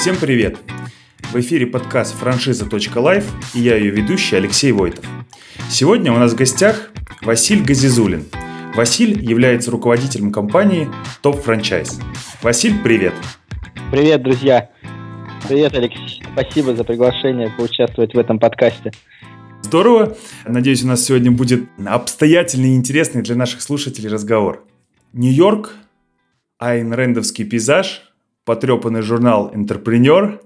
Всем 0.00 0.14
привет! 0.16 0.58
В 1.32 1.40
эфире 1.40 1.66
подкаст 1.66 2.14
«Франшиза.лайф» 2.14 3.26
и 3.52 3.58
я 3.58 3.74
ее 3.74 3.90
ведущий 3.90 4.36
Алексей 4.36 4.70
Войтов. 4.70 5.04
Сегодня 5.68 6.12
у 6.12 6.18
нас 6.18 6.34
в 6.34 6.36
гостях 6.36 6.92
Василь 7.20 7.64
Газизулин. 7.64 8.26
Василь 8.76 9.20
является 9.20 9.72
руководителем 9.72 10.30
компании 10.30 10.88
Топ 11.20 11.42
Франчайз. 11.42 11.98
Василь, 12.42 12.80
привет! 12.80 13.12
Привет, 13.90 14.22
друзья! 14.22 14.70
Привет, 15.48 15.74
Алексей! 15.74 16.22
Спасибо 16.32 16.76
за 16.76 16.84
приглашение 16.84 17.52
поучаствовать 17.58 18.14
в 18.14 18.18
этом 18.20 18.38
подкасте. 18.38 18.92
Здорово! 19.62 20.16
Надеюсь, 20.46 20.84
у 20.84 20.86
нас 20.86 21.04
сегодня 21.04 21.32
будет 21.32 21.68
обстоятельный 21.84 22.70
и 22.70 22.76
интересный 22.76 23.22
для 23.22 23.34
наших 23.34 23.62
слушателей 23.62 24.08
разговор. 24.08 24.64
Нью-Йорк, 25.12 25.74
айн-рендовский 26.60 27.44
пейзаж, 27.44 28.07
потрепанный 28.48 29.02
журнал 29.02 29.50
«Интерпренер», 29.54 30.40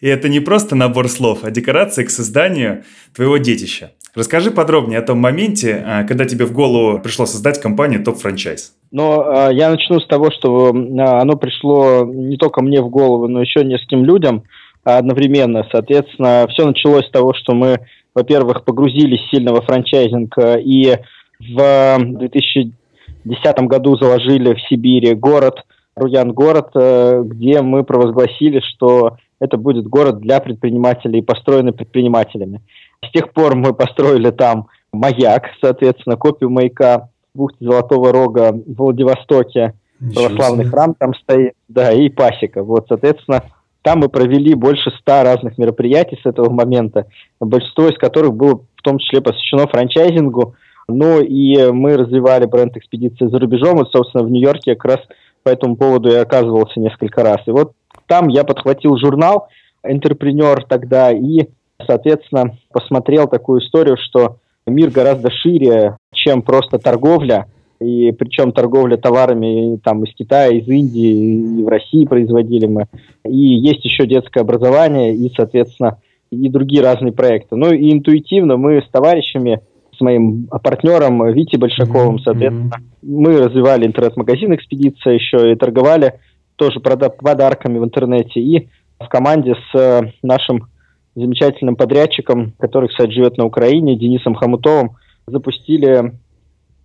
и 0.00 0.08
это 0.08 0.30
не 0.30 0.40
просто 0.40 0.74
набор 0.74 1.10
слов, 1.10 1.40
а 1.42 1.50
декорация 1.50 2.06
к 2.06 2.10
созданию 2.10 2.84
твоего 3.14 3.36
детища. 3.36 3.92
Расскажи 4.14 4.50
подробнее 4.50 4.98
о 4.98 5.02
том 5.02 5.18
моменте, 5.18 5.84
а, 5.86 6.04
когда 6.04 6.24
тебе 6.24 6.46
в 6.46 6.52
голову 6.52 7.00
пришло 7.00 7.26
создать 7.26 7.60
компанию 7.60 8.02
Топ 8.02 8.16
Франчайз. 8.16 8.72
Но 8.90 9.48
э, 9.50 9.54
я 9.54 9.70
начну 9.70 10.00
с 10.00 10.06
того, 10.06 10.30
что 10.30 10.70
э, 10.70 11.00
оно 11.00 11.36
пришло 11.36 12.06
не 12.06 12.38
только 12.38 12.62
мне 12.62 12.80
в 12.80 12.88
голову, 12.88 13.28
но 13.28 13.42
еще 13.42 13.62
нескольким 13.62 14.04
людям 14.04 14.44
одновременно. 14.84 15.66
Соответственно, 15.70 16.46
все 16.48 16.66
началось 16.66 17.06
с 17.06 17.10
того, 17.10 17.34
что 17.34 17.54
мы, 17.54 17.80
во-первых, 18.14 18.64
погрузились 18.64 19.20
сильно 19.30 19.52
во 19.52 19.60
франчайзинг 19.60 20.34
и 20.64 20.96
в 21.40 21.98
2010 21.98 23.58
году 23.66 23.96
заложили 23.96 24.54
в 24.54 24.60
Сибири 24.68 25.12
город, 25.14 25.64
Руян 25.96 26.32
город, 26.32 26.70
э, 26.74 27.22
где 27.24 27.62
мы 27.62 27.84
провозгласили, 27.84 28.60
что 28.60 29.16
это 29.40 29.56
будет 29.56 29.86
город 29.86 30.18
для 30.18 30.40
предпринимателей, 30.40 31.22
построенный 31.22 31.72
предпринимателями. 31.72 32.62
С 33.04 33.10
тех 33.12 33.32
пор 33.32 33.54
мы 33.54 33.74
построили 33.74 34.30
там 34.30 34.68
маяк, 34.92 35.44
соответственно, 35.60 36.16
копию 36.16 36.50
маяка 36.50 37.08
в 37.34 37.38
бухте 37.38 37.64
Золотого 37.64 38.12
Рога 38.12 38.52
в 38.52 38.74
Владивостоке, 38.76 39.74
Ничего 40.00 40.24
православный 40.24 40.64
себе. 40.64 40.70
храм 40.72 40.94
там 40.94 41.14
стоит, 41.14 41.54
да, 41.68 41.92
и 41.92 42.08
пасека. 42.08 42.62
Вот, 42.62 42.86
соответственно, 42.88 43.42
там 43.82 44.00
мы 44.00 44.08
провели 44.08 44.54
больше 44.54 44.90
ста 44.98 45.22
разных 45.22 45.58
мероприятий 45.58 46.18
с 46.22 46.26
этого 46.26 46.50
момента, 46.50 47.06
большинство 47.38 47.88
из 47.88 47.98
которых 47.98 48.34
было 48.34 48.62
в 48.76 48.82
том 48.82 48.98
числе 48.98 49.20
посвящено 49.20 49.66
франчайзингу, 49.66 50.54
ну 50.88 51.20
и 51.20 51.70
мы 51.70 51.96
развивали 51.96 52.46
бренд 52.46 52.76
экспедиции 52.76 53.26
за 53.26 53.38
рубежом, 53.38 53.82
и, 53.82 53.90
собственно, 53.90 54.24
в 54.24 54.30
Нью-Йорке 54.30 54.74
как 54.74 54.84
раз 54.84 55.00
по 55.44 55.50
этому 55.50 55.76
поводу 55.76 56.10
я 56.10 56.22
оказывался 56.22 56.80
несколько 56.80 57.22
раз. 57.22 57.40
И 57.46 57.50
вот 57.50 57.72
там 58.06 58.28
я 58.28 58.42
подхватил 58.42 58.96
журнал 58.96 59.48
«Интерпренер» 59.84 60.64
тогда 60.64 61.12
и, 61.12 61.46
соответственно, 61.86 62.56
посмотрел 62.72 63.28
такую 63.28 63.60
историю, 63.60 63.96
что 63.96 64.38
мир 64.66 64.90
гораздо 64.90 65.30
шире, 65.30 65.98
чем 66.12 66.42
просто 66.42 66.78
торговля, 66.78 67.46
и 67.80 68.12
причем 68.12 68.52
торговля 68.52 68.96
товарами 68.96 69.78
там 69.84 70.04
из 70.04 70.14
Китая, 70.14 70.48
из 70.48 70.66
Индии, 70.66 71.60
и 71.60 71.62
в 71.62 71.68
России 71.68 72.06
производили 72.06 72.66
мы. 72.66 72.86
И 73.26 73.36
есть 73.36 73.84
еще 73.84 74.06
детское 74.06 74.40
образование, 74.40 75.14
и, 75.14 75.30
соответственно, 75.36 75.98
и 76.30 76.48
другие 76.48 76.82
разные 76.82 77.12
проекты. 77.12 77.56
Ну 77.56 77.72
и 77.72 77.92
интуитивно 77.92 78.56
мы 78.56 78.80
с 78.80 78.90
товарищами, 78.90 79.60
с 79.96 80.00
моим 80.00 80.46
партнером 80.46 81.32
Витей 81.32 81.58
Большаковым, 81.58 82.18
соответственно, 82.18 82.76
мы 83.02 83.38
развивали 83.38 83.86
интернет-магазин 83.86 84.54
«Экспедиция» 84.54 85.14
еще 85.14 85.52
и 85.52 85.56
торговали 85.56 86.14
тоже 86.56 86.80
подарками 86.80 87.78
в 87.78 87.84
интернете. 87.84 88.40
И 88.40 88.68
в 89.00 89.08
команде 89.08 89.54
с 89.54 89.78
э, 89.78 90.12
нашим 90.22 90.68
замечательным 91.14 91.76
подрядчиком, 91.76 92.52
который, 92.58 92.88
кстати, 92.88 93.10
живет 93.10 93.36
на 93.36 93.44
Украине, 93.44 93.96
Денисом 93.96 94.34
Хамутовым, 94.34 94.96
запустили 95.26 96.12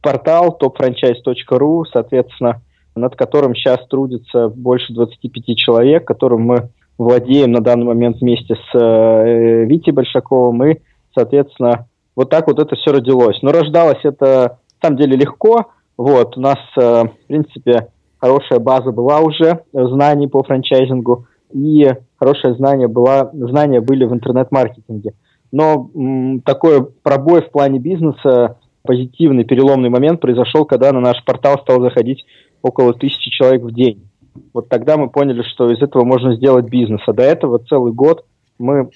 портал 0.02 0.58
topfranchise.ru, 0.62 1.84
соответственно, 1.92 2.62
над 2.96 3.16
которым 3.16 3.56
сейчас 3.56 3.86
трудится 3.88 4.50
больше 4.50 4.94
25 4.94 5.58
человек, 5.58 6.06
которым 6.06 6.42
мы 6.42 6.70
владеем 6.98 7.52
на 7.52 7.62
данный 7.62 7.86
момент 7.86 8.18
вместе 8.20 8.56
с 8.56 8.78
э, 8.78 9.66
Витей 9.66 9.94
Большаковым, 9.94 10.64
и, 10.66 10.80
соответственно, 11.16 11.88
вот 12.16 12.30
так 12.30 12.48
вот 12.48 12.60
это 12.60 12.76
все 12.76 12.92
родилось. 12.92 13.42
Но 13.42 13.52
рождалось 13.52 14.00
это, 14.04 14.60
на 14.82 14.88
самом 14.88 14.98
деле, 14.98 15.16
легко. 15.16 15.72
Вот, 15.98 16.38
у 16.38 16.42
нас, 16.42 16.58
э, 16.78 17.04
в 17.06 17.28
принципе, 17.28 17.88
хорошая 18.18 18.60
база 18.60 18.92
была 18.92 19.20
уже 19.20 19.64
знаний 19.74 20.28
по 20.28 20.44
франчайзингу, 20.44 21.26
и 21.52 21.88
хорошее 22.18 22.56
знание 22.56 22.88
была, 22.88 23.30
знания 23.34 23.82
были 23.82 24.06
в 24.06 24.14
интернет-маркетинге. 24.14 25.14
Но 25.52 25.90
м, 25.96 26.42
такой 26.42 26.86
пробой 27.04 27.42
в 27.42 27.52
плане 27.52 27.80
бизнеса, 27.80 28.58
позитивный 28.84 29.44
переломный 29.44 29.90
момент 29.90 30.22
произошел, 30.22 30.66
когда 30.66 30.92
на 30.92 31.00
наш 31.00 31.24
портал 31.26 31.60
стал 31.62 31.82
заходить 31.82 32.26
около 32.62 32.94
тысячи 32.94 33.30
человек 33.32 33.64
в 33.64 33.74
день. 33.74 34.08
Вот 34.54 34.70
тогда 34.70 34.98
мы 34.98 35.10
поняли, 35.10 35.42
что 35.44 35.72
из 35.72 35.82
этого 35.82 36.04
можно 36.04 36.36
сделать 36.36 36.70
бизнес. 36.70 37.02
А 37.08 37.14
до 37.14 37.24
этого 37.24 37.60
целый 37.60 37.94
год 37.94 38.26
мы 38.58 38.90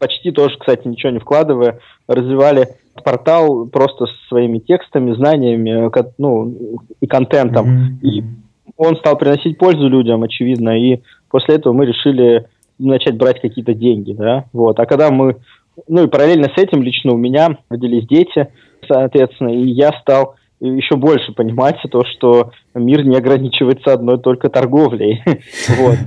почти 0.00 0.32
тоже, 0.32 0.56
кстати, 0.58 0.88
ничего 0.88 1.12
не 1.12 1.20
вкладывая, 1.20 1.78
развивали 2.08 2.68
портал 3.04 3.66
просто 3.66 4.06
своими 4.28 4.58
текстами, 4.58 5.14
знаниями, 5.14 5.90
ну, 6.18 6.80
и 7.00 7.06
контентом. 7.06 7.66
Mm-hmm. 7.66 8.08
И 8.08 8.24
он 8.76 8.96
стал 8.96 9.16
приносить 9.16 9.58
пользу 9.58 9.88
людям, 9.88 10.22
очевидно, 10.22 10.78
и 10.78 11.00
после 11.30 11.56
этого 11.56 11.72
мы 11.72 11.86
решили 11.86 12.46
начать 12.78 13.16
брать 13.16 13.40
какие-то 13.40 13.74
деньги, 13.74 14.12
да, 14.12 14.46
вот. 14.52 14.80
А 14.80 14.86
когда 14.86 15.10
мы, 15.10 15.36
ну 15.86 16.04
и 16.04 16.08
параллельно 16.08 16.48
с 16.54 16.58
этим 16.58 16.82
лично 16.82 17.12
у 17.12 17.16
меня 17.16 17.58
родились 17.68 18.06
дети, 18.06 18.48
соответственно, 18.88 19.50
и 19.50 19.68
я 19.68 19.92
стал 20.00 20.36
еще 20.60 20.96
больше 20.96 21.32
понимать 21.32 21.76
то, 21.90 22.04
что 22.04 22.52
мир 22.74 23.04
не 23.04 23.16
ограничивается 23.16 23.92
одной 23.92 24.18
только 24.18 24.48
торговлей, 24.48 25.22
вот. 25.78 25.98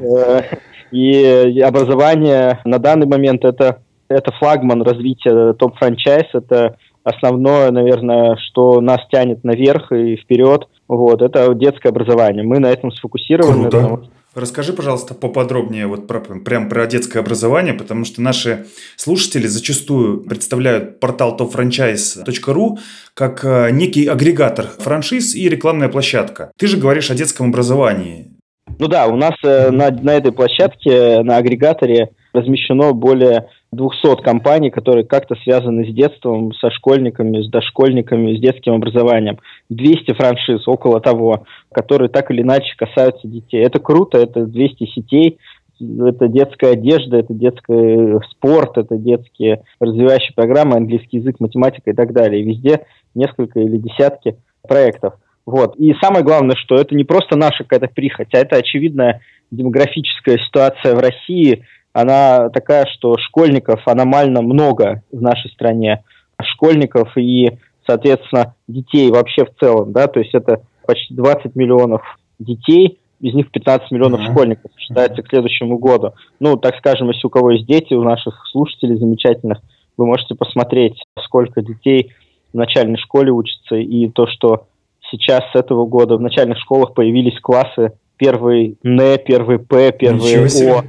И 0.94 1.60
образование 1.60 2.60
на 2.66 2.78
данный 2.78 3.08
момент 3.08 3.44
это 3.44 3.80
это 4.10 4.32
флагман 4.34 4.82
развития 4.82 5.54
топ-франчайз, 5.54 6.28
это 6.34 6.78
основное, 7.04 7.72
наверное, 7.72 8.38
что 8.38 8.80
нас 8.80 9.00
тянет 9.12 9.44
наверх 9.44 9.92
и 9.92 10.16
вперед, 10.18 10.68
вот, 10.88 11.22
это 11.22 11.54
детское 11.54 11.90
образование. 11.90 12.44
Мы 12.44 12.60
на 12.60 12.68
этом 12.68 12.92
сфокусированы. 12.92 13.70
Круто. 13.70 13.78
Потому... 13.78 14.04
Расскажи, 14.36 14.74
пожалуйста, 14.74 15.14
поподробнее 15.14 15.86
вот 15.86 16.08
про, 16.08 16.20
прям 16.20 16.68
про 16.68 16.88
детское 16.88 17.20
образование, 17.20 17.76
потому 17.76 18.04
что 18.04 18.20
наши 18.20 18.66
слушатели 18.96 19.46
зачастую 19.46 20.22
представляют 20.22 21.00
портал 21.00 21.38
topfranchise.ru 21.38 22.80
как 23.14 23.46
э, 23.46 23.70
некий 23.70 24.08
агрегатор 24.08 24.66
франшиз 24.80 25.36
и 25.36 25.48
рекламная 25.48 25.88
площадка. 25.88 26.52
Ты 26.58 26.66
же 26.66 26.78
говоришь 26.78 27.12
о 27.12 27.16
детском 27.16 27.50
образовании. 27.50 28.33
Ну 28.80 28.88
да, 28.88 29.08
у 29.08 29.16
нас 29.16 29.34
э, 29.44 29.70
на, 29.72 29.92
на 29.92 30.12
этой 30.12 30.32
площадке, 30.32 31.22
на 31.22 31.38
агрегаторе 31.38 32.10
размещено 32.34 32.94
более 32.94 33.48
200 33.72 34.22
компаний, 34.24 34.72
которые 34.72 35.06
как-то 35.06 35.36
связаны 35.44 35.86
с 35.86 35.94
детством, 35.94 36.54
со 36.54 36.72
школьниками, 36.72 37.42
с 37.42 37.50
дошкольниками, 37.50 38.36
с 38.36 38.40
детским 38.40 38.74
образованием. 38.74 39.40
200 39.70 40.14
франшиз, 40.14 40.68
около 40.68 41.00
того, 41.00 41.46
которые 41.72 42.10
так 42.10 42.32
или 42.32 42.42
иначе 42.42 42.76
касаются 42.78 43.28
детей. 43.28 43.64
Это 43.64 43.80
круто, 43.80 44.18
это 44.18 44.46
200 44.46 44.86
сетей, 44.88 45.38
это 45.80 46.28
детская 46.28 46.74
одежда, 46.74 47.18
это 47.18 47.34
детский 47.34 48.20
спорт, 48.32 48.78
это 48.78 48.98
детские 48.98 49.64
развивающие 49.80 50.34
программы, 50.36 50.78
английский 50.78 51.18
язык, 51.18 51.40
математика 51.40 51.92
и 51.92 51.94
так 51.94 52.14
далее. 52.14 52.44
Везде 52.44 52.86
несколько 53.16 53.60
или 53.60 53.78
десятки 53.78 54.38
проектов. 54.68 55.16
Вот. 55.46 55.76
И 55.78 55.94
самое 56.02 56.24
главное, 56.24 56.56
что 56.56 56.76
это 56.76 56.96
не 56.96 57.04
просто 57.04 57.36
наша 57.36 57.64
какая-то 57.64 57.88
прихоть, 57.94 58.34
а 58.34 58.38
это 58.38 58.58
очевидная 58.58 59.22
демографическая 59.52 60.38
ситуация 60.38 60.96
в 60.96 61.00
России, 61.00 61.66
она 61.92 62.50
такая, 62.50 62.88
что 62.88 63.18
школьников 63.18 63.88
аномально 63.88 64.42
много 64.42 65.04
в 65.12 65.22
нашей 65.22 65.52
стране. 65.52 66.04
Школьников 66.42 67.16
и, 67.18 67.52
соответственно, 67.86 68.56
детей 68.68 69.12
вообще 69.12 69.46
в 69.46 69.54
целом, 69.60 69.92
да, 69.92 70.08
то 70.08 70.20
есть 70.20 70.34
это 70.34 70.62
почти 70.86 71.14
20 71.14 71.56
миллионов 71.56 72.02
детей, 72.40 73.00
из 73.22 73.34
них 73.34 73.52
15 73.52 73.92
миллионов 73.92 74.22
mm-hmm. 74.22 74.32
школьников 74.32 74.72
считается 74.78 75.22
к 75.22 75.30
следующему 75.30 75.78
году. 75.78 76.14
Ну, 76.40 76.58
так 76.58 76.76
скажем, 76.78 77.10
если 77.10 77.28
у 77.28 77.30
кого 77.30 77.52
есть 77.52 77.66
дети, 77.66 77.94
у 77.94 78.04
наших 78.04 78.36
слушателей 78.52 78.98
замечательных, 78.98 79.60
вы 79.96 80.08
можете 80.08 80.36
посмотреть, 80.36 81.02
сколько 81.24 81.62
детей 81.62 82.12
в 82.52 82.58
начальной 82.58 82.98
школе 82.98 83.32
учатся, 83.32 83.76
и 83.76 84.10
то, 84.10 84.28
что 84.28 84.66
сейчас 85.14 85.44
с 85.52 85.56
этого 85.56 85.86
года 85.86 86.18
в 86.18 86.22
начальных 86.22 86.58
школах 86.60 86.96
появились 86.96 87.40
классы 87.40 87.94
первый 88.18 88.78
Н, 88.84 89.20
первый 89.26 89.60
П, 89.60 89.92
первый 89.92 90.48
О. 90.72 90.84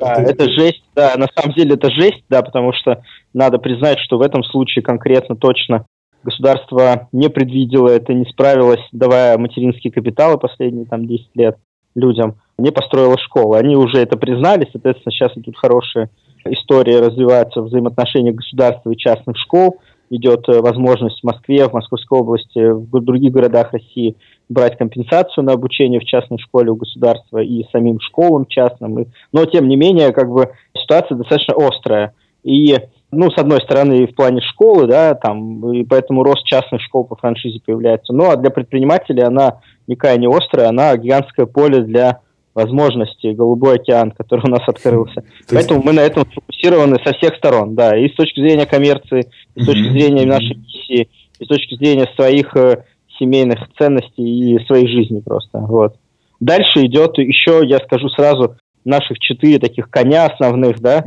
Да, 0.00 0.14
это... 0.14 0.32
это 0.32 0.50
жесть, 0.50 0.82
да, 0.96 1.14
на 1.16 1.28
самом 1.34 1.54
деле 1.54 1.74
это 1.74 1.90
жесть, 1.90 2.24
да, 2.28 2.42
потому 2.42 2.72
что 2.72 3.02
надо 3.32 3.58
признать, 3.58 3.98
что 4.00 4.18
в 4.18 4.22
этом 4.22 4.42
случае 4.42 4.82
конкретно 4.82 5.36
точно 5.36 5.86
государство 6.24 7.08
не 7.12 7.28
предвидело 7.28 7.88
это, 7.88 8.12
не 8.12 8.24
справилось, 8.24 8.84
давая 8.90 9.38
материнские 9.38 9.92
капиталы 9.92 10.38
последние 10.38 10.86
там 10.86 11.06
10 11.06 11.28
лет. 11.34 11.56
людям, 11.94 12.36
не 12.58 12.70
построила 12.70 13.16
школы. 13.18 13.58
Они 13.58 13.76
уже 13.76 13.98
это 13.98 14.16
признали, 14.16 14.68
соответственно, 14.72 15.12
сейчас 15.12 15.36
идут 15.36 15.56
хорошие 15.56 16.10
истории, 16.44 16.94
развиваются 16.94 17.62
взаимоотношения 17.62 18.32
государства 18.32 18.90
и 18.90 18.96
частных 18.96 19.36
школ, 19.36 19.78
идет 20.10 20.48
э, 20.48 20.60
возможность 20.60 21.20
в 21.20 21.24
Москве, 21.24 21.68
в 21.68 21.72
Московской 21.72 22.18
области, 22.18 22.70
в 22.70 23.00
других 23.00 23.32
городах 23.32 23.72
России 23.72 24.16
брать 24.48 24.78
компенсацию 24.78 25.44
на 25.44 25.52
обучение 25.52 26.00
в 26.00 26.04
частной 26.04 26.38
школе 26.38 26.70
у 26.70 26.76
государства 26.76 27.38
и 27.38 27.64
самим 27.70 28.00
школам 28.00 28.46
частным. 28.46 29.06
Но, 29.32 29.44
тем 29.44 29.68
не 29.68 29.76
менее, 29.76 30.12
как 30.12 30.30
бы 30.30 30.50
ситуация 30.74 31.16
достаточно 31.16 31.54
острая. 31.54 32.14
И 32.42 32.76
ну, 33.10 33.30
с 33.30 33.38
одной 33.38 33.60
стороны, 33.62 34.06
в 34.06 34.14
плане 34.14 34.40
школы, 34.42 34.86
да, 34.86 35.14
там, 35.14 35.72
и 35.72 35.84
поэтому 35.84 36.22
рост 36.22 36.44
частных 36.44 36.82
школ 36.82 37.04
по 37.04 37.16
франшизе 37.16 37.60
появляется. 37.64 38.12
Ну, 38.12 38.30
а 38.30 38.36
для 38.36 38.50
предпринимателей 38.50 39.22
она 39.22 39.60
никакая 39.86 40.18
не 40.18 40.28
острая, 40.28 40.68
она 40.68 40.96
гигантское 40.96 41.46
поле 41.46 41.82
для 41.82 42.20
возможностей, 42.58 43.32
голубой 43.32 43.76
океан, 43.76 44.10
который 44.10 44.44
у 44.46 44.50
нас 44.50 44.62
открылся. 44.66 45.22
есть... 45.22 45.50
Поэтому 45.50 45.82
мы 45.82 45.92
на 45.92 46.00
этом 46.00 46.24
сфокусированы 46.30 46.96
со 47.04 47.14
всех 47.14 47.36
сторон, 47.36 47.74
да, 47.74 47.96
и 47.96 48.08
с 48.08 48.14
точки 48.14 48.40
зрения 48.40 48.66
коммерции, 48.66 49.28
и 49.54 49.62
с 49.62 49.66
точки 49.66 49.90
зрения 49.90 50.26
нашей 50.26 50.56
миссии, 50.56 51.08
и 51.38 51.44
с 51.44 51.46
точки 51.46 51.74
зрения 51.76 52.08
своих 52.16 52.54
э, 52.56 52.84
семейных 53.18 53.60
ценностей 53.78 54.54
и 54.54 54.66
своей 54.66 54.88
жизни 54.88 55.20
просто, 55.20 55.58
вот. 55.58 55.94
Дальше 56.40 56.86
идет 56.86 57.18
еще, 57.18 57.62
я 57.64 57.78
скажу 57.78 58.08
сразу, 58.10 58.56
наших 58.84 59.18
четыре 59.18 59.58
таких 59.58 59.90
коня 59.90 60.26
основных, 60.26 60.80
да. 60.80 61.04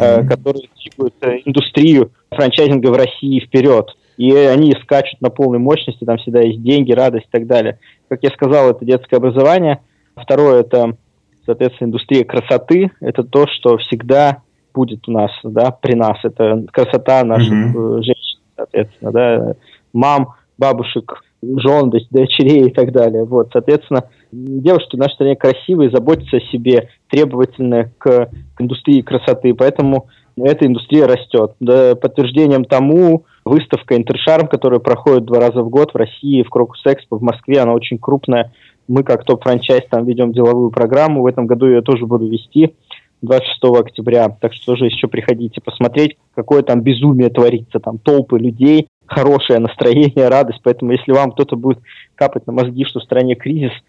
Э, 0.00 0.26
которые 0.26 0.68
двигают 0.76 1.14
э, 1.22 1.40
индустрию 1.44 2.12
франчайзинга 2.30 2.88
в 2.88 2.96
России 2.96 3.40
вперед. 3.40 3.88
И 4.16 4.32
они 4.32 4.72
скачут 4.82 5.20
на 5.20 5.30
полной 5.30 5.58
мощности, 5.58 6.04
там 6.04 6.18
всегда 6.18 6.40
есть 6.40 6.62
деньги, 6.62 6.92
радость 6.92 7.26
и 7.26 7.30
так 7.32 7.46
далее. 7.46 7.78
Как 8.08 8.22
я 8.22 8.30
сказал, 8.30 8.70
это 8.70 8.84
детское 8.84 9.16
образование. 9.16 9.80
Второе– 10.16 10.60
это, 10.62 10.96
соответственно, 11.44 11.88
индустрия 11.88 12.24
красоты. 12.24 12.90
Это 13.00 13.24
то, 13.24 13.46
что 13.46 13.76
всегда 13.78 14.42
будет 14.74 15.08
у 15.08 15.12
нас, 15.12 15.30
да, 15.42 15.70
при 15.70 15.94
нас. 15.94 16.18
Это 16.22 16.64
красота 16.72 17.24
наших 17.24 17.52
uh-huh. 17.52 18.02
женщин, 18.02 18.40
соответственно, 18.56 19.12
да, 19.12 19.54
мам, 19.92 20.34
бабушек, 20.58 21.22
жен, 21.42 21.90
дочерей 22.10 22.68
и 22.68 22.72
так 22.72 22.92
далее. 22.92 23.24
Вот, 23.24 23.50
соответственно, 23.52 24.04
девушки 24.32 24.96
в 24.96 24.98
нашей 24.98 25.14
стране 25.14 25.36
красивые, 25.36 25.90
заботятся 25.90 26.38
о 26.38 26.52
себе, 26.52 26.88
требовательны 27.08 27.92
к, 27.98 28.30
к 28.54 28.60
индустрии 28.60 29.02
красоты, 29.02 29.54
поэтому 29.54 30.08
эта 30.36 30.66
индустрия 30.66 31.06
растет. 31.06 31.52
Да, 31.60 31.94
подтверждением 31.94 32.64
тому 32.64 33.24
выставка 33.44 33.96
Интершарм, 33.96 34.48
которая 34.48 34.80
проходит 34.80 35.24
два 35.24 35.38
раза 35.38 35.62
в 35.62 35.68
год 35.68 35.92
в 35.92 35.96
России, 35.96 36.42
в 36.42 36.50
Крокус 36.50 36.80
Экспо, 36.84 37.18
в 37.18 37.22
Москве, 37.22 37.60
она 37.60 37.72
очень 37.72 37.98
крупная. 37.98 38.52
Мы 38.88 39.02
как 39.02 39.24
топ-франчайз 39.24 39.84
там 39.90 40.04
ведем 40.04 40.32
деловую 40.32 40.70
программу, 40.70 41.22
в 41.22 41.26
этом 41.26 41.46
году 41.46 41.66
я 41.66 41.82
тоже 41.82 42.06
буду 42.06 42.26
вести 42.26 42.74
26 43.22 43.64
октября, 43.80 44.28
так 44.28 44.52
что 44.52 44.72
тоже 44.72 44.86
еще 44.86 45.08
приходите 45.08 45.60
посмотреть, 45.60 46.16
какое 46.34 46.62
там 46.62 46.82
безумие 46.82 47.30
творится, 47.30 47.80
там 47.80 47.98
толпы 47.98 48.38
людей, 48.38 48.88
хорошее 49.06 49.58
настроение, 49.58 50.28
радость, 50.28 50.60
поэтому 50.62 50.92
если 50.92 51.12
вам 51.12 51.32
кто-то 51.32 51.56
будет 51.56 51.78
капать 52.14 52.46
на 52.46 52.52
мозги, 52.52 52.84
что 52.84 53.00
в 53.00 53.04
стране 53.04 53.34
кризис– 53.34 53.72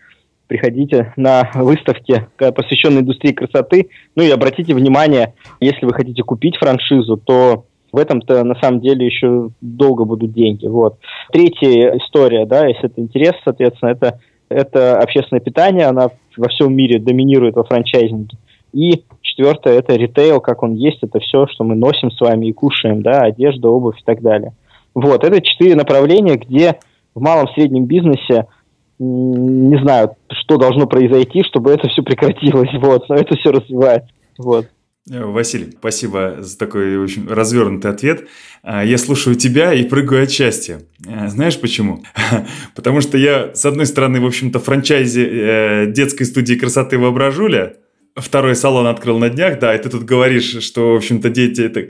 приходите 0.48 1.14
на 1.16 1.50
выставки, 1.56 2.28
посвященные 2.38 3.02
индустрии 3.02 3.34
красоты. 3.34 3.90
Ну 4.16 4.24
и 4.24 4.30
обратите 4.30 4.74
внимание, 4.74 5.34
если 5.60 5.86
вы 5.86 5.94
хотите 5.94 6.24
купить 6.24 6.58
франшизу, 6.58 7.18
то 7.18 7.66
в 7.92 7.98
этом-то 7.98 8.44
на 8.44 8.56
самом 8.56 8.82
деле 8.82 9.06
еще 9.06 9.50
долго 9.62 10.04
будут 10.04 10.34
деньги. 10.34 10.68
Вот. 10.68 10.98
Третья 11.32 11.98
история, 11.98 12.46
да, 12.46 12.68
если 12.68 12.86
это 12.86 13.02
интерес, 13.02 13.34
соответственно, 13.44 13.90
это, 13.90 14.20
это 14.50 15.00
общественное 15.00 15.42
питание, 15.42 15.86
она 15.86 16.10
во 16.38 16.50
всем 16.50 16.74
мире 16.76 17.00
доминирует 17.00 17.56
во 17.56 17.64
франчайзинге. 17.64 18.38
И 18.74 19.04
четвертое– 19.22 19.74
это 19.80 19.96
ритейл, 19.96 20.42
как 20.42 20.64
он 20.64 20.74
есть, 20.74 21.00
это 21.02 21.20
все, 21.20 21.48
что 21.48 21.64
мы 21.64 21.76
носим 21.76 22.12
с 22.12 22.20
вами 22.20 22.48
и 22.48 22.54
кушаем, 22.54 23.02
да, 23.02 23.22
одежда, 23.22 23.70
обувь 23.70 24.00
и 24.00 24.04
так 24.04 24.22
далее. 24.22 24.54
Вот, 24.94 25.24
это 25.24 25.42
четыре 25.42 25.76
направления, 25.76 26.36
где 26.36 26.80
в 27.14 27.22
малом 27.22 27.48
среднем 27.50 27.86
бизнесе 27.86 28.48
не 28.98 29.78
знаю, 29.82 30.16
что 30.30 30.58
должно 30.58 30.88
произойти, 30.88 31.44
чтобы 31.44 31.72
это 31.72 31.88
все 31.90 32.02
прекратилось, 32.02 32.70
вот, 32.82 33.10
но 33.10 33.16
это 33.16 33.36
все 33.38 33.52
развивается, 33.52 34.10
вот. 34.38 34.68
Э, 35.12 35.24
Василий, 35.24 35.72
спасибо 35.78 36.38
за 36.40 36.58
такой 36.58 36.98
очень 36.98 37.28
развернутый 37.28 37.92
ответ. 37.92 38.28
А, 38.64 38.84
я 38.84 38.98
слушаю 38.98 39.36
тебя 39.36 39.74
и 39.74 39.84
прыгаю 39.84 40.24
от 40.24 40.32
счастья. 40.32 40.82
Э, 41.08 41.28
знаешь 41.28 41.60
почему? 41.60 42.04
Потому 42.76 43.02
что 43.02 43.18
я, 43.18 43.54
с 43.54 43.66
одной 43.66 43.86
стороны, 43.86 44.20
в 44.20 44.26
общем-то, 44.26 44.60
франчайзе 44.60 45.28
э, 45.28 45.86
детской 45.92 46.24
студии 46.24 46.56
красоты 46.56 46.98
воображуля, 46.98 47.76
второй 48.16 48.56
салон 48.56 48.88
открыл 48.88 49.20
на 49.20 49.30
днях, 49.30 49.60
да, 49.60 49.76
и 49.76 49.82
ты 49.82 49.90
тут 49.90 50.06
говоришь, 50.06 50.64
что, 50.64 50.94
в 50.94 50.96
общем-то, 50.96 51.30
дети 51.30 51.62
это 51.62 51.84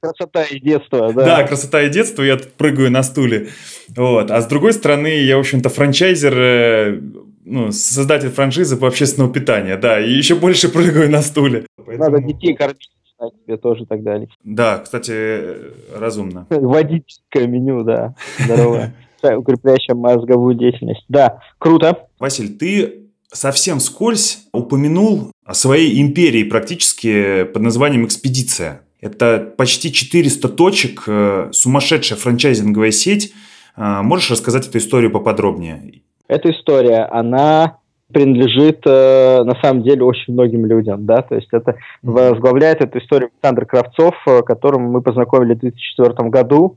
красота 0.00 0.44
и 0.44 0.58
детство, 0.58 1.12
да. 1.12 1.24
Да, 1.24 1.44
красота 1.44 1.82
и 1.82 1.90
детство, 1.90 2.22
я 2.22 2.36
тут 2.36 2.52
прыгаю 2.52 2.90
на 2.90 3.02
стуле. 3.02 3.48
Вот. 3.88 4.30
А 4.30 4.40
с 4.40 4.46
другой 4.46 4.72
стороны, 4.72 5.22
я, 5.22 5.36
в 5.36 5.40
общем-то, 5.40 5.68
франчайзер, 5.68 7.00
ну, 7.44 7.72
создатель 7.72 8.30
франшизы 8.30 8.76
по 8.76 8.88
общественному 8.88 9.32
питанию, 9.32 9.78
да, 9.78 10.00
и 10.00 10.10
еще 10.10 10.34
больше 10.34 10.68
прыгаю 10.68 11.10
на 11.10 11.22
стуле. 11.22 11.66
Поэтому... 11.76 12.10
Надо 12.10 12.26
детей 12.26 12.54
кормить 12.54 12.90
тебе 13.46 13.56
тоже 13.56 13.86
так 13.86 14.02
далее. 14.02 14.28
Да, 14.42 14.78
кстати, 14.78 15.40
разумно. 15.94 16.46
Водительское 16.50 17.46
меню, 17.46 17.84
да, 17.84 18.14
здоровое. 18.38 18.94
Укрепляющее 19.22 19.94
мозговую 19.94 20.54
деятельность. 20.54 21.04
Да, 21.08 21.40
круто. 21.58 22.08
Василь, 22.18 22.58
ты 22.58 23.04
совсем 23.32 23.80
скользь 23.80 24.46
упомянул 24.52 25.30
о 25.44 25.54
своей 25.54 26.00
империи 26.02 26.44
практически 26.44 27.44
под 27.44 27.62
названием 27.62 28.04
«Экспедиция». 28.04 28.82
Это 29.00 29.52
почти 29.56 29.92
400 29.92 30.48
точек, 30.48 31.04
э, 31.06 31.50
сумасшедшая 31.52 32.18
франчайзинговая 32.18 32.90
сеть. 32.90 33.34
Э, 33.76 34.00
можешь 34.02 34.30
рассказать 34.30 34.66
эту 34.66 34.78
историю 34.78 35.10
поподробнее? 35.10 36.02
Эта 36.28 36.50
история, 36.50 37.04
она 37.10 37.78
принадлежит 38.12 38.82
э, 38.86 39.42
на 39.44 39.54
самом 39.62 39.82
деле 39.82 40.04
очень 40.04 40.34
многим 40.34 40.66
людям, 40.66 41.04
да, 41.04 41.22
то 41.22 41.34
есть 41.34 41.48
это 41.52 41.76
возглавляет 42.02 42.80
эту 42.80 42.98
историю 42.98 43.30
Александр 43.32 43.66
Кравцов, 43.66 44.14
которым 44.46 44.84
мы 44.84 45.02
познакомились 45.02 45.56
в 45.56 45.60
2004 45.60 46.28
году, 46.28 46.76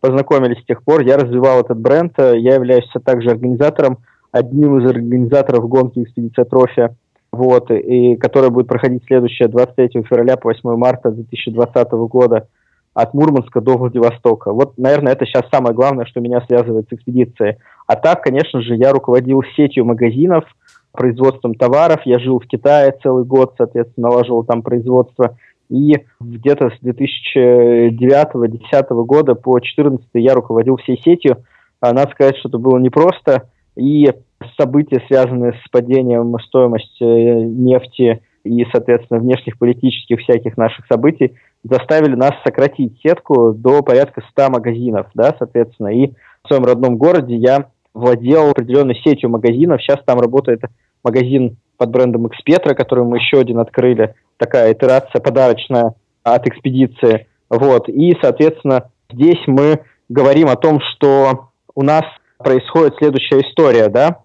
познакомились 0.00 0.62
с 0.62 0.66
тех 0.66 0.82
пор, 0.84 1.00
я 1.00 1.16
развивал 1.16 1.60
этот 1.60 1.78
бренд, 1.78 2.12
я 2.18 2.54
являюсь 2.54 2.88
также 3.04 3.30
организатором, 3.30 3.98
одним 4.32 4.78
из 4.78 4.88
организаторов 4.88 5.68
гонки 5.68 6.02
«Экспедиция 6.02 6.44
Трофи», 6.44 6.90
вот, 7.32 7.70
и 7.70 8.16
которая 8.16 8.50
будет 8.50 8.68
проходить 8.68 9.04
следующее 9.06 9.48
23 9.48 10.02
февраля 10.02 10.36
по 10.36 10.48
8 10.48 10.76
марта 10.76 11.10
2020 11.10 11.90
года 11.92 12.48
от 12.94 13.12
Мурманска 13.12 13.60
до 13.60 13.76
Владивостока. 13.76 14.52
Вот, 14.52 14.78
наверное, 14.78 15.12
это 15.12 15.26
сейчас 15.26 15.44
самое 15.52 15.74
главное, 15.74 16.06
что 16.06 16.20
меня 16.20 16.40
связывает 16.46 16.88
с 16.88 16.94
экспедицией. 16.94 17.58
А 17.86 17.96
так, 17.96 18.22
конечно 18.22 18.62
же, 18.62 18.76
я 18.76 18.92
руководил 18.92 19.42
сетью 19.56 19.84
магазинов, 19.84 20.44
производством 20.92 21.54
товаров. 21.54 22.00
Я 22.04 22.18
жил 22.18 22.40
в 22.40 22.46
Китае 22.46 22.94
целый 23.02 23.24
год, 23.24 23.54
соответственно, 23.56 24.08
налаживал 24.08 24.44
там 24.44 24.62
производство. 24.62 25.36
И 25.68 25.94
где-то 26.20 26.70
с 26.70 26.80
2009-2010 26.82 29.04
года 29.04 29.34
по 29.34 29.58
2014 29.58 30.06
я 30.14 30.34
руководил 30.34 30.76
всей 30.76 31.00
сетью. 31.00 31.44
А 31.80 31.92
надо 31.92 32.12
сказать, 32.12 32.36
что 32.38 32.48
это 32.48 32.58
было 32.58 32.78
непросто. 32.78 33.50
И 33.76 34.10
события, 34.58 35.02
связанные 35.06 35.52
с 35.52 35.68
падением 35.70 36.36
стоимости 36.40 37.02
э, 37.02 37.44
нефти 37.44 38.22
и, 38.44 38.64
соответственно, 38.72 39.20
внешних 39.20 39.58
политических 39.58 40.20
всяких 40.20 40.56
наших 40.56 40.86
событий, 40.86 41.34
заставили 41.64 42.14
нас 42.14 42.32
сократить 42.44 42.98
сетку 43.02 43.52
до 43.52 43.82
порядка 43.82 44.22
100 44.30 44.50
магазинов, 44.50 45.08
да, 45.14 45.34
соответственно. 45.36 45.88
И 45.88 46.12
в 46.44 46.48
своем 46.48 46.64
родном 46.64 46.96
городе 46.96 47.36
я 47.36 47.66
владел 47.96 48.50
определенной 48.50 48.96
сетью 48.96 49.30
магазинов. 49.30 49.80
Сейчас 49.80 49.98
там 50.04 50.20
работает 50.20 50.60
магазин 51.02 51.56
под 51.76 51.90
брендом 51.90 52.26
Экспетра, 52.28 52.74
который 52.74 53.04
мы 53.04 53.18
еще 53.18 53.40
один 53.40 53.58
открыли. 53.58 54.14
Такая 54.36 54.72
итерация 54.72 55.20
подарочная 55.20 55.94
от 56.22 56.46
экспедиции. 56.46 57.26
Вот. 57.50 57.88
И, 57.88 58.16
соответственно, 58.20 58.90
здесь 59.10 59.40
мы 59.46 59.80
говорим 60.08 60.48
о 60.48 60.56
том, 60.56 60.80
что 60.80 61.50
у 61.74 61.82
нас 61.82 62.04
происходит 62.38 62.96
следующая 62.98 63.40
история, 63.40 63.88
да 63.88 64.20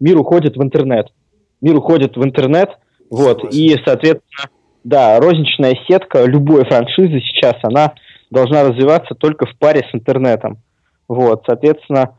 мир 0.00 0.18
уходит 0.18 0.56
в 0.56 0.62
интернет. 0.62 1.08
Мир 1.60 1.76
уходит 1.76 2.16
в 2.16 2.24
интернет, 2.24 2.70
вот, 3.10 3.44
и, 3.52 3.76
соответственно, 3.84 4.48
да, 4.82 5.20
розничная 5.20 5.76
сетка 5.86 6.24
любой 6.24 6.64
франшизы 6.64 7.20
сейчас, 7.20 7.56
она 7.62 7.92
должна 8.30 8.64
развиваться 8.64 9.14
только 9.14 9.44
в 9.44 9.56
паре 9.58 9.86
с 9.90 9.94
интернетом. 9.94 10.58
Вот, 11.06 11.42
соответственно, 11.46 12.18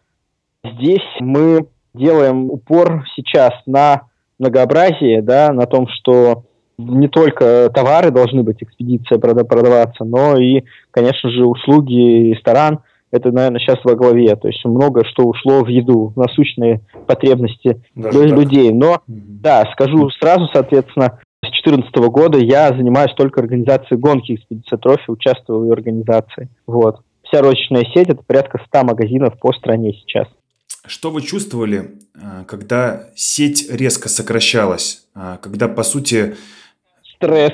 здесь 0.64 1.06
мы 1.20 1.68
делаем 1.94 2.50
упор 2.50 3.06
сейчас 3.16 3.54
на 3.66 4.04
многообразие, 4.40 5.22
да, 5.22 5.52
на 5.52 5.66
том, 5.66 5.88
что 5.88 6.44
не 6.78 7.08
только 7.08 7.70
товары 7.74 8.12
должны 8.12 8.44
быть 8.44 8.64
экспедиция 8.64 9.20
продаваться, 9.20 10.04
но 10.04 10.38
и, 10.38 10.64
конечно 10.90 11.30
же, 11.30 11.46
услуги, 11.46 12.32
ресторан, 12.32 12.80
это, 13.12 13.32
наверное, 13.32 13.60
сейчас 13.60 13.78
во 13.84 13.96
главе. 13.96 14.36
То 14.36 14.48
есть 14.48 14.64
много 14.66 15.06
что 15.06 15.26
ушло 15.26 15.64
в 15.64 15.68
еду, 15.68 16.14
в 16.16 16.18
насущные 16.18 16.82
потребности 17.08 17.84
Даже 17.94 18.28
людей. 18.28 18.70
Так. 18.70 18.78
Но, 18.78 19.02
да, 19.08 19.68
скажу 19.74 20.10
сразу, 20.12 20.48
соответственно, 20.52 21.20
с 21.44 21.52
2014 21.52 21.94
года 22.10 22.38
я 22.40 22.70
занимаюсь 22.70 23.14
только 23.16 23.42
организацией 23.42 24.00
гонки 24.00 24.36
экспедиция 24.36 24.78
трофи, 24.78 25.10
участвую 25.10 25.60
в 25.60 25.64
ее 25.66 25.74
организации. 25.74 26.50
Вот. 26.66 27.02
Вся 27.24 27.42
розничная 27.42 27.84
сеть– 27.94 28.10
это 28.10 28.24
порядка 28.26 28.62
100 28.68 28.84
магазинов 28.86 29.38
по 29.40 29.52
стране 29.54 29.94
сейчас. 29.94 30.28
Что 30.86 31.12
вы 31.12 31.22
чувствовали, 31.22 31.92
э, 32.16 32.44
когда 32.48 33.10
сеть 33.16 33.70
резко 33.72 34.10
сокращалась, 34.10 35.06
э, 35.16 35.38
когда, 35.42 35.68
по 35.68 35.84
сути... 35.84 36.36
Стресс. 37.16 37.54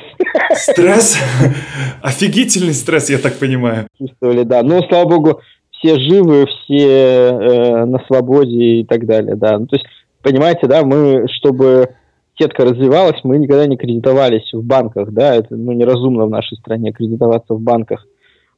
Стресс? 0.55 1.17
Офигительный 2.01 2.73
стресс, 2.73 3.09
я 3.09 3.17
так 3.17 3.37
понимаю. 3.37 3.87
Чувствовали, 3.97 4.43
да. 4.43 4.63
Но, 4.63 4.81
слава 4.83 5.09
богу, 5.09 5.41
все 5.71 5.99
живы, 5.99 6.45
все 6.45 6.87
э, 6.87 7.85
на 7.85 7.99
свободе 8.07 8.79
и 8.79 8.85
так 8.85 9.05
далее, 9.05 9.35
да. 9.35 9.59
Ну, 9.59 9.67
то 9.67 9.75
есть, 9.75 9.85
понимаете, 10.21 10.67
да, 10.67 10.83
мы, 10.83 11.27
чтобы 11.27 11.95
сетка 12.39 12.63
развивалась, 12.63 13.19
мы 13.23 13.37
никогда 13.37 13.65
не 13.65 13.77
кредитовались 13.77 14.53
в 14.53 14.63
банках, 14.63 15.11
да, 15.11 15.35
это 15.35 15.55
ну, 15.55 15.73
неразумно 15.73 16.25
в 16.25 16.29
нашей 16.29 16.57
стране 16.57 16.93
кредитоваться 16.93 17.53
в 17.53 17.59
банках. 17.59 18.05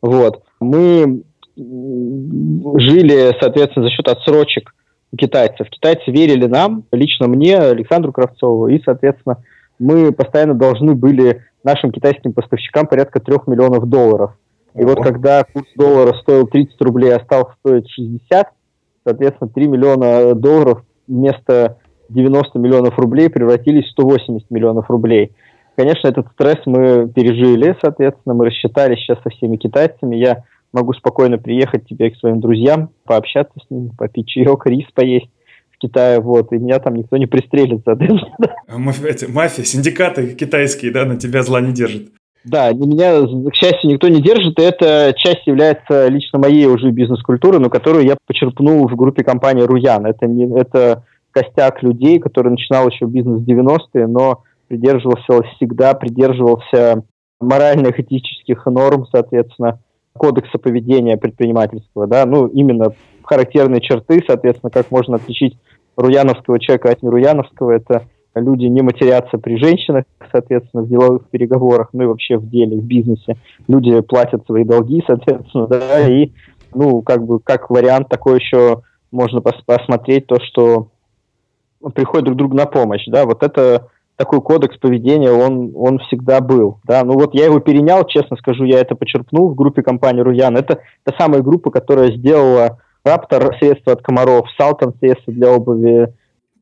Вот. 0.01 0.43
Мы 0.59 1.23
жили, 1.59 3.35
соответственно, 3.39 3.85
за 3.85 3.91
счет 3.91 4.07
отсрочек 4.07 4.73
китайцев. 5.17 5.67
Китайцы 5.69 6.11
верили 6.11 6.45
нам, 6.45 6.83
лично 6.91 7.27
мне, 7.27 7.57
Александру 7.57 8.11
Кравцову, 8.13 8.67
и, 8.67 8.81
соответственно, 8.83 9.43
мы 9.79 10.11
постоянно 10.11 10.53
должны 10.53 10.93
были 10.93 11.43
нашим 11.63 11.91
китайским 11.91 12.33
поставщикам 12.33 12.87
порядка 12.87 13.19
трех 13.19 13.47
миллионов 13.47 13.87
долларов. 13.87 14.31
И 14.75 14.83
вот 14.83 15.01
когда 15.01 15.43
курс 15.43 15.67
доллара 15.75 16.13
стоил 16.21 16.47
30 16.47 16.79
рублей, 16.81 17.15
а 17.15 17.23
стал 17.23 17.51
стоить 17.59 17.89
60, 17.89 18.47
соответственно, 19.03 19.49
3 19.49 19.67
миллиона 19.67 20.35
долларов 20.35 20.83
вместо 21.07 21.77
90 22.09 22.59
миллионов 22.59 22.97
рублей 22.97 23.29
превратились 23.29 23.85
в 23.85 23.91
180 23.91 24.49
миллионов 24.51 24.89
рублей. 24.89 25.33
Конечно, 25.75 26.07
этот 26.07 26.27
стресс 26.33 26.57
мы 26.65 27.07
пережили, 27.07 27.75
соответственно, 27.81 28.35
мы 28.35 28.45
рассчитались 28.45 28.99
сейчас 28.99 29.17
со 29.23 29.29
всеми 29.29 29.57
китайцами. 29.57 30.17
Я 30.17 30.43
могу 30.73 30.93
спокойно 30.93 31.37
приехать 31.37 31.87
тебе 31.87 32.11
к 32.11 32.17
своим 32.17 32.39
друзьям, 32.39 32.89
пообщаться 33.05 33.59
с 33.59 33.69
ними, 33.69 33.91
попить 33.97 34.27
чаек, 34.27 34.65
рис 34.65 34.85
поесть 34.93 35.29
в 35.71 35.77
Китае, 35.77 36.19
вот, 36.19 36.51
и 36.51 36.57
меня 36.57 36.79
там 36.79 36.95
никто 36.95 37.17
не 37.17 37.25
пристрелит, 37.25 37.81
соответственно. 37.85 38.55
Мафия, 38.77 39.63
синдикаты 39.63 40.35
китайские, 40.35 40.91
да, 40.91 41.05
на 41.05 41.17
тебя 41.17 41.43
зла 41.43 41.61
не 41.61 41.73
держат. 41.73 42.09
Да, 42.45 42.71
меня, 42.71 43.21
к 43.49 43.55
счастью, 43.55 43.91
никто 43.91 44.07
не 44.07 44.21
держит, 44.21 44.59
и 44.59 44.63
это 44.63 45.13
часть 45.17 45.45
является 45.45 46.07
лично 46.07 46.39
моей 46.39 46.67
уже 46.67 46.89
бизнес-культуры, 46.91 47.59
но 47.59 47.69
которую 47.69 48.05
я 48.05 48.15
почерпнул 48.25 48.87
в 48.87 48.95
группе 48.95 49.23
компании 49.23 49.63
«Руян». 49.63 50.05
Это, 50.05 50.25
не, 50.25 50.45
это 50.57 51.03
костяк 51.31 51.83
людей, 51.83 52.19
который 52.19 52.51
начинал 52.51 52.89
еще 52.89 53.05
бизнес 53.05 53.41
в 53.41 53.45
90-е, 53.45 54.07
но 54.07 54.43
придерживался 54.67 55.43
всегда, 55.55 55.93
придерживался 55.93 57.03
моральных, 57.41 57.99
этических 57.99 58.65
норм, 58.65 59.05
соответственно, 59.11 59.79
кодекса 60.19 60.59
поведения 60.59 61.17
предпринимательского, 61.17 62.05
да, 62.05 62.25
ну, 62.27 62.45
именно 62.45 62.93
характерные 63.23 63.81
черты, 63.81 64.21
соответственно, 64.27 64.69
как 64.69 64.91
можно 64.91 65.15
отличить 65.15 65.57
руяновского 65.95 66.59
человека 66.59 66.91
от 66.91 67.01
неруяновского, 67.01 67.71
это 67.71 68.03
люди 68.35 68.65
не 68.65 68.81
матерятся 68.81 69.37
при 69.37 69.57
женщинах, 69.57 70.03
соответственно, 70.31 70.83
в 70.83 70.89
деловых 70.89 71.27
переговорах, 71.29 71.89
ну 71.93 72.03
и 72.03 72.07
вообще 72.07 72.37
в 72.37 72.47
деле, 72.49 72.77
в 72.77 72.83
бизнесе. 72.83 73.37
Люди 73.67 74.01
платят 74.01 74.45
свои 74.45 74.63
долги, 74.63 75.03
соответственно, 75.07 75.67
да, 75.67 76.07
и, 76.07 76.31
ну, 76.73 77.01
как 77.01 77.25
бы, 77.25 77.39
как 77.39 77.69
вариант 77.69 78.09
такой 78.09 78.39
еще 78.39 78.81
можно 79.11 79.41
пос 79.41 79.55
посмотреть 79.65 80.27
то, 80.27 80.37
что 80.39 80.89
приходят 81.93 82.25
друг 82.25 82.37
другу 82.37 82.55
на 82.55 82.65
помощь, 82.65 83.05
да, 83.07 83.25
вот 83.25 83.41
это 83.41 83.87
такой 84.19 84.41
кодекс 84.41 84.77
поведения, 84.77 85.31
он, 85.31 85.71
он 85.73 85.99
всегда 85.99 86.41
был. 86.41 86.81
Да? 86.83 87.05
Ну 87.05 87.13
вот 87.13 87.33
я 87.33 87.45
его 87.45 87.61
перенял, 87.61 88.05
честно 88.05 88.35
скажу, 88.35 88.65
я 88.65 88.81
это 88.81 88.93
почерпнул 88.93 89.49
в 89.49 89.55
группе 89.55 89.81
компании 89.81 90.19
Руян. 90.19 90.57
Это 90.57 90.81
та 91.05 91.13
самая 91.17 91.41
группа, 91.41 91.71
которая 91.71 92.11
сделала 92.11 92.81
Раптор 93.05 93.55
средства 93.59 93.93
от 93.93 94.01
комаров, 94.01 94.45
Салтон 94.57 94.93
средства 94.99 95.31
для 95.33 95.49
обуви. 95.49 96.13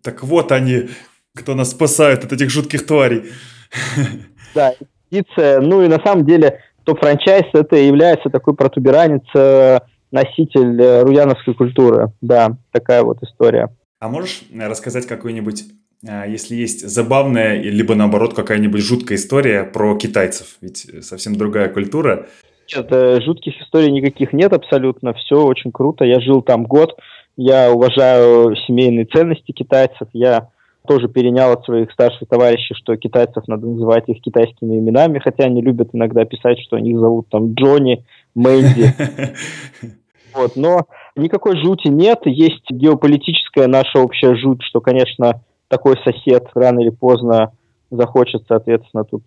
Так 0.04 0.24
вот 0.24 0.52
они, 0.52 0.90
кто 1.36 1.56
нас 1.56 1.72
спасает 1.72 2.24
от 2.24 2.32
этих 2.32 2.52
жутких 2.52 2.86
тварей. 2.86 3.24
Да, 4.56 4.74
экспедиция. 4.80 5.60
Ну 5.60 5.84
и 5.84 5.88
на 5.88 6.00
самом 6.04 6.26
деле 6.26 6.62
топ-франчайз 6.84 7.46
это 7.54 7.76
является 7.76 8.30
такой 8.30 8.56
протуберанец, 8.56 9.24
э, 9.36 9.80
носитель 10.12 10.82
э, 10.82 11.04
руяновской 11.04 11.54
культуры. 11.54 12.12
Да, 12.22 12.58
такая 12.72 13.04
вот 13.04 13.22
история. 13.22 13.70
А 14.00 14.10
можешь 14.10 14.44
рассказать 14.54 15.08
какой-нибудь 15.08 15.66
а, 16.08 16.26
если 16.26 16.56
есть 16.56 16.88
забавная, 16.88 17.60
либо 17.60 17.96
наоборот 17.96 18.34
какая-нибудь 18.36 18.82
жуткая 18.82 19.18
история 19.18 19.64
про 19.64 19.98
китайцев, 19.98 20.58
ведь 20.62 20.88
совсем 21.04 21.36
другая 21.36 21.70
культура. 21.70 22.28
Нет, 22.76 22.88
э, 22.92 23.22
жутких 23.22 23.60
историй 23.62 23.92
никаких 23.92 24.34
нет 24.34 24.54
абсолютно, 24.54 25.14
все 25.14 25.44
очень 25.44 25.72
круто, 25.72 26.06
я 26.06 26.20
жил 26.20 26.42
там 26.42 26.66
год, 26.66 27.00
я 27.36 27.72
уважаю 27.72 28.56
семейные 28.68 29.06
ценности 29.06 29.52
китайцев, 29.54 30.10
я 30.14 30.50
тоже 30.88 31.08
перенял 31.08 31.52
от 31.54 31.66
своих 31.66 31.92
старших 31.92 32.28
товарищей, 32.28 32.76
что 32.76 32.96
китайцев 32.96 33.48
надо 33.48 33.68
называть 33.68 34.08
их 34.08 34.22
китайскими 34.22 34.78
именами, 34.78 35.20
хотя 35.20 35.46
они 35.46 35.62
любят 35.62 35.90
иногда 35.94 36.26
писать, 36.26 36.60
что 36.60 36.76
они 36.76 36.96
зовут 36.96 37.30
там 37.30 37.54
Джонни, 37.54 38.06
Мэнди. 38.36 38.94
Вот, 40.38 40.56
но 40.56 40.86
никакой 41.16 41.58
жути 41.58 41.88
нет, 41.88 42.20
есть 42.26 42.70
геополитическая 42.70 43.68
наша 43.68 44.00
общая 44.00 44.36
жуть, 44.36 44.62
что, 44.64 44.82
конечно, 44.82 45.42
такой 45.68 45.96
сосед 46.04 46.48
рано 46.54 46.80
или 46.80 46.90
поздно 46.90 47.52
захочет, 47.90 48.44
соответственно, 48.48 49.04
тут 49.04 49.24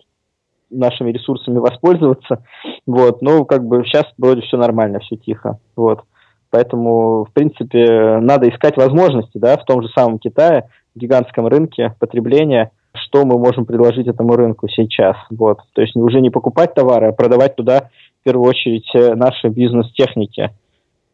нашими 0.70 1.10
ресурсами 1.10 1.58
воспользоваться. 1.58 2.44
Вот. 2.86 3.22
Но 3.22 3.44
как 3.44 3.64
бы 3.64 3.84
сейчас 3.84 4.04
вроде 4.18 4.42
все 4.42 4.56
нормально, 4.56 5.00
все 5.00 5.16
тихо. 5.16 5.58
Вот. 5.76 6.02
Поэтому, 6.50 7.24
в 7.24 7.32
принципе, 7.32 8.18
надо 8.20 8.48
искать 8.48 8.76
возможности, 8.76 9.38
да, 9.38 9.56
в 9.56 9.64
том 9.64 9.82
же 9.82 9.88
самом 9.88 10.18
Китае, 10.18 10.68
гигантском 10.94 11.46
рынке 11.46 11.94
потребления, 12.00 12.72
что 12.92 13.24
мы 13.24 13.38
можем 13.38 13.66
предложить 13.66 14.08
этому 14.08 14.34
рынку 14.34 14.68
сейчас. 14.68 15.16
Вот. 15.30 15.58
То 15.74 15.82
есть 15.82 15.96
уже 15.96 16.20
не 16.20 16.30
покупать 16.30 16.74
товары, 16.74 17.08
а 17.08 17.12
продавать 17.12 17.56
туда, 17.56 17.90
в 18.20 18.24
первую 18.24 18.48
очередь, 18.48 18.88
э, 18.94 19.14
наши 19.14 19.48
бизнес-техники, 19.48 20.50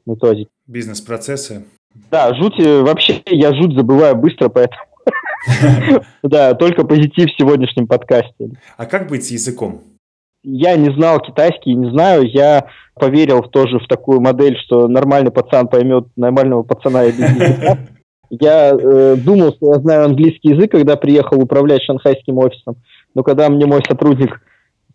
методики. 0.07 0.51
Бизнес-процессы. 0.67 1.65
Да, 2.11 2.35
жуть, 2.35 2.59
вообще 2.59 3.23
я 3.27 3.55
жуть 3.55 3.75
забываю 3.75 4.17
быстро, 4.17 4.49
поэтому 4.49 4.83
Да, 6.23 6.55
только 6.55 6.85
позитив 6.85 7.31
в 7.31 7.39
сегодняшнем 7.39 7.87
подкасте. 7.87 8.51
А 8.77 8.87
как 8.87 9.09
быть 9.09 9.25
с 9.27 9.31
языком? 9.31 9.83
Я 10.43 10.77
не 10.77 10.91
знал 10.91 11.21
китайский, 11.21 11.75
не 11.75 11.91
знаю. 11.91 12.23
Я 12.29 12.69
поверил 12.95 13.43
тоже 13.43 13.79
в 13.79 13.89
такую 13.89 14.21
модель, 14.21 14.57
что 14.65 14.87
нормальный 14.87 15.33
пацан 15.33 15.69
поймет 15.69 16.07
нормального 16.17 16.63
пацана 16.63 17.05
и 17.05 17.13
без 17.13 17.31
языка. 17.31 17.79
Я 18.29 18.73
э, 18.73 19.15
думал, 19.17 19.55
что 19.55 19.73
я 19.73 19.79
знаю 19.79 20.07
английский 20.07 20.49
язык, 20.49 20.73
когда 20.73 20.97
приехал 20.97 21.41
управлять 21.41 21.85
шанхайским 21.85 22.37
офисом. 22.39 22.75
Но 23.15 23.23
когда 23.23 23.49
мне 23.49 23.67
мой 23.67 23.83
сотрудник 23.87 24.41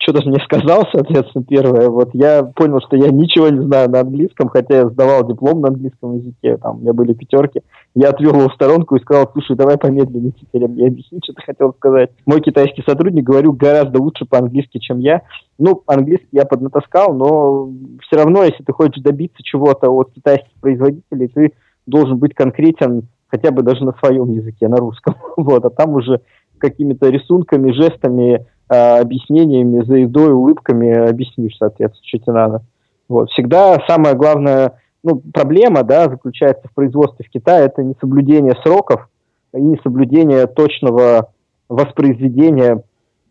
что-то 0.02 0.28
мне 0.28 0.40
сказал, 0.44 0.88
соответственно, 0.92 1.46
первое. 1.48 1.90
Вот 1.90 2.10
я 2.14 2.44
понял, 2.44 2.80
что 2.82 2.96
я 2.96 3.10
ничего 3.10 3.50
не 3.50 3.62
знаю 3.66 3.90
на 3.90 4.00
английском, 4.00 4.50
хотя 4.50 4.78
я 4.78 4.90
сдавал 4.90 5.28
диплом 5.28 5.62
на 5.62 5.70
английском 5.70 6.18
языке, 6.18 6.58
там 6.58 6.78
у 6.78 6.80
меня 6.82 6.94
были 6.94 7.14
пятерки. 7.14 7.62
Я 7.94 8.10
отвел 8.10 8.34
его 8.34 8.50
в 8.50 8.54
сторонку 8.54 8.96
и 8.96 9.02
сказал, 9.02 9.30
слушай, 9.32 9.56
давай 9.56 9.78
помедленнее 9.78 10.32
теперь 10.32 10.68
мне 10.68 10.88
объясни, 10.88 11.20
что 11.24 11.34
ты 11.34 11.44
хотел 11.44 11.74
сказать. 11.74 12.10
Мой 12.26 12.42
китайский 12.42 12.84
сотрудник, 12.88 13.24
говорю, 13.24 13.54
гораздо 13.54 14.02
лучше 14.02 14.26
по-английски, 14.26 14.80
чем 14.80 15.00
я. 15.00 15.22
Ну, 15.60 15.84
английский 15.86 16.30
я 16.32 16.46
поднатаскал, 16.46 17.14
но 17.14 17.70
все 18.02 18.18
равно, 18.18 18.44
если 18.44 18.64
ты 18.64 18.74
хочешь 18.74 19.04
добиться 19.04 19.44
чего-то 19.44 19.90
от 19.92 20.12
китайских 20.14 20.52
производителей, 20.62 21.28
ты 21.28 21.52
должен 21.86 22.18
быть 22.18 22.34
конкретен 22.34 23.08
хотя 23.28 23.52
бы 23.52 23.62
даже 23.64 23.86
на 23.86 23.94
своем 23.94 24.32
языке, 24.32 24.68
на 24.68 24.78
русском. 24.78 25.16
Вот, 25.38 25.64
а 25.66 25.70
там 25.70 25.92
уже 25.92 26.22
какими-то 26.62 27.10
рисунками, 27.10 27.72
жестами, 27.72 28.46
объяснениями, 28.72 29.84
за 29.84 29.98
едой, 29.98 30.32
улыбками 30.32 31.10
объяснишь, 31.10 31.58
соответственно, 31.58 32.08
что 32.08 32.18
тебе 32.20 32.34
надо. 32.34 32.62
Вот. 33.10 33.30
Всегда 33.32 33.78
самая 33.88 34.14
главная 34.16 34.74
ну, 35.04 35.22
проблема 35.34 35.84
да, 35.84 36.06
заключается 36.06 36.68
в 36.68 36.74
производстве 36.74 37.26
в 37.26 37.30
Китае, 37.30 37.66
это 37.66 37.84
несоблюдение 37.84 38.56
сроков 38.64 39.10
и 39.54 39.60
несоблюдение 39.60 40.48
точного 40.48 41.32
воспроизведения 41.70 42.84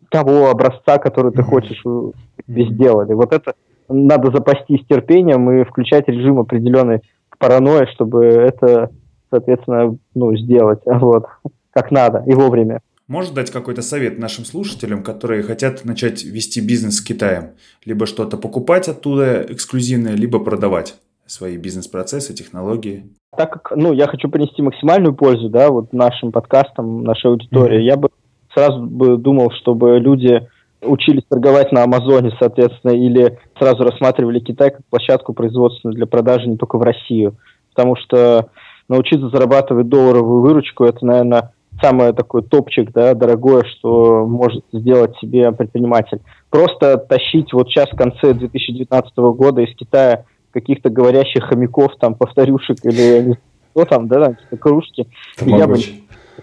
того 0.09 0.49
образца, 0.49 0.97
который 0.97 1.31
ты 1.31 1.41
хочешь 1.41 1.81
себе 1.81 2.65
сделали. 2.69 3.13
Вот 3.13 3.31
это 3.33 3.53
надо 3.87 4.31
запастись 4.31 4.85
терпением 4.87 5.49
и 5.51 5.63
включать 5.63 6.07
режим 6.07 6.39
определенной 6.39 7.01
паранойи, 7.39 7.87
чтобы 7.93 8.25
это, 8.25 8.89
соответственно, 9.29 9.97
ну, 10.13 10.35
сделать 10.35 10.81
вот, 10.85 11.25
как 11.71 11.91
надо 11.91 12.23
и 12.27 12.33
вовремя. 12.33 12.81
Можешь 13.11 13.31
дать 13.31 13.51
какой-то 13.51 13.81
совет 13.81 14.19
нашим 14.19 14.45
слушателям, 14.45 15.03
которые 15.03 15.43
хотят 15.43 15.83
начать 15.83 16.23
вести 16.23 16.61
бизнес 16.61 16.95
с 16.95 17.01
Китаем? 17.01 17.49
Либо 17.83 18.05
что-то 18.05 18.37
покупать 18.37 18.87
оттуда 18.87 19.45
эксклюзивное, 19.49 20.13
либо 20.13 20.39
продавать 20.39 20.95
свои 21.25 21.57
бизнес-процессы, 21.57 22.33
технологии? 22.33 23.03
Так 23.35 23.51
как, 23.51 23.73
ну, 23.75 23.91
я 23.91 24.07
хочу 24.07 24.29
принести 24.29 24.61
максимальную 24.61 25.13
пользу, 25.13 25.49
да, 25.49 25.71
вот 25.71 25.91
нашим 25.91 26.31
подкастам, 26.31 27.03
нашей 27.03 27.31
аудитории, 27.31 27.81
mm-hmm. 27.81 27.85
я 27.85 27.97
бы 27.97 28.11
сразу 28.53 28.81
бы 28.81 29.17
думал, 29.17 29.51
чтобы 29.59 29.99
люди 29.99 30.47
учились 30.81 31.23
торговать 31.27 31.73
на 31.73 31.83
Амазоне, 31.83 32.31
соответственно, 32.39 32.91
или 32.91 33.39
сразу 33.59 33.83
рассматривали 33.83 34.39
Китай 34.39 34.71
как 34.71 34.85
площадку 34.89 35.33
производственную 35.33 35.97
для 35.97 36.05
продажи 36.05 36.47
не 36.47 36.55
только 36.55 36.77
в 36.77 36.81
Россию. 36.81 37.35
Потому 37.75 37.97
что 37.97 38.51
научиться 38.87 39.27
зарабатывать 39.27 39.89
долларовую 39.89 40.43
выручку, 40.43 40.85
это, 40.85 41.05
наверное, 41.05 41.51
самое 41.81 42.13
такой 42.13 42.43
топчик, 42.43 42.91
да, 42.91 43.13
дорогое, 43.13 43.63
что 43.63 44.25
может 44.25 44.63
сделать 44.71 45.15
себе 45.17 45.51
предприниматель. 45.51 46.19
Просто 46.49 46.97
тащить 46.97 47.53
вот 47.53 47.69
сейчас 47.69 47.89
в 47.89 47.97
конце 47.97 48.33
2019 48.33 49.17
года 49.17 49.61
из 49.61 49.75
Китая 49.75 50.25
каких-то 50.51 50.89
говорящих 50.89 51.45
хомяков, 51.45 51.95
там, 51.99 52.15
повторюшек 52.15 52.77
или 52.83 53.37
что 53.71 53.85
там, 53.85 54.07
да, 54.07 54.25
там, 54.25 54.33
какие-то 54.33 54.57
кружки. 54.57 55.07
Я 55.41 55.67
бы, 55.67 55.77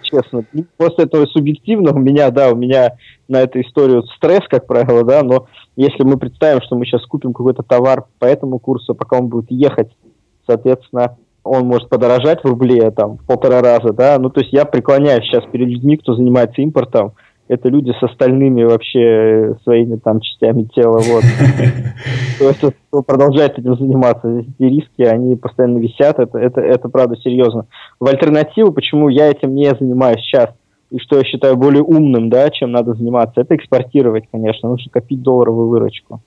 честно, 0.02 0.45
после 0.76 1.04
этого 1.04 1.26
субъективно 1.26 1.92
у 1.92 1.99
меня, 1.99 2.30
да, 2.30 2.50
у 2.50 2.57
меня 2.57 2.97
на 3.28 3.40
эту 3.40 3.61
историю 3.61 4.02
стресс, 4.16 4.42
как 4.49 4.66
правило, 4.66 5.04
да, 5.04 5.23
но 5.23 5.47
если 5.76 6.02
мы 6.04 6.16
представим, 6.16 6.62
что 6.62 6.76
мы 6.76 6.87
сейчас 6.87 7.04
купим 7.07 7.33
какой-то 7.33 7.62
товар 7.62 8.07
по 8.18 8.25
этому 8.25 8.59
курсу, 8.59 8.95
пока 8.95 9.18
он 9.18 9.28
будет 9.28 9.50
ехать, 9.50 9.90
соответственно, 10.47 11.16
он 11.49 11.67
может 11.67 11.88
подорожать 11.88 12.43
в 12.43 12.47
рубле 12.47 12.90
там 12.90 13.19
в 13.19 13.26
полтора 13.26 13.61
раза, 13.61 13.93
да, 13.93 14.19
ну 14.19 14.31
то 14.31 14.40
есть 14.40 14.52
я 14.52 14.64
преклоняюсь 14.64 15.25
сейчас 15.25 15.45
перед 15.50 15.69
людьми, 15.69 15.97
кто 15.97 16.14
занимается 16.14 16.62
импортом, 16.62 17.14
это 17.49 17.71
люди 17.71 17.93
с 17.99 18.02
остальными 18.02 18.62
вообще 18.62 19.57
своими 19.64 19.97
там 19.97 20.21
частями 20.21 20.64
тела, 20.64 20.99
вот. 20.99 21.25
То 22.38 22.49
есть, 22.49 22.61
кто 22.88 23.02
продолжает 23.02 23.59
этим 23.59 23.76
заниматься, 23.76 24.28
эти 24.28 24.62
риски, 24.62 25.02
они 25.02 25.35
постоянно 25.35 25.78
висят, 25.78 26.19
это, 26.19 26.38
это, 26.38 26.61
это 26.61 26.88
правда 26.88 27.17
серьезно. 27.17 27.67
В 27.99 28.07
альтернативу, 28.07 28.73
почему 28.73 29.09
я 29.09 29.28
этим 29.28 29.55
не 29.55 29.71
занимаюсь 29.71 30.21
сейчас, 30.21 30.50
и 30.90 30.99
что 30.99 31.17
я 31.17 31.25
считаю 31.25 31.57
более 31.57 31.83
умным, 31.83 32.28
да, 32.28 32.50
чем 32.50 32.71
надо 32.71 32.95
заниматься, 32.95 33.40
это 33.40 33.57
экспортировать, 33.57 34.25
конечно, 34.31 34.69
нужно 34.69 34.90
копить 34.93 35.23
долларовую 35.23 35.69
выручку 35.69 36.21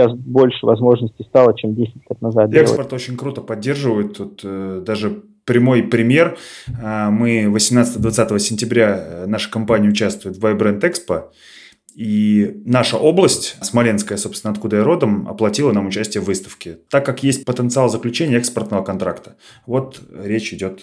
сейчас 0.00 0.12
больше 0.14 0.66
возможностей 0.66 1.24
стало, 1.24 1.56
чем 1.56 1.74
10 1.74 1.94
лет 1.94 2.20
назад. 2.20 2.52
Экспорт 2.54 2.88
делать. 2.88 2.92
очень 2.92 3.16
круто 3.16 3.40
поддерживает. 3.40 4.16
Тут 4.16 4.40
э, 4.44 4.82
даже 4.84 5.22
прямой 5.44 5.82
пример. 5.82 6.36
Э, 6.68 7.10
мы 7.10 7.44
18-20 7.44 8.38
сентября 8.38 8.96
э, 8.98 9.26
наша 9.26 9.50
компания 9.50 9.88
участвует 9.88 10.36
в 10.36 10.44
Vibrant 10.44 10.80
Expo. 10.80 11.24
И 11.94 12.62
наша 12.64 12.96
область, 12.96 13.56
Смоленская, 13.62 14.16
собственно, 14.16 14.52
откуда 14.52 14.76
я 14.76 14.84
родом, 14.84 15.28
оплатила 15.28 15.72
нам 15.72 15.88
участие 15.88 16.22
в 16.22 16.26
выставке. 16.26 16.78
Так 16.88 17.04
как 17.04 17.22
есть 17.22 17.44
потенциал 17.44 17.88
заключения 17.88 18.36
экспортного 18.36 18.84
контракта. 18.84 19.36
Вот 19.66 20.00
речь 20.22 20.52
идет 20.52 20.82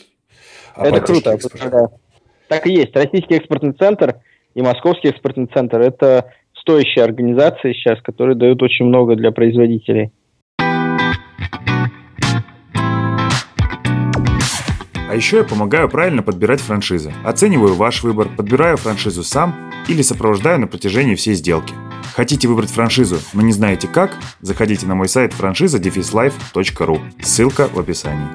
о 0.76 0.86
Это 0.86 1.02
круто. 1.02 1.38
Так 2.50 2.68
и 2.68 2.74
есть. 2.74 2.96
Российский 2.96 3.36
экспортный 3.36 3.74
центр 3.74 4.22
и 4.54 4.62
Московский 4.62 5.10
экспортный 5.10 5.48
центр– 5.48 5.80
это 5.82 6.34
стоящие 6.68 7.06
организации 7.06 7.72
сейчас, 7.72 8.02
которые 8.02 8.36
дают 8.36 8.62
очень 8.62 8.86
много 8.86 9.16
для 9.16 9.32
производителей. 9.32 10.12
А 15.10 15.16
еще 15.16 15.38
я 15.38 15.44
помогаю 15.46 15.88
правильно 15.88 16.22
подбирать 16.22 16.60
франшизы. 16.60 17.14
Оцениваю 17.24 17.76
ваш 17.76 18.04
выбор, 18.04 18.28
подбираю 18.36 18.76
франшизу 18.76 19.24
сам 19.24 19.56
или 19.88 20.02
сопровождаю 20.02 20.60
на 20.60 20.68
протяжении 20.68 21.16
всей 21.16 21.36
сделки. 21.36 21.74
Хотите 22.14 22.50
выбрать 22.50 22.70
франшизу, 22.70 23.18
но 23.34 23.42
не 23.42 23.54
знаете 23.54 23.88
как? 23.88 24.18
Заходите 24.42 24.86
на 24.86 24.96
мой 24.96 25.08
сайт 25.08 25.32
франшиза 25.32 25.80
Ссылка 27.22 27.70
в 27.72 27.80
описании. 27.80 28.28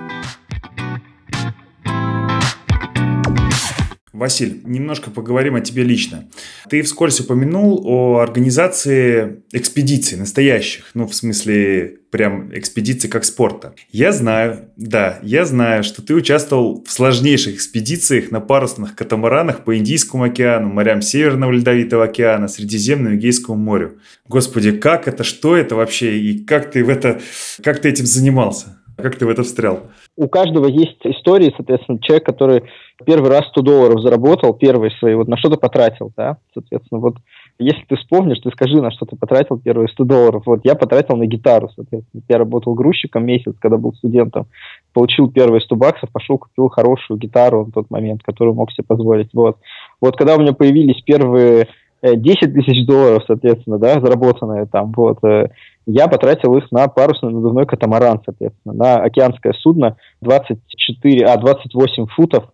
Василь, 4.22 4.60
немножко 4.64 5.10
поговорим 5.10 5.56
о 5.56 5.60
тебе 5.60 5.82
лично. 5.82 6.28
Ты 6.70 6.82
вскользь 6.82 7.18
упомянул 7.18 7.82
о 7.84 8.20
организации 8.20 9.42
экспедиций 9.52 10.16
настоящих, 10.16 10.90
ну, 10.94 11.08
в 11.08 11.14
смысле, 11.14 11.98
прям 12.10 12.56
экспедиций 12.56 13.10
как 13.10 13.24
спорта. 13.24 13.74
Я 13.90 14.12
знаю, 14.12 14.68
да, 14.76 15.18
я 15.22 15.44
знаю, 15.44 15.82
что 15.82 16.02
ты 16.02 16.14
участвовал 16.14 16.84
в 16.86 16.92
сложнейших 16.92 17.56
экспедициях 17.56 18.30
на 18.30 18.40
парусных 18.40 18.94
катамаранах 18.94 19.64
по 19.64 19.76
Индийскому 19.76 20.22
океану, 20.22 20.68
морям 20.68 21.02
Северного 21.02 21.50
Ледовитого 21.50 22.04
океана, 22.04 22.46
Средиземному 22.46 23.16
Эгейскому 23.16 23.58
морю. 23.58 23.98
Господи, 24.28 24.70
как 24.70 25.08
это, 25.08 25.24
что 25.24 25.56
это 25.56 25.74
вообще, 25.74 26.16
и 26.18 26.44
как 26.44 26.70
ты 26.70 26.84
в 26.84 26.90
это, 26.90 27.20
как 27.64 27.80
ты 27.80 27.88
этим 27.88 28.06
занимался? 28.06 28.78
Как 29.02 29.16
ты 29.16 29.26
в 29.26 29.28
это 29.28 29.42
встрял? 29.42 29.80
У 30.16 30.28
каждого 30.28 30.66
есть 30.66 30.98
истории, 31.04 31.52
соответственно, 31.56 31.98
человек, 32.00 32.24
который 32.24 32.62
первый 33.04 33.30
раз 33.30 33.46
100 33.48 33.62
долларов 33.62 34.00
заработал, 34.00 34.54
первые 34.54 34.90
свои, 34.92 35.14
вот 35.14 35.28
на 35.28 35.36
что-то 35.36 35.56
потратил, 35.56 36.12
да, 36.16 36.38
соответственно, 36.54 37.00
вот 37.00 37.16
если 37.58 37.84
ты 37.88 37.96
вспомнишь, 37.96 38.40
ты 38.40 38.50
скажи, 38.50 38.80
на 38.80 38.90
что 38.90 39.06
ты 39.06 39.16
потратил 39.16 39.58
первые 39.58 39.88
100 39.88 40.04
долларов. 40.04 40.42
Вот 40.46 40.60
я 40.64 40.74
потратил 40.74 41.16
на 41.16 41.26
гитару, 41.26 41.70
соответственно. 41.74 42.22
Я 42.28 42.38
работал 42.38 42.74
грузчиком 42.74 43.24
месяц, 43.24 43.54
когда 43.60 43.76
был 43.76 43.92
студентом. 43.94 44.46
Получил 44.92 45.30
первые 45.30 45.60
100 45.60 45.76
баксов, 45.76 46.10
пошел, 46.10 46.38
купил 46.38 46.68
хорошую 46.68 47.18
гитару 47.18 47.64
в 47.64 47.72
тот 47.72 47.90
момент, 47.90 48.22
которую 48.22 48.54
мог 48.54 48.72
себе 48.72 48.84
позволить. 48.84 49.28
Вот. 49.32 49.58
Вот 50.00 50.16
когда 50.16 50.36
у 50.36 50.40
меня 50.40 50.52
появились 50.52 51.00
первые 51.02 51.68
10 52.02 52.42
э, 52.42 52.46
тысяч 52.48 52.84
долларов, 52.86 53.22
соответственно, 53.26 53.78
да, 53.78 54.00
заработанные 54.00 54.66
там, 54.66 54.92
вот, 54.96 55.22
э, 55.24 55.48
я 55.86 56.08
потратил 56.08 56.56
их 56.56 56.70
на 56.72 56.88
парусный 56.88 57.32
надувной 57.32 57.66
катамаран, 57.66 58.20
соответственно, 58.24 58.74
на 58.74 58.96
океанское 58.96 59.52
судно 59.52 59.96
24, 60.20 61.26
а, 61.26 61.36
28 61.36 62.06
футов, 62.06 62.44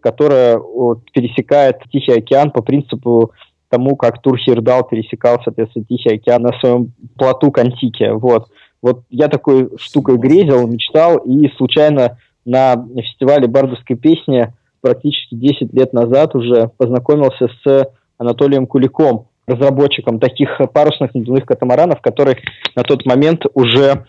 которое 0.00 0.58
вот, 0.58 1.10
пересекает 1.12 1.80
Тихий 1.92 2.12
океан 2.12 2.50
по 2.50 2.62
принципу 2.62 3.32
тому, 3.68 3.96
как 3.96 4.22
Тур 4.22 4.38
Хирдал 4.38 4.84
пересекал, 4.84 5.40
соответственно, 5.44 5.84
Тихий 5.84 6.14
океан 6.14 6.42
на 6.42 6.58
своем 6.58 6.92
плоту 7.18 7.50
Кантике, 7.50 8.12
вот. 8.12 8.48
Вот 8.82 9.04
я 9.08 9.28
такой 9.28 9.70
штукой 9.78 10.18
грезил, 10.18 10.66
мечтал, 10.66 11.16
и 11.18 11.48
случайно 11.56 12.18
на 12.44 12.86
фестивале 12.96 13.48
бардовской 13.48 13.96
песни 13.96 14.52
практически 14.82 15.34
10 15.34 15.72
лет 15.72 15.94
назад 15.94 16.34
уже 16.34 16.70
познакомился 16.76 17.48
с 17.64 17.88
Анатолием 18.24 18.66
Куликом, 18.66 19.28
разработчиком 19.46 20.18
таких 20.18 20.60
парусных 20.72 21.14
надувных 21.14 21.44
катамаранов, 21.44 22.00
который 22.00 22.38
на 22.74 22.82
тот 22.82 23.04
момент 23.04 23.44
уже 23.54 24.06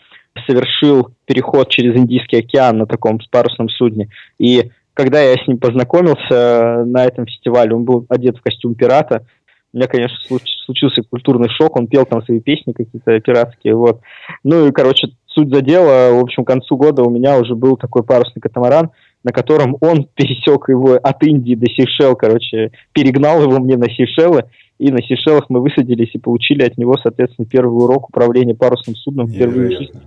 совершил 0.48 1.10
переход 1.26 1.70
через 1.70 1.96
Индийский 1.96 2.38
океан 2.38 2.78
на 2.78 2.86
таком 2.86 3.20
парусном 3.32 3.70
судне. 3.70 4.10
И 4.38 4.72
когда 4.94 5.22
я 5.22 5.36
с 5.36 5.48
ним 5.48 5.60
познакомился 5.60 6.84
на 6.86 7.06
этом 7.06 7.26
фестивале, 7.26 7.76
он 7.76 7.84
был 7.84 8.06
одет 8.10 8.38
в 8.38 8.42
костюм 8.42 8.76
пирата. 8.76 9.26
У 9.74 9.78
меня, 9.78 9.88
конечно, 9.88 10.18
случился 10.66 11.04
культурный 11.04 11.50
шок, 11.50 11.76
он 11.76 11.88
пел 11.88 12.06
там 12.06 12.24
свои 12.24 12.40
песни 12.40 12.72
какие-то 12.72 13.20
пиратские, 13.20 13.76
вот. 13.76 14.00
Ну 14.44 14.68
и, 14.68 14.72
короче, 14.72 15.10
суть 15.28 15.54
за 15.54 15.62
дело, 15.62 16.16
в 16.16 16.24
общем, 16.24 16.46
к 16.46 16.48
концу 16.48 16.78
года 16.78 17.04
у 17.04 17.10
меня 17.10 17.38
уже 17.38 17.56
был 17.56 17.76
такой 17.76 18.04
парусный 18.04 18.42
катамаран, 18.42 18.92
на 19.26 19.32
котором 19.32 19.76
он 19.82 20.08
пересек 20.14 20.70
его 20.70 21.00
от 21.02 21.24
Индии 21.24 21.56
до 21.56 21.66
Сейшел, 21.66 22.16
короче, 22.16 22.72
перегнал 22.94 23.42
его 23.42 23.60
мне 23.60 23.76
на 23.76 23.90
Сейшелы, 23.90 24.46
и 24.78 24.92
на 24.92 25.02
Сейшелах 25.02 25.46
мы 25.50 25.62
высадились 25.62 26.14
и 26.14 26.20
получили 26.20 26.62
от 26.62 26.78
него, 26.78 26.96
соответственно, 27.02 27.48
первый 27.48 27.84
урок 27.84 28.10
управления 28.10 28.54
парусным 28.54 28.96
судном 28.96 29.28
впервые 29.28 29.68
в 29.68 29.72
жизни. 29.72 30.02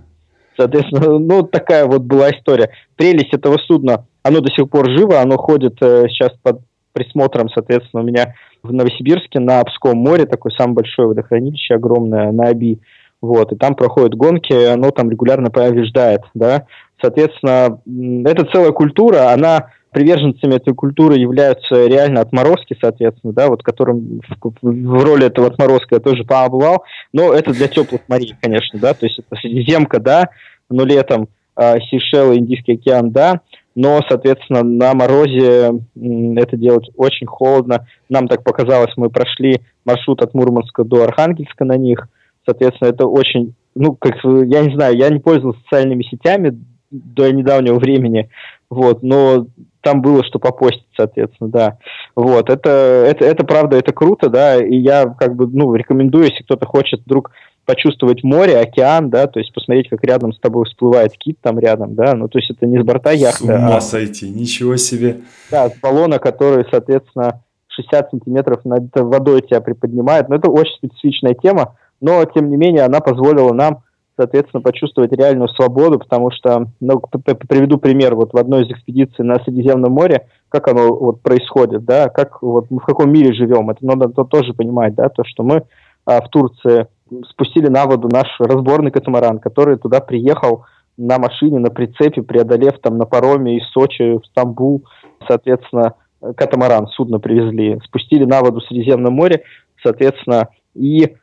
Соответственно, 0.55 1.19
ну, 1.19 1.43
такая 1.43 1.85
вот 1.85 2.03
была 2.03 2.31
история. 2.31 2.69
Прелесть 2.95 3.33
этого 3.33 3.57
судна, 3.57 4.05
оно 4.23 4.39
до 4.39 4.51
сих 4.53 4.69
пор 4.69 4.89
живо, 4.89 5.19
оно 5.19 5.35
ходит 5.35 5.75
э, 5.81 6.05
сейчас 6.09 6.31
под 6.41 6.61
присмотром, 6.93 7.49
соответственно, 7.49 8.03
у 8.03 8.05
меня 8.05 8.35
в 8.63 8.71
Новосибирске 8.71 9.39
на 9.39 9.59
Обском 9.59 9.97
море, 9.97 10.25
такое 10.27 10.53
самое 10.57 10.75
большое 10.75 11.09
водохранилище, 11.09 11.75
огромное, 11.75 12.31
на 12.31 12.49
Оби. 12.49 12.79
Вот, 13.21 13.51
и 13.51 13.55
там 13.55 13.75
проходят 13.75 14.15
гонки, 14.15 14.53
оно 14.53 14.91
там 14.91 15.09
регулярно 15.09 15.51
побеждает, 15.51 16.21
да. 16.33 16.65
Соответственно, 17.01 17.81
это 18.25 18.45
целая 18.45 18.71
культура, 18.71 19.31
она 19.31 19.71
приверженцами 19.91 20.55
этой 20.55 20.73
культуры 20.73 21.15
являются 21.15 21.87
реально 21.87 22.21
отморозки, 22.21 22.77
соответственно, 22.79 23.33
да, 23.33 23.47
вот 23.47 23.63
которым 23.63 24.21
в, 24.41 24.53
в 24.61 25.03
роли 25.03 25.25
этого 25.25 25.47
отморозка 25.47 25.95
я 25.95 25.99
тоже 25.99 26.23
побывал, 26.23 26.83
но 27.11 27.33
это 27.33 27.51
для 27.53 27.67
теплых 27.67 28.01
морей, 28.07 28.35
конечно, 28.41 28.79
да, 28.79 28.93
то 28.93 29.05
есть 29.05 29.19
это 29.19 29.35
Средиземка, 29.41 29.99
да, 29.99 30.29
но 30.69 30.85
летом 30.85 31.27
э, 31.57 31.79
Сейшелы, 31.89 32.37
Индийский 32.37 32.73
океан, 32.73 33.11
да, 33.11 33.41
но, 33.75 34.01
соответственно, 34.07 34.63
на 34.63 34.93
морозе 34.93 35.71
это 35.95 36.57
делать 36.57 36.89
очень 36.97 37.27
холодно. 37.27 37.87
Нам 38.09 38.27
так 38.27 38.43
показалось, 38.43 38.91
мы 38.97 39.09
прошли 39.09 39.61
маршрут 39.85 40.21
от 40.21 40.33
Мурманска 40.33 40.83
до 40.83 41.03
Архангельска 41.03 41.63
на 41.63 41.77
них, 41.77 42.07
соответственно, 42.49 42.89
это 42.89 43.05
очень, 43.05 43.53
ну, 43.75 43.95
как, 43.95 44.15
я 44.23 44.65
не 44.65 44.73
знаю, 44.75 44.97
я 44.97 45.09
не 45.09 45.19
пользовался 45.19 45.59
социальными 45.61 46.03
сетями 46.03 46.59
до 46.91 47.31
недавнего 47.31 47.77
времени, 47.77 48.29
вот, 48.69 49.03
но 49.03 49.45
там 49.81 50.01
было 50.01 50.23
что 50.23 50.39
попостить, 50.39 50.87
соответственно, 50.97 51.49
да. 51.49 51.77
Вот, 52.15 52.49
это, 52.49 52.69
это, 52.69 53.25
это 53.25 53.45
правда, 53.45 53.77
это 53.77 53.93
круто, 53.93 54.29
да, 54.29 54.57
и 54.63 54.75
я 54.75 55.05
как 55.05 55.35
бы, 55.35 55.47
ну, 55.47 55.73
рекомендую, 55.75 56.25
если 56.25 56.43
кто-то 56.43 56.65
хочет 56.65 57.01
вдруг 57.05 57.31
почувствовать 57.65 58.23
море, 58.23 58.57
океан, 58.57 59.11
да, 59.11 59.27
то 59.27 59.39
есть 59.39 59.53
посмотреть, 59.53 59.89
как 59.89 60.03
рядом 60.03 60.33
с 60.33 60.39
тобой 60.39 60.65
всплывает 60.65 61.13
кит 61.13 61.37
там 61.39 61.59
рядом, 61.59 61.93
да, 61.93 62.15
ну, 62.15 62.27
то 62.27 62.39
есть 62.39 62.49
это 62.49 62.65
не 62.65 62.79
с 62.79 62.83
борта 62.83 63.11
яхты. 63.11 63.45
С 63.45 63.49
ума 63.49 63.77
а, 63.77 63.81
сойти, 63.81 64.27
ничего 64.27 64.75
себе. 64.77 65.17
Да, 65.51 65.69
с 65.69 65.79
баллона, 65.79 66.17
который, 66.17 66.65
соответственно, 66.71 67.43
60 67.67 68.11
сантиметров 68.11 68.65
над 68.65 68.89
водой 68.95 69.41
тебя 69.41 69.61
приподнимает, 69.61 70.29
но 70.29 70.35
это 70.35 70.49
очень 70.49 70.73
специфичная 70.73 71.35
тема, 71.35 71.77
но, 72.01 72.23
тем 72.25 72.49
не 72.49 72.57
менее, 72.57 72.83
она 72.83 72.99
позволила 72.99 73.53
нам 73.53 73.83
соответственно, 74.19 74.61
почувствовать 74.61 75.13
реальную 75.13 75.47
свободу, 75.47 75.97
потому 75.97 76.29
что, 76.29 76.65
ну, 76.81 76.99
приведу 76.99 77.77
пример, 77.77 78.15
вот 78.15 78.33
в 78.33 78.37
одной 78.37 78.65
из 78.65 78.71
экспедиций 78.71 79.23
на 79.23 79.35
Средиземном 79.35 79.93
море, 79.93 80.27
как 80.49 80.67
оно 80.67 80.93
вот 80.93 81.21
происходит, 81.21 81.85
да, 81.85 82.09
как 82.09 82.41
вот 82.41 82.69
мы 82.69 82.79
в 82.79 82.83
каком 82.83 83.13
мире 83.13 83.31
живем, 83.31 83.69
это 83.69 83.85
надо 83.85 84.09
то, 84.09 84.25
тоже 84.25 84.53
понимать, 84.53 84.93
да, 84.93 85.07
то, 85.07 85.23
что 85.23 85.43
мы 85.43 85.63
а, 86.05 86.21
в 86.21 86.27
Турции 86.27 86.87
спустили 87.29 87.69
на 87.69 87.85
воду 87.85 88.09
наш 88.11 88.27
разборный 88.39 88.91
катамаран, 88.91 89.39
который 89.39 89.77
туда 89.77 90.01
приехал 90.01 90.65
на 90.97 91.17
машине, 91.17 91.59
на 91.59 91.69
прицепе, 91.69 92.21
преодолев 92.21 92.77
там 92.81 92.97
на 92.97 93.05
пароме 93.05 93.57
из 93.57 93.69
Сочи 93.69 94.17
в 94.17 94.25
Стамбул, 94.25 94.83
соответственно, 95.29 95.93
катамаран, 96.35 96.87
судно 96.87 97.19
привезли, 97.19 97.79
спустили 97.85 98.25
на 98.25 98.41
воду 98.41 98.59
в 98.59 98.65
Средиземном 98.65 99.13
море, 99.13 99.43
соответственно, 99.81 100.49
и 100.75 101.15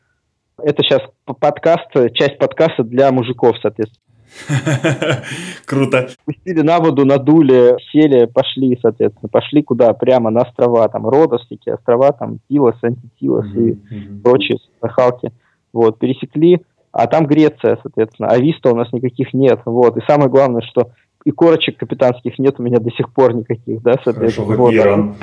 это 0.62 0.82
сейчас 0.82 1.02
подкаст, 1.24 1.88
часть 2.14 2.38
подкаста 2.38 2.82
для 2.82 3.12
мужиков, 3.12 3.56
соответственно. 3.60 4.02
Круто. 5.66 6.08
Пустили 6.24 6.60
на 6.60 6.78
воду, 6.78 7.04
надули, 7.04 7.76
сели, 7.92 8.26
пошли, 8.26 8.78
соответственно. 8.80 9.28
Пошли 9.28 9.62
куда? 9.62 9.92
Прямо 9.92 10.30
на 10.30 10.42
острова, 10.42 10.88
там, 10.88 11.08
Родос, 11.08 11.44
всякие 11.46 11.74
острова, 11.76 12.12
там, 12.12 12.38
Тилос, 12.48 12.76
Антитилос 12.82 13.46
mm-hmm. 13.46 13.70
и 13.90 14.22
прочие 14.22 14.58
нахалки. 14.82 15.30
Вот, 15.72 15.98
пересекли, 15.98 16.62
а 16.92 17.06
там 17.06 17.26
Греция, 17.26 17.78
соответственно. 17.82 18.28
А 18.28 18.38
Виста 18.38 18.70
у 18.70 18.76
нас 18.76 18.92
никаких 18.92 19.32
нет, 19.34 19.60
вот. 19.64 19.96
И 19.96 20.00
самое 20.06 20.30
главное, 20.30 20.62
что 20.62 20.90
и 21.24 21.30
корочек 21.30 21.76
капитанских 21.76 22.38
нет 22.38 22.54
у 22.58 22.62
меня 22.62 22.78
до 22.78 22.90
сих 22.90 23.12
пор 23.12 23.34
никаких, 23.34 23.82
да, 23.82 23.94
соответственно. 24.02 24.46
Хорошо, 24.46 24.62
вот. 24.62 24.74
Иран. 24.74 25.14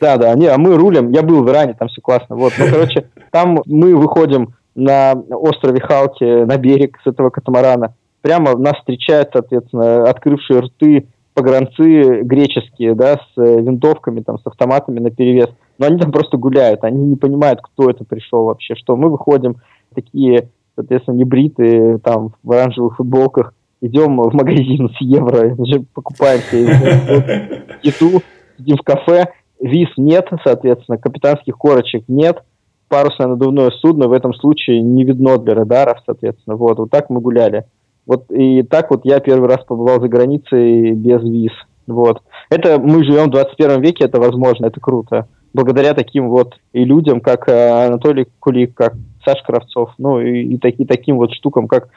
Да, 0.00 0.16
да, 0.16 0.34
не, 0.34 0.46
а 0.46 0.58
мы 0.58 0.76
рулим, 0.76 1.10
я 1.12 1.22
был 1.22 1.42
в 1.42 1.48
Иране, 1.48 1.74
там 1.74 1.88
все 1.88 2.00
классно, 2.02 2.36
вот. 2.36 2.52
Ну, 2.58 2.66
короче, 2.70 3.08
там 3.30 3.62
мы 3.66 3.96
выходим 3.96 4.54
на 4.74 5.12
острове 5.12 5.80
Халки 5.80 6.44
на 6.44 6.56
берег 6.56 6.98
с 7.02 7.06
этого 7.06 7.30
катамарана. 7.30 7.94
Прямо 8.22 8.56
нас 8.56 8.76
встречают, 8.78 9.30
соответственно, 9.32 10.08
открывшие 10.08 10.60
рты 10.60 11.06
погранцы 11.34 12.22
греческие, 12.22 12.94
да, 12.94 13.16
с 13.16 13.36
винтовками, 13.36 14.20
там, 14.20 14.38
с 14.38 14.46
автоматами 14.46 15.00
на 15.00 15.10
перевес. 15.10 15.48
Но 15.78 15.86
они 15.86 15.98
там 15.98 16.12
просто 16.12 16.36
гуляют, 16.36 16.84
они 16.84 17.04
не 17.04 17.16
понимают, 17.16 17.60
кто 17.60 17.90
это 17.90 18.04
пришел 18.04 18.44
вообще, 18.44 18.76
что 18.76 18.96
мы 18.96 19.10
выходим 19.10 19.56
такие, 19.94 20.50
соответственно, 20.76 21.16
небритые, 21.16 21.98
там, 21.98 22.34
в 22.44 22.52
оранжевых 22.52 22.96
футболках, 22.96 23.52
идем 23.80 24.20
в 24.20 24.32
магазин 24.32 24.88
с 24.88 25.00
евро, 25.00 25.56
покупаем 25.92 26.40
себе 26.40 27.64
еду, 27.82 28.22
сидим 28.56 28.76
в 28.76 28.82
кафе, 28.82 29.32
виз 29.60 29.88
нет, 29.96 30.28
соответственно, 30.44 30.98
капитанских 30.98 31.58
корочек 31.58 32.04
нет– 32.06 32.42
парусное 32.94 33.26
надувное 33.26 33.70
судно 33.70 34.06
в 34.06 34.12
этом 34.12 34.32
случае 34.34 34.80
не 34.80 35.02
видно 35.02 35.36
для 35.38 35.54
радаров, 35.54 35.98
соответственно. 36.06 36.54
Вот, 36.54 36.78
вот 36.78 36.90
так 36.92 37.10
мы 37.10 37.20
гуляли. 37.20 37.64
Вот 38.06 38.30
и 38.30 38.62
так 38.62 38.90
вот 38.90 39.00
я 39.04 39.18
первый 39.18 39.48
раз 39.48 39.64
побывал 39.64 40.00
за 40.00 40.08
границей 40.08 40.92
без 40.92 41.20
виз. 41.22 41.50
Вот. 41.88 42.22
Это 42.50 42.78
мы 42.78 43.02
живем 43.02 43.24
в 43.24 43.30
21 43.30 43.80
веке, 43.80 44.04
это 44.04 44.20
возможно, 44.20 44.66
это 44.66 44.78
круто. 44.78 45.26
Благодаря 45.52 45.92
таким 45.94 46.28
вот 46.28 46.54
и 46.72 46.84
людям, 46.84 47.20
как 47.20 47.48
э, 47.48 47.86
Анатолий 47.86 48.28
Кулик, 48.38 48.74
как 48.74 48.94
Саш 49.24 49.42
Кравцов, 49.42 49.90
ну 49.98 50.20
и, 50.20 50.54
и, 50.54 50.58
так, 50.58 50.74
и 50.78 50.84
таким 50.84 51.16
вот 51.16 51.32
штукам, 51.32 51.66
как 51.66 51.88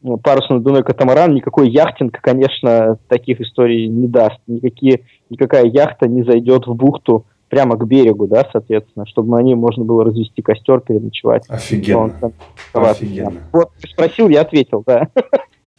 ну, 0.00 0.16
парусно-надувной 0.16 0.84
катамаран, 0.84 1.34
никакой 1.34 1.68
яхтинг, 1.68 2.18
конечно, 2.18 2.98
таких 3.08 3.42
историй 3.42 3.88
не 3.88 4.08
даст. 4.08 4.38
Никакие, 4.46 5.02
никакая 5.28 5.66
яхта 5.66 6.08
не 6.08 6.22
зайдет 6.22 6.66
в 6.66 6.74
бухту 6.74 7.26
прямо 7.48 7.76
к 7.76 7.86
берегу, 7.86 8.26
да, 8.26 8.48
соответственно, 8.50 9.06
чтобы 9.06 9.36
на 9.36 9.42
ней 9.42 9.54
можно 9.54 9.84
было 9.84 10.04
развести 10.04 10.42
костер, 10.42 10.80
переночевать. 10.80 11.44
Офигенно. 11.48 12.32
Он, 12.72 12.84
Офигенно. 12.84 13.40
Вот, 13.52 13.70
спросил, 13.88 14.28
я 14.28 14.42
ответил, 14.42 14.82
да. 14.86 15.08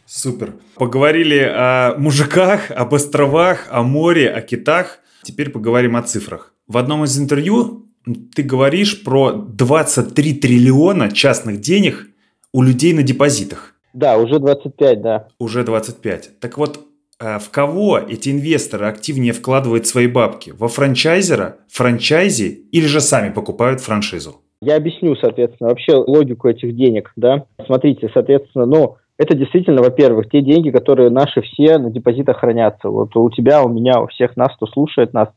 Супер. 0.05 0.53
Поговорили 0.75 1.39
о 1.39 1.95
мужиках, 1.97 2.71
об 2.71 2.93
островах, 2.93 3.67
о 3.69 3.83
море, 3.83 4.29
о 4.29 4.41
китах. 4.41 4.99
Теперь 5.23 5.49
поговорим 5.49 5.97
о 5.97 6.01
цифрах. 6.01 6.53
В 6.67 6.77
одном 6.77 7.03
из 7.03 7.19
интервью 7.19 7.87
ты 8.33 8.43
говоришь 8.43 9.03
про 9.03 9.33
23 9.33 10.35
триллиона 10.35 11.11
частных 11.11 11.59
денег 11.59 12.07
у 12.53 12.61
людей 12.61 12.93
на 12.93 13.03
депозитах. 13.03 13.75
Да, 13.93 14.17
уже 14.17 14.39
25, 14.39 15.01
да. 15.01 15.27
Уже 15.39 15.63
25. 15.63 16.39
Так 16.39 16.57
вот, 16.57 16.85
в 17.19 17.49
кого 17.51 17.97
эти 17.97 18.29
инвесторы 18.29 18.85
активнее 18.85 19.33
вкладывают 19.33 19.87
свои 19.87 20.07
бабки? 20.07 20.53
Во 20.57 20.67
франчайзера, 20.67 21.57
франчайзи 21.69 22.67
или 22.71 22.85
же 22.85 23.01
сами 23.01 23.33
покупают 23.33 23.81
франшизу? 23.81 24.41
Я 24.61 24.75
объясню, 24.75 25.15
соответственно, 25.15 25.69
вообще 25.69 25.95
логику 25.95 26.47
этих 26.47 26.75
денег, 26.75 27.11
да. 27.15 27.45
Смотрите, 27.65 28.09
соответственно, 28.13 28.65
ну, 28.65 28.97
это 29.17 29.35
действительно, 29.35 29.81
во-первых, 29.81 30.29
те 30.29 30.41
деньги, 30.41 30.69
которые 30.69 31.09
наши 31.09 31.41
все 31.41 31.77
на 31.77 31.89
депозитах 31.89 32.39
хранятся. 32.39 32.89
Вот 32.89 33.15
у 33.15 33.29
тебя, 33.29 33.63
у 33.63 33.69
меня, 33.69 34.01
у 34.01 34.07
всех 34.07 34.35
нас, 34.37 34.55
кто 34.55 34.67
слушает 34.67 35.13
нас, 35.13 35.29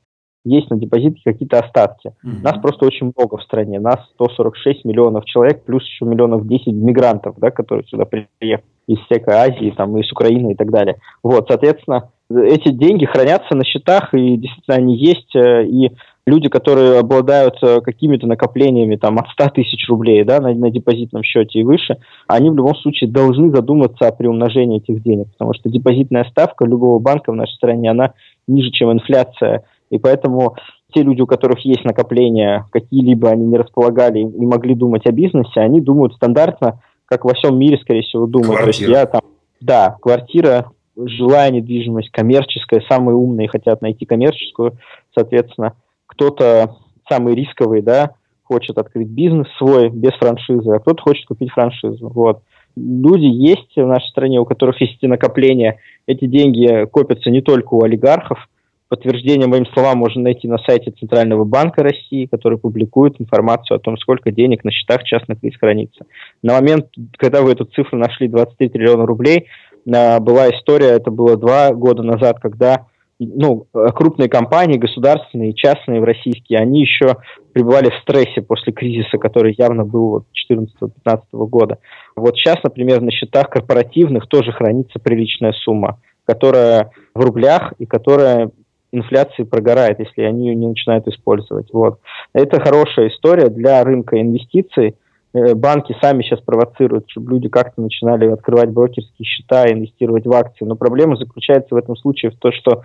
есть 0.44 0.70
на 0.70 0.78
депозите 0.78 1.20
какие-то 1.24 1.58
остатки. 1.58 2.12
Угу. 2.22 2.42
Нас 2.42 2.58
просто 2.60 2.86
очень 2.86 3.12
много 3.16 3.36
в 3.36 3.42
стране. 3.42 3.78
Нас 3.80 3.98
146 4.14 4.84
миллионов 4.84 5.24
человек, 5.26 5.64
плюс 5.64 5.84
еще 5.84 6.04
миллионов 6.04 6.46
10 6.46 6.68
мигрантов, 6.68 7.36
да, 7.38 7.50
которые 7.50 7.86
сюда 7.86 8.04
приехали 8.04 8.62
из 8.86 8.98
всякой 9.00 9.34
Азии, 9.34 9.74
там, 9.76 9.96
из 9.98 10.10
Украины 10.10 10.52
и 10.52 10.54
так 10.54 10.70
далее. 10.70 10.96
Вот, 11.22 11.46
соответственно, 11.48 12.10
эти 12.30 12.70
деньги 12.70 13.04
хранятся 13.04 13.54
на 13.54 13.64
счетах, 13.64 14.14
и 14.14 14.36
действительно 14.36 14.76
они 14.76 14.96
есть, 14.96 15.34
э, 15.34 15.64
и 15.66 15.90
люди, 16.26 16.48
которые 16.48 16.98
обладают 16.98 17.56
э, 17.62 17.80
какими-то 17.80 18.26
накоплениями 18.26 18.96
там, 18.96 19.18
от 19.18 19.28
100 19.30 19.50
тысяч 19.50 19.88
рублей 19.88 20.24
да, 20.24 20.40
на, 20.40 20.54
на 20.54 20.70
депозитном 20.70 21.22
счете 21.22 21.60
и 21.60 21.64
выше, 21.64 21.98
они 22.28 22.50
в 22.50 22.54
любом 22.54 22.74
случае 22.76 23.10
должны 23.10 23.50
задуматься 23.50 24.06
о 24.06 24.12
приумножении 24.12 24.78
этих 24.78 25.02
денег, 25.02 25.28
потому 25.32 25.54
что 25.54 25.68
депозитная 25.68 26.24
ставка 26.24 26.64
любого 26.64 26.98
банка 26.98 27.32
в 27.32 27.36
нашей 27.36 27.54
стране, 27.54 27.90
она 27.90 28.14
ниже, 28.46 28.70
чем 28.70 28.92
инфляция 28.92 29.64
и 29.90 29.98
поэтому 29.98 30.56
те 30.92 31.02
люди, 31.02 31.20
у 31.20 31.26
которых 31.26 31.60
есть 31.64 31.84
накопления, 31.84 32.66
какие-либо 32.72 33.30
они 33.30 33.46
не 33.46 33.56
располагали 33.56 34.20
и 34.20 34.46
могли 34.46 34.74
думать 34.74 35.06
о 35.06 35.12
бизнесе, 35.12 35.60
они 35.60 35.80
думают 35.80 36.14
стандартно, 36.14 36.80
как 37.06 37.24
во 37.24 37.34
всем 37.34 37.58
мире, 37.58 37.78
скорее 37.78 38.02
всего, 38.02 38.26
думают. 38.26 38.60
Квартира. 38.60 38.72
То 38.72 38.78
есть 38.78 38.80
я 38.80 39.06
там, 39.06 39.20
да, 39.60 39.96
квартира, 40.00 40.70
жилая 40.96 41.50
недвижимость, 41.50 42.10
коммерческая, 42.10 42.82
самые 42.88 43.16
умные 43.16 43.48
хотят 43.48 43.82
найти 43.82 44.06
коммерческую, 44.06 44.78
соответственно, 45.14 45.74
кто-то 46.06 46.76
самый 47.08 47.34
рисковый, 47.34 47.82
да, 47.82 48.12
хочет 48.44 48.78
открыть 48.78 49.08
бизнес 49.08 49.46
свой 49.58 49.90
без 49.90 50.12
франшизы, 50.14 50.72
а 50.72 50.80
кто-то 50.80 51.02
хочет 51.02 51.26
купить 51.26 51.52
франшизу. 51.52 52.08
Вот. 52.08 52.42
Люди 52.76 53.26
есть 53.26 53.76
в 53.76 53.86
нашей 53.86 54.08
стране, 54.08 54.40
у 54.40 54.44
которых 54.44 54.80
есть 54.80 54.96
эти 54.96 55.06
накопления. 55.06 55.78
Эти 56.06 56.26
деньги 56.26 56.86
копятся 56.86 57.30
не 57.30 57.42
только 57.42 57.74
у 57.74 57.82
олигархов, 57.82 58.48
Подтверждение 58.90 59.46
моим 59.46 59.66
словам 59.66 59.98
можно 59.98 60.20
найти 60.22 60.48
на 60.48 60.58
сайте 60.58 60.90
Центрального 60.90 61.44
банка 61.44 61.84
России, 61.84 62.26
который 62.26 62.58
публикует 62.58 63.20
информацию 63.20 63.76
о 63.76 63.78
том, 63.80 63.96
сколько 63.96 64.32
денег 64.32 64.64
на 64.64 64.72
счетах 64.72 65.04
частных 65.04 65.40
лиц 65.44 65.54
хранится. 65.60 66.06
На 66.42 66.54
момент, 66.54 66.86
когда 67.16 67.40
вы 67.40 67.52
эту 67.52 67.66
цифру 67.66 67.96
нашли, 67.96 68.26
23 68.26 68.68
триллиона 68.68 69.06
рублей, 69.06 69.46
а, 69.94 70.18
была 70.18 70.50
история, 70.50 70.88
это 70.88 71.12
было 71.12 71.36
два 71.36 71.72
года 71.72 72.02
назад, 72.02 72.40
когда 72.40 72.86
ну, 73.20 73.68
крупные 73.94 74.28
компании, 74.28 74.76
государственные 74.76 75.50
и 75.50 75.54
частные 75.54 76.00
в 76.00 76.04
российские, 76.04 76.58
они 76.58 76.80
еще 76.80 77.18
пребывали 77.52 77.90
в 77.90 78.02
стрессе 78.02 78.42
после 78.42 78.72
кризиса, 78.72 79.18
который 79.18 79.54
явно 79.56 79.84
был 79.84 80.08
вот 80.08 80.24
2014-2015 80.50 81.20
года. 81.46 81.78
Вот 82.16 82.34
сейчас, 82.34 82.56
например, 82.64 83.02
на 83.02 83.12
счетах 83.12 83.50
корпоративных 83.50 84.26
тоже 84.26 84.50
хранится 84.50 84.98
приличная 84.98 85.52
сумма, 85.52 86.00
которая 86.24 86.90
в 87.14 87.20
рублях 87.20 87.74
и 87.78 87.86
которая 87.86 88.50
инфляции 88.92 89.44
прогорает, 89.44 89.98
если 90.00 90.22
они 90.22 90.48
ее 90.48 90.54
не 90.54 90.66
начинают 90.66 91.06
использовать. 91.06 91.72
Вот. 91.72 92.00
Это 92.32 92.60
хорошая 92.60 93.08
история 93.08 93.48
для 93.48 93.82
рынка 93.84 94.20
инвестиций. 94.20 94.96
Э, 95.32 95.54
банки 95.54 95.96
сами 96.00 96.22
сейчас 96.22 96.40
провоцируют, 96.40 97.04
чтобы 97.08 97.32
люди 97.32 97.48
как-то 97.48 97.80
начинали 97.80 98.26
открывать 98.26 98.70
брокерские 98.70 99.24
счета, 99.26 99.70
инвестировать 99.70 100.26
в 100.26 100.32
акции. 100.32 100.64
Но 100.64 100.74
проблема 100.74 101.16
заключается 101.16 101.74
в 101.74 101.78
этом 101.78 101.96
случае 101.96 102.32
в 102.32 102.36
том, 102.36 102.52
что, 102.52 102.82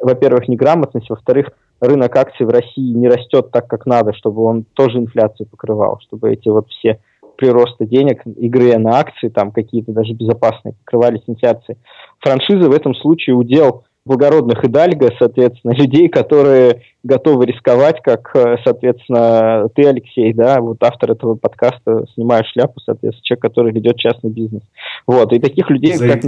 во-первых, 0.00 0.48
неграмотность, 0.48 1.10
во-вторых, 1.10 1.48
рынок 1.80 2.14
акций 2.16 2.46
в 2.46 2.50
России 2.50 2.92
не 2.92 3.08
растет 3.08 3.50
так, 3.50 3.66
как 3.66 3.86
надо, 3.86 4.12
чтобы 4.12 4.42
он 4.42 4.64
тоже 4.74 4.98
инфляцию 4.98 5.48
покрывал, 5.48 5.98
чтобы 6.06 6.32
эти 6.32 6.48
вот 6.48 6.68
все 6.68 7.00
приросты 7.36 7.86
денег, 7.86 8.22
игры 8.26 8.76
на 8.78 8.98
акции, 8.98 9.28
там 9.28 9.52
какие-то 9.52 9.92
даже 9.92 10.12
безопасные, 10.12 10.74
покрывались 10.84 11.22
инфляцией. 11.28 11.78
Франшизы 12.18 12.68
в 12.68 12.74
этом 12.74 12.94
случае 12.96 13.36
удел 13.36 13.84
благородных 14.08 14.64
идальго, 14.64 15.10
соответственно, 15.18 15.72
людей, 15.76 16.08
которые 16.08 16.82
готовы 17.04 17.46
рисковать, 17.46 18.00
как, 18.02 18.34
э, 18.34 18.56
соответственно, 18.64 19.68
ты, 19.74 19.86
Алексей, 19.86 20.32
да, 20.32 20.60
вот 20.60 20.82
автор 20.82 21.12
этого 21.12 21.36
подкаста, 21.36 22.06
снимаешь 22.14 22.50
шляпу, 22.52 22.80
соответственно, 22.80 23.22
человек, 23.22 23.42
который 23.42 23.72
ведет 23.72 23.96
частный 23.98 24.30
бизнес. 24.30 24.62
Вот, 25.06 25.32
и 25.32 25.38
таких 25.38 25.70
людей 25.70 25.96
как 25.98 26.22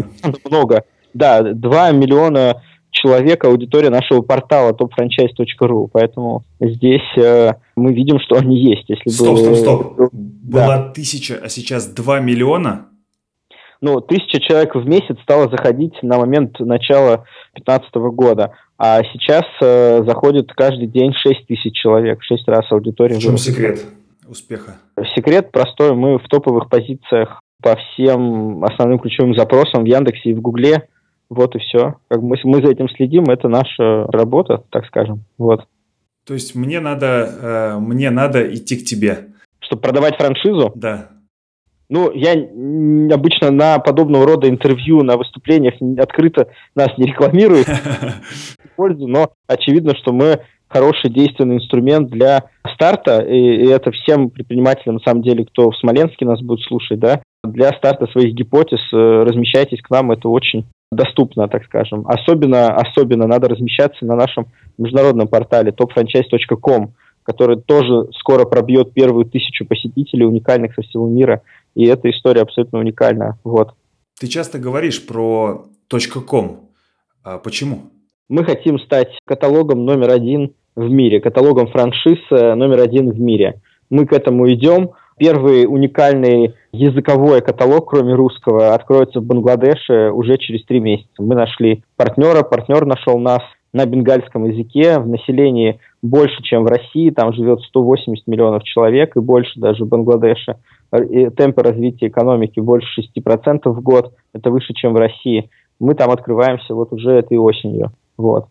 много. 0.48 0.84
Да, 1.12 1.42
2 1.42 1.90
миллиона 1.90 2.62
человек 2.92 3.44
аудитория 3.44 3.90
нашего 3.90 4.20
портала 4.20 4.72
topfranchise.ru, 4.72 5.88
поэтому 5.92 6.44
здесь 6.60 7.02
э, 7.16 7.52
мы 7.76 7.92
видим, 7.92 8.18
что 8.20 8.36
они 8.36 8.58
есть. 8.58 8.88
Если 8.88 9.08
стоп, 9.08 9.38
бы, 9.38 9.54
стоп, 9.56 9.56
стоп. 9.56 10.10
Была 10.12 10.78
да. 10.78 10.88
тысяча, 10.90 11.40
а 11.42 11.48
сейчас 11.48 11.86
2 11.86 12.20
миллиона? 12.20 12.86
Ну, 13.80 14.00
тысяча 14.00 14.40
человек 14.40 14.74
в 14.74 14.86
месяц 14.86 15.16
стало 15.22 15.50
заходить 15.50 15.94
на 16.02 16.18
момент 16.18 16.58
начала 16.60 17.24
2015 17.54 17.94
года, 18.14 18.52
а 18.78 19.02
сейчас 19.12 19.44
э, 19.62 20.02
заходит 20.04 20.52
каждый 20.52 20.86
день 20.86 21.12
6 21.12 21.46
тысяч 21.46 21.74
человек, 21.74 22.22
6 22.22 22.48
раз 22.48 22.70
аудитория. 22.70 23.16
В 23.16 23.20
чем 23.20 23.38
секрет 23.38 23.84
успеха? 24.28 24.78
Секрет 25.14 25.50
простой, 25.50 25.94
мы 25.94 26.18
в 26.18 26.28
топовых 26.28 26.68
позициях 26.68 27.40
по 27.62 27.76
всем 27.76 28.64
основным 28.64 28.98
ключевым 28.98 29.34
запросам 29.34 29.84
в 29.84 29.86
Яндексе 29.86 30.30
и 30.30 30.34
в 30.34 30.40
Гугле, 30.40 30.88
вот 31.28 31.54
и 31.54 31.58
все. 31.58 31.96
Как 32.08 32.20
мы, 32.22 32.36
мы 32.44 32.62
за 32.64 32.72
этим 32.72 32.88
следим, 32.88 33.24
это 33.24 33.48
наша 33.48 34.04
работа, 34.06 34.64
так 34.70 34.86
скажем. 34.86 35.24
Вот. 35.38 35.66
То 36.26 36.34
есть 36.34 36.54
мне 36.54 36.80
надо, 36.80 37.30
э, 37.76 37.78
мне 37.78 38.10
надо 38.10 38.42
идти 38.54 38.76
к 38.76 38.84
тебе. 38.84 39.28
Чтобы 39.60 39.82
продавать 39.82 40.16
франшизу? 40.16 40.72
Да. 40.74 41.08
Ну, 41.90 42.12
я 42.12 42.34
обычно 43.12 43.50
на 43.50 43.80
подобного 43.80 44.24
рода 44.24 44.48
интервью, 44.48 45.02
на 45.02 45.16
выступлениях 45.16 45.74
открыто 45.98 46.46
нас 46.76 46.96
не 46.96 47.06
рекламирую, 47.06 47.64
но 48.78 49.30
очевидно, 49.48 49.96
что 49.96 50.12
мы 50.12 50.38
хороший 50.68 51.10
действенный 51.10 51.56
инструмент 51.56 52.08
для 52.08 52.44
старта, 52.74 53.18
и, 53.22 53.64
и 53.64 53.66
это 53.66 53.90
всем 53.90 54.30
предпринимателям, 54.30 54.94
на 54.94 55.00
самом 55.00 55.22
деле, 55.22 55.44
кто 55.44 55.72
в 55.72 55.76
Смоленске 55.78 56.24
нас 56.24 56.40
будет 56.40 56.60
слушать, 56.60 57.00
да, 57.00 57.22
для 57.42 57.70
старта 57.72 58.06
своих 58.06 58.34
гипотез 58.34 58.80
э, 58.92 58.96
размещайтесь 58.96 59.82
к 59.82 59.90
нам, 59.90 60.12
это 60.12 60.28
очень 60.28 60.66
доступно, 60.92 61.48
так 61.48 61.64
скажем. 61.64 62.06
Особенно, 62.06 62.68
особенно 62.68 63.26
надо 63.26 63.48
размещаться 63.48 64.04
на 64.04 64.14
нашем 64.14 64.46
международном 64.78 65.26
портале 65.26 65.72
topfranchise.com, 65.72 66.92
который 67.24 67.56
тоже 67.60 68.06
скоро 68.20 68.44
пробьет 68.44 68.92
первую 68.92 69.24
тысячу 69.24 69.66
посетителей, 69.66 70.24
уникальных 70.24 70.74
со 70.76 70.82
всего 70.82 71.08
мира– 71.08 71.42
и 71.74 71.86
эта 71.86 72.10
история 72.10 72.42
абсолютно 72.42 72.78
уникальная. 72.78 73.38
Вот. 73.44 73.74
Ты 74.18 74.26
часто 74.26 74.58
говоришь 74.58 75.06
про 75.06 75.66
.com. 76.28 76.68
А 77.22 77.38
почему? 77.38 77.90
Мы 78.28 78.44
хотим 78.44 78.78
стать 78.78 79.08
каталогом 79.26 79.84
номер 79.84 80.10
один 80.10 80.54
в 80.76 80.88
мире, 80.88 81.20
каталогом 81.20 81.68
франшиз 81.68 82.18
э, 82.30 82.54
номер 82.54 82.80
один 82.80 83.10
в 83.10 83.20
мире. 83.20 83.60
Мы 83.90 84.06
к 84.06 84.12
этому 84.12 84.50
идем. 84.52 84.90
Первый 85.18 85.66
уникальный 85.66 86.54
языковой 86.72 87.42
каталог, 87.42 87.90
кроме 87.90 88.14
русского, 88.14 88.72
откроется 88.74 89.20
в 89.20 89.24
Бангладеше 89.24 90.10
уже 90.12 90.38
через 90.38 90.64
три 90.64 90.80
месяца. 90.80 91.10
Мы 91.18 91.34
нашли 91.34 91.84
партнера, 91.96 92.42
партнер 92.42 92.86
нашел 92.86 93.18
нас 93.18 93.42
на 93.72 93.84
бенгальском 93.84 94.46
языке, 94.46 94.98
в 94.98 95.08
населении 95.08 95.80
больше, 96.02 96.42
чем 96.42 96.64
в 96.64 96.66
России, 96.66 97.10
там 97.10 97.32
живет 97.32 97.60
180 97.60 98.26
миллионов 98.26 98.62
человек 98.64 99.16
и 99.16 99.20
больше 99.20 99.58
даже 99.60 99.84
в 99.84 99.88
Бангладеше 99.88 100.56
темпы 100.90 101.62
развития 101.62 102.08
экономики 102.08 102.58
больше 102.60 103.00
6% 103.00 103.60
в 103.64 103.80
год, 103.80 104.14
это 104.32 104.50
выше, 104.50 104.72
чем 104.74 104.94
в 104.94 104.96
России. 104.96 105.50
Мы 105.78 105.94
там 105.94 106.10
открываемся 106.10 106.74
вот 106.74 106.92
уже 106.92 107.12
этой 107.12 107.38
осенью. 107.38 107.92
Вот. 108.16 108.46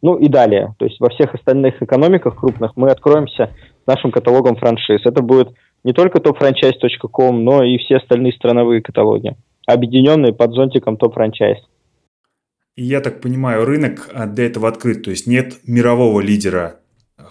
Ну 0.00 0.16
и 0.16 0.28
далее. 0.28 0.74
То 0.78 0.86
есть 0.86 0.98
во 1.00 1.10
всех 1.10 1.34
остальных 1.34 1.82
экономиках 1.82 2.36
крупных 2.36 2.72
мы 2.76 2.88
откроемся 2.88 3.50
с 3.84 3.86
нашим 3.86 4.10
каталогом 4.10 4.56
франшиз. 4.56 5.02
Это 5.04 5.22
будет 5.22 5.50
не 5.84 5.92
только 5.92 6.18
topfranchise.com, 6.18 7.44
но 7.44 7.62
и 7.62 7.78
все 7.78 7.96
остальные 7.96 8.32
страновые 8.32 8.82
каталоги, 8.82 9.36
объединенные 9.66 10.32
под 10.32 10.52
зонтиком 10.52 10.96
топ-франчайз. 10.96 11.58
Я 12.74 13.00
так 13.00 13.20
понимаю, 13.20 13.64
рынок 13.64 14.08
для 14.28 14.46
этого 14.46 14.66
открыт, 14.68 15.04
то 15.04 15.10
есть 15.10 15.26
нет 15.26 15.60
мирового 15.66 16.20
лидера 16.20 16.76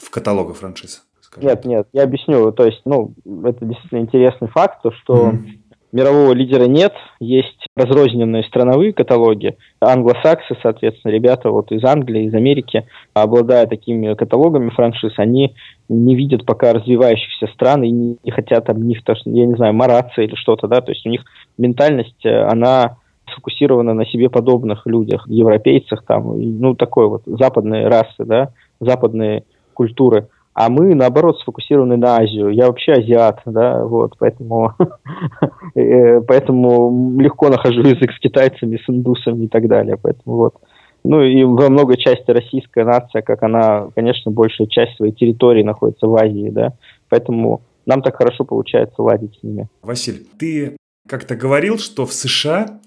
в 0.01 0.09
каталогах 0.09 0.57
франшиз? 0.57 1.03
Нет, 1.37 1.65
нет, 1.65 1.87
я 1.93 2.03
объясню. 2.03 2.51
То 2.51 2.65
есть, 2.65 2.81
ну, 2.85 3.13
это 3.45 3.65
действительно 3.65 3.99
интересный 3.99 4.49
факт, 4.49 4.81
то, 4.83 4.91
что 4.91 5.29
mm-hmm. 5.29 5.47
мирового 5.93 6.33
лидера 6.33 6.65
нет, 6.65 6.93
есть 7.21 7.67
разрозненные 7.75 8.43
страновые 8.43 8.91
каталоги. 8.91 9.55
Англосаксы, 9.79 10.57
соответственно, 10.61 11.11
ребята 11.13 11.49
вот 11.49 11.71
из 11.71 11.83
Англии, 11.85 12.25
из 12.25 12.33
Америки, 12.33 12.85
обладая 13.13 13.65
такими 13.67 14.13
каталогами 14.13 14.71
франшиз, 14.71 15.13
они 15.17 15.55
не 15.87 16.15
видят 16.15 16.45
пока 16.45 16.73
развивающихся 16.73 17.47
стран 17.53 17.83
и 17.83 17.89
не, 17.89 18.17
не 18.23 18.31
хотят 18.31 18.69
об 18.69 18.79
них, 18.79 18.99
я 19.07 19.45
не 19.45 19.55
знаю, 19.55 19.73
мараться 19.73 20.21
или 20.21 20.35
что-то, 20.35 20.67
да, 20.67 20.81
то 20.81 20.91
есть 20.91 21.05
у 21.05 21.09
них 21.09 21.23
ментальность, 21.57 22.25
э, 22.25 22.43
она 22.43 22.97
сфокусирована 23.31 23.93
на 23.93 24.05
себе 24.05 24.29
подобных 24.29 24.85
людях, 24.85 25.25
европейцах, 25.27 26.03
там, 26.05 26.37
ну, 26.59 26.75
такой 26.75 27.07
вот 27.07 27.21
западные 27.25 27.87
расы, 27.87 28.25
да, 28.25 28.49
западные 28.81 29.45
культуры 29.73 30.27
а 30.53 30.69
мы, 30.69 30.93
наоборот, 30.95 31.39
сфокусированы 31.39 31.97
на 31.97 32.17
Азию. 32.17 32.49
Я 32.49 32.67
вообще 32.67 32.93
азиат, 32.93 33.41
да, 33.45 33.85
вот, 33.85 34.15
поэтому, 34.19 34.73
э, 35.75 36.21
поэтому 36.21 37.17
легко 37.19 37.49
нахожу 37.49 37.81
язык 37.81 38.11
с 38.11 38.19
китайцами, 38.19 38.77
с 38.77 38.89
индусами 38.89 39.45
и 39.45 39.47
так 39.47 39.67
далее, 39.67 39.97
поэтому 40.01 40.35
вот. 40.35 40.55
Ну 41.03 41.23
и 41.23 41.43
во 41.43 41.69
многой 41.69 41.97
части 41.97 42.29
российская 42.29 42.85
нация, 42.85 43.23
как 43.23 43.41
она, 43.41 43.87
конечно, 43.95 44.29
большая 44.29 44.67
часть 44.67 44.97
своей 44.97 45.13
территории 45.13 45.63
находится 45.63 46.05
в 46.05 46.15
Азии, 46.15 46.49
да, 46.49 46.73
поэтому 47.09 47.61
нам 47.85 48.01
так 48.01 48.17
хорошо 48.17 48.43
получается 48.43 49.01
ладить 49.01 49.35
с 49.39 49.43
ними. 49.43 49.67
Василь, 49.81 50.27
ты 50.37 50.75
как-то 51.07 51.35
говорил, 51.35 51.79
что 51.79 52.05
в 52.05 52.13
США 52.13 52.79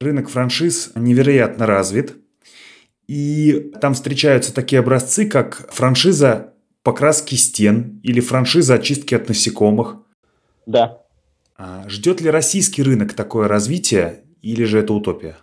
рынок 0.00 0.30
франшиз 0.30 0.92
невероятно 0.94 1.66
развит, 1.66 2.16
и 3.08 3.72
там 3.80 3.94
встречаются 3.94 4.54
такие 4.54 4.80
образцы, 4.80 5.26
как 5.28 5.66
франшиза 5.72 6.52
покраски 6.82 7.34
стен 7.34 8.00
или 8.02 8.20
франшиза 8.20 8.74
очистки 8.74 9.14
от 9.14 9.28
насекомых. 9.28 9.96
Да. 10.66 10.98
А 11.56 11.88
ждет 11.88 12.20
ли 12.20 12.30
российский 12.30 12.82
рынок 12.82 13.14
такое 13.14 13.48
развитие 13.48 14.20
или 14.42 14.64
же 14.64 14.78
это 14.78 14.92
утопия? 14.92 15.36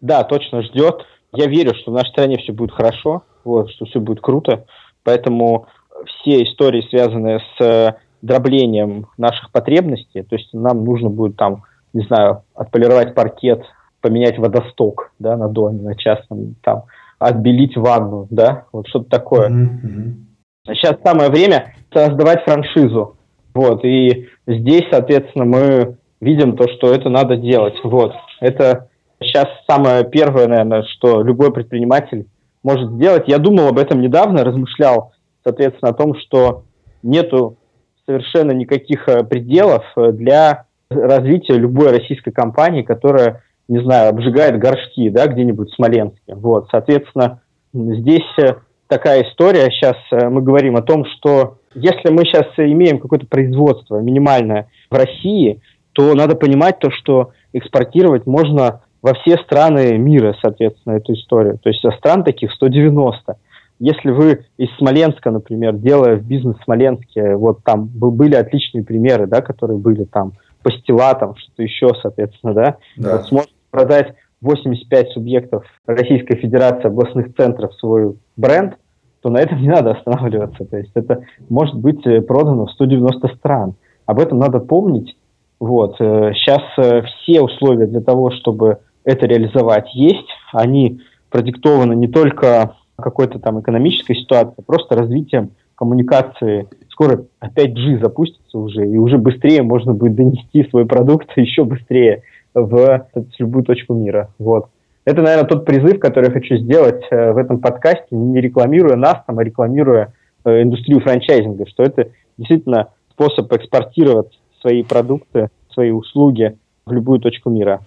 Да, 0.00 0.22
точно 0.24 0.62
ждет. 0.62 1.04
Я 1.32 1.46
верю, 1.46 1.74
что 1.74 1.90
в 1.90 1.94
нашей 1.94 2.10
стране 2.10 2.38
все 2.38 2.52
будет 2.52 2.70
хорошо, 2.70 3.24
вот, 3.42 3.70
что 3.70 3.84
все 3.86 4.00
будет 4.00 4.20
круто. 4.20 4.64
Поэтому 5.02 5.66
все 6.06 6.42
истории, 6.44 6.86
связанные 6.88 7.40
с 7.40 7.60
э, 7.60 7.94
дроблением 8.22 9.08
наших 9.18 9.50
потребностей, 9.50 10.22
то 10.22 10.36
есть 10.36 10.52
нам 10.52 10.84
нужно 10.84 11.10
будет 11.10 11.36
там, 11.36 11.64
не 11.92 12.04
знаю, 12.06 12.44
отполировать 12.54 13.14
паркет, 13.14 13.64
поменять 14.04 14.38
водосток 14.38 15.12
да, 15.18 15.34
на 15.38 15.48
доме, 15.48 15.80
на 15.80 15.96
частном, 15.96 16.56
там, 16.62 16.84
отбелить 17.18 17.74
ванну, 17.74 18.28
да, 18.30 18.66
вот 18.70 18.86
что-то 18.86 19.08
такое. 19.08 19.48
Mm-hmm. 19.48 20.74
Сейчас 20.74 20.96
самое 21.02 21.30
время 21.30 21.74
создавать 21.92 22.44
франшизу. 22.44 23.16
Вот, 23.54 23.82
и 23.84 24.28
здесь, 24.46 24.84
соответственно, 24.90 25.46
мы 25.46 25.96
видим 26.20 26.56
то, 26.56 26.68
что 26.68 26.92
это 26.92 27.08
надо 27.08 27.36
делать. 27.36 27.74
Вот, 27.82 28.12
это 28.40 28.88
сейчас 29.22 29.46
самое 29.66 30.04
первое, 30.04 30.48
наверное, 30.48 30.82
что 30.82 31.22
любой 31.22 31.50
предприниматель 31.50 32.26
может 32.62 32.92
сделать. 32.92 33.24
Я 33.26 33.38
думал 33.38 33.68
об 33.68 33.78
этом 33.78 34.02
недавно, 34.02 34.44
размышлял, 34.44 35.12
соответственно, 35.44 35.92
о 35.92 35.94
том, 35.94 36.14
что 36.16 36.64
нету 37.02 37.56
совершенно 38.04 38.52
никаких 38.52 39.08
э, 39.08 39.24
пределов 39.24 39.84
э, 39.96 40.12
для 40.12 40.66
развития 40.90 41.54
любой 41.54 41.90
российской 41.90 42.32
компании, 42.32 42.82
которая, 42.82 43.42
не 43.68 43.82
знаю, 43.82 44.10
обжигает 44.10 44.58
горшки, 44.58 45.08
да, 45.08 45.26
где-нибудь 45.26 45.70
в 45.70 45.74
Смоленске. 45.74 46.34
Вот, 46.34 46.68
соответственно, 46.70 47.40
здесь 47.72 48.38
э, 48.38 48.56
такая 48.88 49.22
история. 49.22 49.70
Сейчас 49.70 49.96
э, 50.12 50.28
мы 50.28 50.42
говорим 50.42 50.76
о 50.76 50.82
том, 50.82 51.04
что 51.06 51.58
если 51.74 52.10
мы 52.10 52.24
сейчас 52.24 52.46
имеем 52.56 52.98
какое-то 52.98 53.26
производство 53.26 54.00
минимальное 54.00 54.68
в 54.90 54.94
России, 54.94 55.60
то 55.92 56.14
надо 56.14 56.36
понимать 56.36 56.78
то, 56.78 56.90
что 56.90 57.30
экспортировать 57.52 58.26
можно 58.26 58.82
во 59.02 59.14
все 59.14 59.36
страны 59.38 59.98
мира, 59.98 60.36
соответственно, 60.40 60.94
эту 60.94 61.14
историю. 61.14 61.58
То 61.58 61.68
есть 61.68 61.84
стран 61.98 62.24
таких 62.24 62.52
190. 62.52 63.36
Если 63.80 64.10
вы 64.10 64.46
из 64.56 64.74
Смоленска, 64.78 65.30
например, 65.30 65.74
делая 65.74 66.16
в 66.16 66.22
бизнес 66.24 66.56
в 66.58 66.64
Смоленске, 66.64 67.34
вот 67.36 67.62
там 67.64 67.86
были 67.86 68.34
отличные 68.34 68.84
примеры, 68.84 69.26
да, 69.26 69.42
которые 69.42 69.78
были 69.78 70.04
там, 70.04 70.32
пастила, 70.62 71.14
там, 71.14 71.36
что-то 71.36 71.62
еще, 71.62 71.92
соответственно, 72.00 72.54
да, 72.54 72.76
да. 72.96 73.16
Вот 73.16 73.26
сможете 73.26 73.53
продать 73.74 74.14
85 74.40 75.10
субъектов 75.10 75.64
Российской 75.84 76.36
Федерации 76.36 76.86
областных 76.86 77.34
центров 77.34 77.74
свой 77.74 78.14
бренд, 78.36 78.74
то 79.20 79.30
на 79.30 79.38
этом 79.38 79.60
не 79.60 79.68
надо 79.68 79.92
останавливаться. 79.92 80.64
То 80.64 80.76
есть 80.76 80.92
это 80.94 81.24
может 81.48 81.74
быть 81.74 82.06
э, 82.06 82.20
продано 82.20 82.66
в 82.66 82.70
190 82.70 83.26
стран. 83.36 83.74
Об 84.06 84.20
этом 84.20 84.38
надо 84.38 84.60
помнить. 84.60 85.16
Вот. 85.58 85.96
Сейчас 85.98 86.62
э, 86.76 86.82
э, 86.82 87.02
все 87.02 87.40
условия 87.40 87.86
для 87.86 88.00
того, 88.00 88.30
чтобы 88.30 88.78
это 89.02 89.26
реализовать, 89.26 89.92
есть. 89.92 90.28
Они 90.52 91.00
продиктовано 91.30 91.94
не 91.94 92.06
только 92.06 92.76
какой-то 92.96 93.40
там 93.40 93.60
экономической 93.60 94.14
ситуацией, 94.14 94.54
а 94.58 94.62
просто 94.62 94.94
развитием 94.94 95.50
коммуникации. 95.74 96.68
Скоро 96.90 97.24
опять 97.40 97.74
G 97.74 97.98
запустится 97.98 98.56
уже, 98.56 98.88
и 98.88 98.98
уже 98.98 99.18
быстрее 99.18 99.62
можно 99.62 99.94
будет 99.94 100.14
донести 100.14 100.68
свой 100.70 100.86
продукт 100.86 101.30
еще 101.36 101.64
быстрее 101.64 102.22
в 102.54 103.06
любую 103.38 103.64
точку 103.64 103.94
мира. 103.94 104.30
Вот. 104.38 104.68
Это, 105.04 105.20
наверное, 105.20 105.48
тот 105.48 105.66
призыв, 105.66 106.00
который 106.00 106.26
я 106.26 106.32
хочу 106.32 106.56
сделать 106.56 107.04
э, 107.10 107.32
в 107.32 107.36
этом 107.36 107.60
подкасте, 107.60 108.06
не 108.10 108.40
рекламируя 108.40 108.96
нас, 108.96 109.22
там, 109.26 109.38
а 109.38 109.44
рекламируя 109.44 110.14
э, 110.44 110.62
индустрию 110.62 111.00
франчайзинга, 111.00 111.66
что 111.68 111.82
это 111.82 112.08
действительно 112.38 112.88
способ 113.10 113.52
экспортировать 113.52 114.38
свои 114.60 114.82
продукты, 114.82 115.48
свои 115.72 115.90
услуги 115.90 116.56
в 116.86 116.92
любую 116.92 117.20
точку 117.20 117.50
мира. 117.50 117.80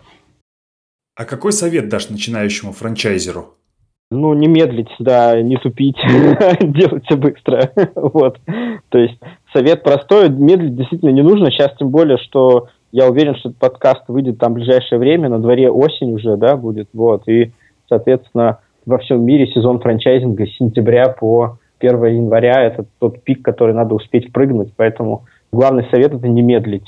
А 1.15 1.25
какой 1.25 1.53
совет 1.53 1.89
дашь 1.89 2.09
начинающему 2.09 2.71
франчайзеру? 2.71 3.55
Ну, 4.11 4.33
не 4.35 4.47
медлить, 4.47 4.89
да, 4.99 5.41
не 5.41 5.57
тупить, 5.57 5.97
делать 6.61 7.03
все 7.05 7.17
быстро. 7.17 7.71
вот. 7.95 8.39
То 8.89 8.97
есть 8.99 9.19
совет 9.51 9.83
простой, 9.83 10.29
медлить 10.29 10.75
действительно 10.75 11.09
не 11.09 11.23
нужно. 11.23 11.51
Сейчас 11.51 11.75
тем 11.77 11.89
более, 11.89 12.17
что 12.19 12.69
я 12.91 13.09
уверен, 13.09 13.35
что 13.35 13.49
этот 13.49 13.59
подкаст 13.59 14.03
выйдет 14.07 14.37
там 14.37 14.53
в 14.53 14.55
ближайшее 14.55 14.99
время, 14.99 15.29
на 15.29 15.39
дворе 15.39 15.69
осень 15.69 16.13
уже, 16.13 16.37
да, 16.37 16.55
будет. 16.55 16.89
Вот. 16.93 17.27
И, 17.27 17.51
соответственно, 17.89 18.59
во 18.85 18.97
всем 18.99 19.23
мире 19.25 19.47
сезон 19.47 19.79
франчайзинга 19.79 20.45
с 20.45 20.57
сентября 20.57 21.09
по 21.09 21.59
1 21.79 22.05
января 22.05 22.63
это 22.63 22.85
тот 22.99 23.23
пик, 23.23 23.43
который 23.43 23.73
надо 23.73 23.95
успеть 23.95 24.31
прыгнуть. 24.31 24.73
Поэтому 24.75 25.25
главный 25.51 25.85
совет 25.91 26.13
это 26.13 26.27
не 26.27 26.41
медлить. 26.41 26.87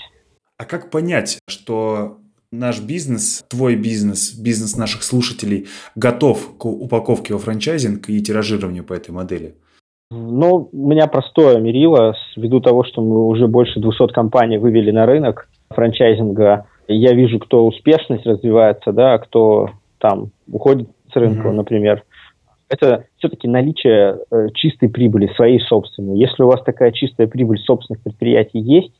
А 0.57 0.65
как 0.65 0.89
понять, 0.89 1.39
что 1.47 2.17
наш 2.51 2.81
бизнес, 2.81 3.43
твой 3.49 3.75
бизнес, 3.75 4.33
бизнес 4.33 4.77
наших 4.77 5.03
слушателей 5.03 5.67
готов 5.95 6.57
к 6.57 6.65
упаковке 6.65 7.33
во 7.33 7.39
франчайзинг 7.39 8.09
и 8.09 8.21
тиражированию 8.21 8.83
по 8.83 8.93
этой 8.93 9.11
модели? 9.11 9.55
Ну, 10.11 10.69
у 10.71 10.89
меня 10.89 11.05
простое 11.05 11.59
мерило, 11.59 12.15
ввиду 12.35 12.61
того, 12.61 12.83
что 12.83 13.01
мы 13.01 13.27
уже 13.27 13.47
больше 13.47 13.79
200 13.79 14.11
компаний 14.11 14.57
вывели 14.57 14.89
на 14.89 15.05
рынок 15.05 15.48
франчайзинга. 15.71 16.65
Я 16.87 17.13
вижу, 17.13 17.39
кто 17.39 17.65
успешность 17.65 18.25
развивается, 18.25 18.91
да, 18.91 19.13
а 19.13 19.19
кто 19.19 19.69
там 19.99 20.31
уходит 20.51 20.89
с 21.11 21.15
рынка, 21.15 21.49
mm-hmm. 21.49 21.53
например. 21.53 22.03
Это 22.69 23.05
все-таки 23.17 23.47
наличие 23.47 24.19
э, 24.31 24.47
чистой 24.53 24.89
прибыли, 24.89 25.31
своей 25.35 25.59
собственной. 25.59 26.17
Если 26.17 26.43
у 26.43 26.47
вас 26.47 26.61
такая 26.63 26.91
чистая 26.91 27.27
прибыль 27.27 27.59
собственных 27.59 28.01
предприятий 28.03 28.59
есть, 28.59 28.93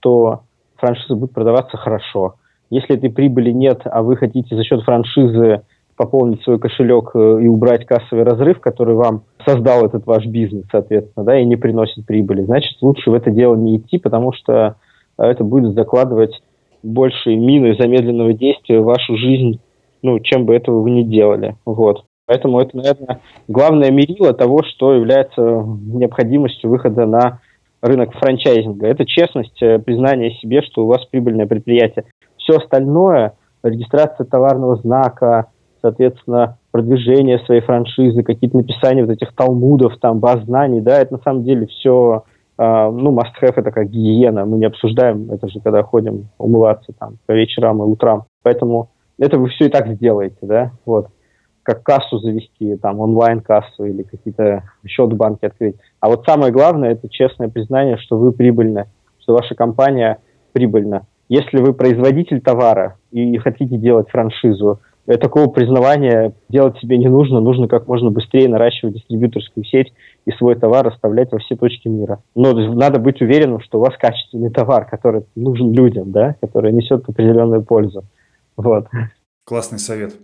то 0.00 0.42
франшиза 0.76 1.16
будет 1.16 1.32
продаваться 1.32 1.76
хорошо. 1.76 2.34
Если 2.68 2.96
этой 2.96 3.10
прибыли 3.10 3.52
нет, 3.52 3.82
а 3.84 4.02
вы 4.02 4.16
хотите 4.16 4.54
за 4.54 4.64
счет 4.64 4.82
франшизы 4.82 5.62
пополнить 5.96 6.42
свой 6.42 6.58
кошелек 6.58 7.12
э, 7.14 7.38
и 7.42 7.48
убрать 7.48 7.86
кассовый 7.86 8.24
разрыв, 8.24 8.60
который 8.60 8.94
вам 8.94 9.24
создал 9.46 9.86
этот 9.86 10.06
ваш 10.06 10.26
бизнес, 10.26 10.64
соответственно, 10.70 11.24
да, 11.24 11.38
и 11.38 11.44
не 11.44 11.56
приносит 11.56 12.06
прибыли, 12.06 12.42
значит, 12.42 12.76
лучше 12.82 13.10
в 13.10 13.14
это 13.14 13.30
дело 13.30 13.56
не 13.56 13.78
идти, 13.78 13.98
потому 13.98 14.32
что 14.32 14.76
это 15.24 15.44
будет 15.44 15.74
закладывать 15.74 16.40
большие 16.82 17.36
мины 17.36 17.74
замедленного 17.78 18.32
действия 18.32 18.80
в 18.80 18.84
вашу 18.84 19.16
жизнь, 19.16 19.60
ну, 20.02 20.20
чем 20.20 20.46
бы 20.46 20.54
этого 20.54 20.80
вы 20.80 20.90
ни 20.90 21.02
делали. 21.02 21.56
Вот. 21.64 22.04
Поэтому 22.26 22.60
это, 22.60 22.76
наверное, 22.76 23.20
главное 23.48 23.90
мерило 23.90 24.32
того, 24.32 24.62
что 24.62 24.94
является 24.94 25.40
необходимостью 25.40 26.70
выхода 26.70 27.06
на 27.06 27.40
рынок 27.80 28.14
франчайзинга. 28.14 28.86
Это 28.86 29.06
честность, 29.06 29.62
э, 29.62 29.78
признание 29.78 30.32
себе, 30.32 30.62
что 30.62 30.84
у 30.84 30.86
вас 30.86 31.04
прибыльное 31.06 31.46
предприятие. 31.46 32.04
Все 32.36 32.56
остальное, 32.56 33.34
регистрация 33.62 34.24
товарного 34.24 34.76
знака, 34.76 35.46
соответственно, 35.82 36.58
продвижение 36.72 37.38
своей 37.40 37.60
франшизы, 37.60 38.22
какие-то 38.22 38.56
написания 38.56 39.04
вот 39.04 39.12
этих 39.12 39.32
талмудов, 39.34 39.98
там, 40.00 40.18
баз 40.18 40.42
знаний, 40.44 40.80
да, 40.80 40.98
это 40.98 41.14
на 41.14 41.20
самом 41.20 41.44
деле 41.44 41.66
все, 41.66 42.24
ну, 42.58 43.14
must-have, 43.14 43.54
это 43.56 43.70
как 43.70 43.90
гигиена, 43.90 44.44
мы 44.46 44.58
не 44.58 44.66
обсуждаем 44.66 45.30
это 45.30 45.48
же, 45.48 45.60
когда 45.60 45.82
ходим 45.82 46.28
умываться 46.38 46.92
там 46.98 47.18
по 47.26 47.32
вечерам 47.32 47.82
и 47.82 47.86
утрам. 47.86 48.24
Поэтому 48.42 48.90
это 49.18 49.38
вы 49.38 49.48
все 49.48 49.66
и 49.66 49.68
так 49.68 49.88
сделаете, 49.88 50.38
да, 50.42 50.72
вот 50.84 51.08
как 51.66 51.82
кассу 51.82 52.18
завести, 52.18 52.76
там, 52.76 53.00
онлайн-кассу 53.00 53.86
или 53.86 54.04
какие-то 54.04 54.62
счет 54.86 55.12
в 55.12 55.16
банке 55.16 55.48
открыть. 55.48 55.74
А 55.98 56.08
вот 56.08 56.24
самое 56.24 56.52
главное– 56.52 56.90
это 56.92 57.08
честное 57.08 57.48
признание, 57.48 57.96
что 57.96 58.16
вы 58.18 58.30
прибыльны, 58.30 58.84
что 59.18 59.34
ваша 59.34 59.56
компания 59.56 60.18
прибыльна. 60.52 61.06
Если 61.28 61.58
вы 61.58 61.72
производитель 61.72 62.40
товара 62.40 62.98
и 63.10 63.36
хотите 63.38 63.78
делать 63.78 64.08
франшизу, 64.10 64.78
такого 65.06 65.48
признавания 65.48 66.34
делать 66.48 66.78
себе 66.78 66.98
не 66.98 67.08
нужно. 67.08 67.40
Нужно 67.40 67.68
как 67.68 67.86
можно 67.86 68.10
быстрее 68.10 68.48
наращивать 68.48 68.94
дистрибьюторскую 68.94 69.64
сеть 69.64 69.92
и 70.24 70.32
свой 70.32 70.56
товар 70.56 70.86
оставлять 70.88 71.30
во 71.32 71.38
все 71.38 71.56
точки 71.56 71.88
мира. 71.88 72.22
Но 72.34 72.52
надо 72.74 72.98
быть 72.98 73.22
уверенным, 73.22 73.60
что 73.60 73.78
у 73.78 73.82
вас 73.82 73.94
качественный 73.98 74.50
товар, 74.50 74.86
который 74.88 75.24
нужен 75.36 75.72
людям, 75.72 76.10
да, 76.10 76.34
который 76.40 76.72
несет 76.72 77.08
определенную 77.08 77.62
пользу. 77.62 78.04
Вот. 78.56 78.88
Классный 79.44 79.78
совет. 79.78 80.14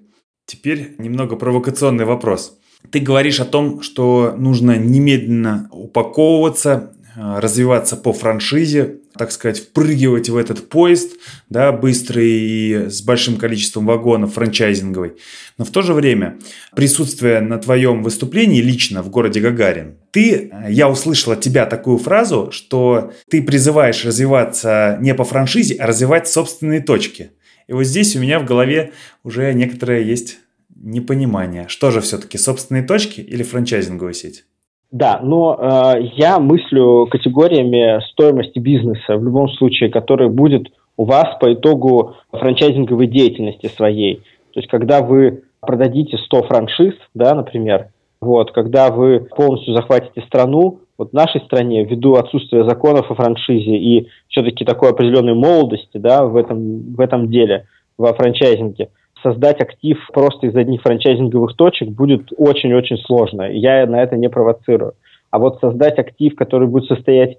Теперь 0.46 0.96
немного 0.98 1.36
провокационный 1.36 2.04
вопрос. 2.04 2.58
Ты 2.90 2.98
говоришь 2.98 3.40
о 3.40 3.44
том, 3.44 3.80
что 3.82 4.34
нужно 4.36 4.76
немедленно 4.76 5.68
упаковываться, 5.70 6.92
э, 7.16 7.38
развиваться 7.38 7.96
по 7.96 8.12
франшизе, 8.12 9.01
так 9.16 9.32
сказать, 9.32 9.58
впрыгивать 9.58 10.28
в 10.28 10.36
этот 10.36 10.68
поезд, 10.68 11.16
да, 11.48 11.72
быстрый 11.72 12.30
и 12.30 12.74
с 12.88 13.02
большим 13.02 13.36
количеством 13.36 13.86
вагонов 13.86 14.34
франчайзинговый. 14.34 15.12
Но 15.58 15.64
в 15.64 15.70
то 15.70 15.82
же 15.82 15.94
время, 15.94 16.38
присутствуя 16.74 17.40
на 17.40 17.58
твоем 17.58 18.02
выступлении 18.02 18.60
лично 18.60 19.02
в 19.02 19.10
городе 19.10 19.40
Гагарин, 19.40 19.96
ты, 20.10 20.52
я 20.68 20.88
услышал 20.88 21.32
от 21.32 21.40
тебя 21.40 21.66
такую 21.66 21.98
фразу, 21.98 22.50
что 22.52 23.12
ты 23.30 23.42
призываешь 23.42 24.04
развиваться 24.04 24.98
не 25.00 25.14
по 25.14 25.24
франшизе, 25.24 25.76
а 25.76 25.86
развивать 25.86 26.28
собственные 26.28 26.80
точки– 26.80 27.32
и 27.72 27.72
вот 27.72 27.84
здесь 27.84 28.16
у 28.16 28.20
меня 28.20 28.38
в 28.38 28.44
голове 28.44 28.92
уже 29.22 29.52
некоторое 29.54 30.02
есть 30.02 30.38
непонимание. 30.74 31.68
Что 31.68 31.90
же 31.90 32.00
все-таки, 32.00 32.38
собственные 32.38 32.82
точки 32.82 33.20
или 33.20 33.42
франчайзинговая 33.42 34.12
сеть? 34.12 34.44
Да, 34.92 35.20
но 35.22 35.56
э, 35.58 36.02
я 36.16 36.38
мыслю 36.38 37.06
категориями 37.10 37.98
стоимости 38.10 38.58
бизнеса 38.58 39.16
в 39.16 39.24
любом 39.24 39.48
случае, 39.48 39.90
который 39.90 40.28
будет 40.28 40.68
у 40.98 41.04
вас 41.06 41.34
по 41.40 41.54
итогу 41.54 42.16
франчайзинговой 42.30 43.06
деятельности 43.06 43.68
своей. 43.68 44.16
То 44.52 44.60
есть, 44.60 44.68
когда 44.68 45.00
вы 45.00 45.44
продадите 45.60 46.18
100 46.18 46.42
франшиз, 46.42 46.94
да, 47.14 47.34
например, 47.34 47.88
вот, 48.20 48.52
когда 48.52 48.90
вы 48.90 49.20
полностью 49.34 49.74
захватите 49.74 50.20
страну, 50.26 50.80
вот 50.98 51.10
в 51.10 51.14
нашей 51.14 51.40
стране, 51.40 51.84
ввиду 51.84 52.16
отсутствия 52.16 52.64
законов 52.64 53.10
о 53.10 53.14
франшизе 53.14 53.74
и 53.74 54.08
все-таки 54.28 54.66
такой 54.66 54.90
определенной 54.90 55.34
молодости 55.34 55.96
да, 55.96 56.24
в, 56.24 56.36
этом, 56.36 56.94
в 56.94 57.00
этом 57.00 57.30
деле, 57.30 57.66
во 57.96 58.12
франчайзинге, 58.12 58.90
создать 59.22 59.60
актив 59.60 59.98
просто 60.12 60.46
из 60.46 60.56
одних 60.56 60.82
франчайзинговых 60.82 61.56
точек 61.56 61.88
будет 61.88 62.28
очень-очень 62.36 62.98
сложно. 62.98 63.42
Я 63.50 63.86
на 63.86 64.02
это 64.02 64.16
не 64.16 64.28
провоцирую. 64.28 64.94
А 65.30 65.38
вот 65.38 65.60
создать 65.60 65.98
актив, 65.98 66.34
который 66.34 66.68
будет 66.68 66.86
состоять 66.86 67.38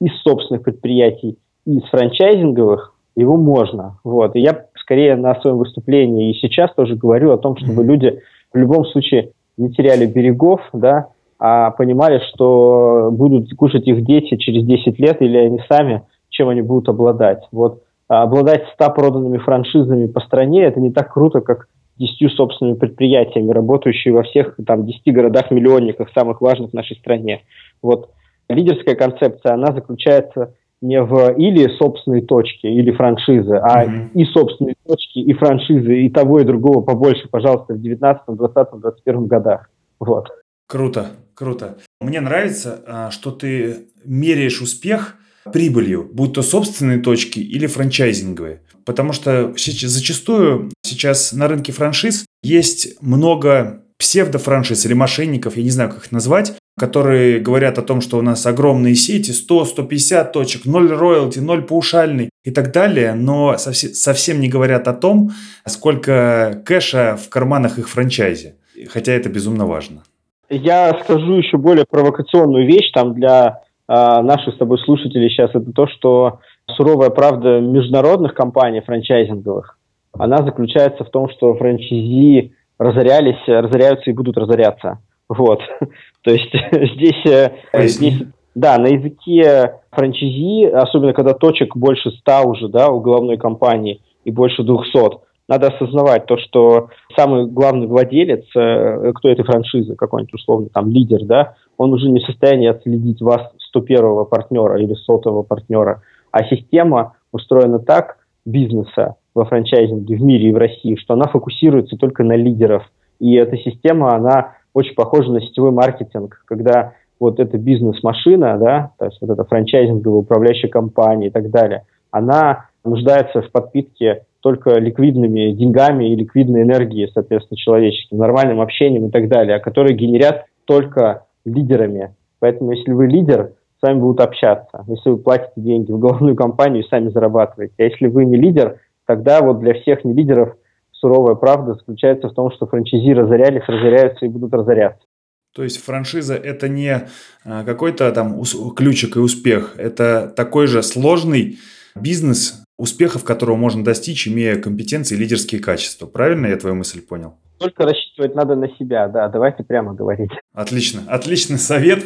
из 0.00 0.12
собственных 0.22 0.62
предприятий 0.62 1.38
и 1.66 1.78
из 1.78 1.84
франчайзинговых, 1.84 2.94
его 3.16 3.36
можно. 3.36 3.98
Вот. 4.04 4.36
И 4.36 4.40
я 4.40 4.66
скорее 4.76 5.16
на 5.16 5.34
своем 5.40 5.58
выступлении 5.58 6.30
и 6.30 6.38
сейчас 6.40 6.72
тоже 6.74 6.96
говорю 6.96 7.32
о 7.32 7.38
том, 7.38 7.56
чтобы 7.56 7.84
люди 7.84 8.20
в 8.52 8.56
любом 8.56 8.84
случае 8.86 9.30
не 9.56 9.70
теряли 9.70 10.06
берегов, 10.06 10.60
да, 10.72 11.08
а 11.38 11.70
понимали, 11.72 12.20
что 12.32 13.10
будут 13.12 13.52
кушать 13.54 13.86
их 13.86 14.04
дети 14.04 14.36
через 14.36 14.64
10 14.64 14.98
лет 14.98 15.20
или 15.20 15.36
они 15.36 15.60
сами, 15.68 16.02
чем 16.30 16.48
они 16.48 16.62
будут 16.62 16.88
обладать. 16.88 17.42
Вот 17.52 17.82
обладать 18.20 18.64
100 18.74 18.90
проданными 18.90 19.38
франшизами 19.38 20.06
по 20.06 20.20
стране, 20.20 20.64
это 20.64 20.80
не 20.80 20.92
так 20.92 21.12
круто, 21.12 21.40
как 21.40 21.68
10 21.98 22.32
собственными 22.32 22.76
предприятиями, 22.76 23.50
работающими 23.50 24.12
во 24.12 24.22
всех 24.22 24.56
там, 24.66 24.84
10 24.84 25.12
городах-миллионниках, 25.14 26.10
самых 26.14 26.40
важных 26.40 26.70
в 26.70 26.74
нашей 26.74 26.96
стране. 26.96 27.42
Вот 27.80 28.10
лидерская 28.48 28.94
концепция, 28.96 29.54
она 29.54 29.72
заключается 29.72 30.54
не 30.82 31.00
в 31.00 31.32
или 31.38 31.68
собственной 31.78 32.22
точке, 32.22 32.68
или 32.68 32.90
франшизы, 32.90 33.54
а 33.54 33.84
mm-hmm. 33.84 34.10
и 34.14 34.24
собственные 34.24 34.74
точки, 34.84 35.20
и 35.20 35.32
франшизы, 35.32 36.02
и 36.02 36.10
того, 36.10 36.40
и 36.40 36.44
другого 36.44 36.82
побольше, 36.82 37.28
пожалуйста, 37.30 37.74
в 37.74 37.80
19, 37.80 38.24
20, 38.26 38.80
21 38.80 39.26
годах. 39.26 39.70
Вот. 40.00 40.28
Круто, 40.66 41.06
круто. 41.34 41.76
Мне 42.00 42.20
нравится, 42.20 42.82
а, 42.86 43.10
что 43.10 43.30
ты 43.30 43.86
меряешь 44.04 44.60
успех 44.60 45.16
прибылью, 45.52 46.08
будь 46.12 46.34
то 46.34 46.42
собственные 46.42 46.98
точки 46.98 47.38
или 47.38 47.66
франчайзинговые. 47.66 48.62
Потому 48.84 49.12
что 49.12 49.54
зачастую 49.56 50.70
сейчас 50.82 51.32
на 51.32 51.48
рынке 51.48 51.72
франшиз 51.72 52.24
есть 52.42 53.00
много 53.00 53.82
псевдофраншиз 53.98 54.84
или 54.86 54.94
мошенников, 54.94 55.56
я 55.56 55.62
не 55.62 55.70
знаю, 55.70 55.90
как 55.90 56.04
их 56.04 56.12
назвать, 56.12 56.54
которые 56.76 57.38
говорят 57.38 57.78
о 57.78 57.82
том, 57.82 58.00
что 58.00 58.18
у 58.18 58.22
нас 58.22 58.44
огромные 58.46 58.96
сети, 58.96 59.30
100-150 59.30 60.32
точек, 60.32 60.64
0 60.64 60.92
роялти, 60.92 61.38
0 61.38 61.62
паушальный 61.62 62.30
и 62.44 62.50
так 62.50 62.72
далее, 62.72 63.14
но 63.14 63.56
совсем 63.58 64.40
не 64.40 64.48
говорят 64.48 64.88
о 64.88 64.92
том, 64.92 65.30
сколько 65.66 66.62
кэша 66.64 67.16
в 67.16 67.28
карманах 67.28 67.78
их 67.78 67.88
франчайзе. 67.88 68.56
хотя 68.88 69.12
это 69.12 69.28
безумно 69.28 69.66
важно. 69.66 70.02
Я 70.48 70.98
скажу 71.04 71.36
еще 71.36 71.56
более 71.56 71.86
провокационную 71.88 72.66
вещь 72.66 72.90
там 72.92 73.14
для 73.14 73.62
э, 73.88 74.22
наших 74.22 74.54
с 74.54 74.58
тобой 74.58 74.78
слушателей 74.78 75.28
сейчас. 75.30 75.50
Это 75.50 75.72
то, 75.72 75.86
что 75.86 76.40
суровая 76.76 77.10
правда 77.10 77.60
международных 77.60 78.34
компаний 78.34 78.80
франчайзинговых, 78.80 79.78
она 80.18 80.38
заключается 80.38 81.04
в 81.04 81.10
том, 81.10 81.28
что 81.30 81.54
франчайзи 81.54 82.52
разорялись, 82.78 83.42
разоряются 83.46 84.10
и 84.10 84.14
будут 84.14 84.36
разоряться. 84.36 84.98
Вот. 85.28 85.60
То 86.22 86.30
есть 86.30 86.52
здесь, 86.94 87.26
э, 87.26 87.50
здесь, 87.86 88.22
да, 88.54 88.78
на 88.78 88.88
языке 88.88 89.80
франчайзи, 89.90 90.66
особенно 90.66 91.12
когда 91.12 91.34
точек 91.34 91.76
больше 91.76 92.10
ста 92.10 92.42
уже, 92.42 92.68
да, 92.68 92.88
у 92.88 93.00
головной 93.00 93.38
компании 93.38 94.00
и 94.24 94.30
больше 94.30 94.62
двухсот, 94.62 95.22
надо 95.48 95.68
осознавать 95.68 96.26
то, 96.26 96.38
что 96.38 96.88
самый 97.16 97.46
главный 97.46 97.86
владелец, 97.86 98.44
э, 98.56 99.12
кто 99.14 99.28
этой 99.28 99.44
франшизы, 99.44 99.96
какой-нибудь 99.96 100.34
условно 100.34 100.68
там 100.72 100.90
лидер, 100.90 101.24
да, 101.24 101.54
он 101.76 101.92
уже 101.92 102.08
не 102.08 102.20
в 102.20 102.24
состоянии 102.24 102.68
отследить 102.68 103.20
вас 103.20 103.52
101-го 103.74 104.24
партнера 104.24 104.80
или 104.80 104.94
сотого 104.94 105.42
партнера, 105.42 106.02
а 106.30 106.44
система 106.44 107.14
устроена 107.32 107.78
так, 107.78 108.18
бизнеса 108.44 109.16
во 109.34 109.44
франчайзинге 109.44 110.16
в 110.16 110.22
мире 110.22 110.48
и 110.48 110.52
в 110.52 110.56
России, 110.56 110.96
что 110.96 111.14
она 111.14 111.26
фокусируется 111.28 111.96
только 111.96 112.24
на 112.24 112.34
лидеров. 112.34 112.84
И 113.18 113.34
эта 113.34 113.56
система, 113.56 114.14
она 114.14 114.54
очень 114.74 114.94
похожа 114.94 115.30
на 115.30 115.40
сетевой 115.40 115.70
маркетинг, 115.70 116.42
когда 116.46 116.94
вот 117.20 117.38
эта 117.38 117.56
бизнес-машина, 117.56 118.58
да, 118.58 118.90
то 118.98 119.06
есть 119.06 119.18
вот 119.20 119.30
эта 119.30 119.44
франчайзинговая 119.44 120.20
управляющая 120.20 120.68
компания 120.68 121.28
и 121.28 121.30
так 121.30 121.50
далее, 121.50 121.84
она 122.10 122.66
нуждается 122.84 123.42
в 123.42 123.50
подпитке 123.52 124.24
только 124.40 124.78
ликвидными 124.78 125.52
деньгами 125.52 126.12
и 126.12 126.16
ликвидной 126.16 126.62
энергией, 126.62 127.10
соответственно, 127.14 127.56
человеческим, 127.56 128.18
нормальным 128.18 128.60
общением 128.60 129.06
и 129.06 129.10
так 129.10 129.28
далее, 129.28 129.60
которые 129.60 129.96
генерят 129.96 130.46
только 130.64 131.26
лидерами. 131.44 132.14
Поэтому 132.40 132.72
если 132.72 132.90
вы 132.90 133.06
лидер, 133.06 133.52
с 133.82 133.86
вами 133.86 133.98
будут 133.98 134.20
общаться. 134.20 134.84
Если 134.86 135.10
вы 135.10 135.18
платите 135.18 135.52
деньги 135.56 135.90
в 135.90 135.98
головную 135.98 136.36
компанию, 136.36 136.84
сами 136.84 137.08
зарабатываете. 137.08 137.74
А 137.78 137.82
если 137.82 138.06
вы 138.06 138.24
не 138.24 138.36
лидер, 138.36 138.78
тогда 139.06 139.40
вот 139.40 139.58
для 139.58 139.74
всех 139.74 140.04
не 140.04 140.14
лидеров 140.14 140.54
суровая 140.92 141.34
правда 141.34 141.74
заключается 141.74 142.28
в 142.28 142.34
том, 142.34 142.52
что 142.52 142.66
франчайзи 142.66 143.12
разорялись, 143.12 143.64
разоряются 143.66 144.24
и 144.24 144.28
будут 144.28 144.54
разоряться. 144.54 145.04
То 145.52 145.64
есть 145.64 145.84
франшиза 145.84 146.34
это 146.34 146.68
не 146.68 147.08
а, 147.44 147.64
какой-то 147.64 148.10
там 148.12 148.40
ключик 148.76 149.16
и 149.16 149.18
успех, 149.18 149.74
это 149.76 150.32
такой 150.34 150.68
же 150.68 150.82
сложный 150.82 151.58
бизнес, 151.96 152.64
успехов 152.78 153.24
которого 153.24 153.56
можно 153.56 153.84
достичь, 153.84 154.28
имея 154.28 154.56
компетенции 154.56 155.16
и 155.16 155.18
лидерские 155.18 155.60
качества. 155.60 156.06
Правильно 156.06 156.46
я 156.46 156.56
твою 156.56 156.76
мысль 156.76 157.02
понял? 157.02 157.34
Только 157.62 157.84
рассчитывать 157.84 158.34
надо 158.34 158.56
на 158.56 158.68
себя, 158.76 159.08
да, 159.08 159.28
давайте 159.28 159.62
прямо 159.62 159.94
говорить. 159.94 160.30
Отлично, 160.54 161.02
отличный 161.08 161.58
совет, 161.58 162.04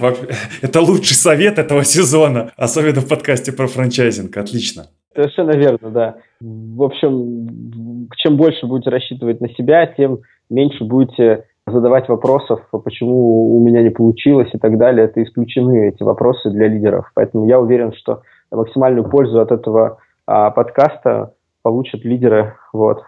это 0.63 0.81
лучший 0.81 1.15
совет 1.15 1.59
этого 1.59 1.85
сезона, 1.85 2.53
особенно 2.57 3.01
в 3.01 3.09
подкасте 3.09 3.53
про 3.53 3.67
франчайзинг, 3.67 4.37
отлично. 4.37 4.87
Совершенно 5.15 5.53
верно, 5.53 5.91
да. 5.91 6.17
В 6.41 6.83
общем, 6.83 8.09
чем 8.19 8.37
больше 8.37 8.67
будете 8.67 8.91
рассчитывать 8.91 9.41
на 9.41 9.49
себя, 9.49 9.87
тем 9.87 10.21
меньше 10.51 10.85
будете 10.85 11.45
задавать 11.67 12.09
вопросов, 12.09 12.61
почему 12.71 13.57
у 13.57 13.65
меня 13.65 13.83
не 13.83 13.91
получилось 13.91 14.51
и 14.53 14.59
так 14.59 14.79
далее. 14.79 15.07
Это 15.07 15.23
исключены 15.23 15.89
эти 15.89 16.03
вопросы 16.03 16.51
для 16.51 16.69
лидеров. 16.69 17.11
Поэтому 17.15 17.49
я 17.49 17.59
уверен, 17.59 17.93
что 17.95 18.23
максимальную 18.51 19.09
пользу 19.09 19.41
от 19.41 19.51
этого 19.51 19.99
а, 20.27 20.51
подкаста 20.51 21.35
получат 21.63 22.05
лидеры. 22.05 22.55
Вот. 22.73 23.03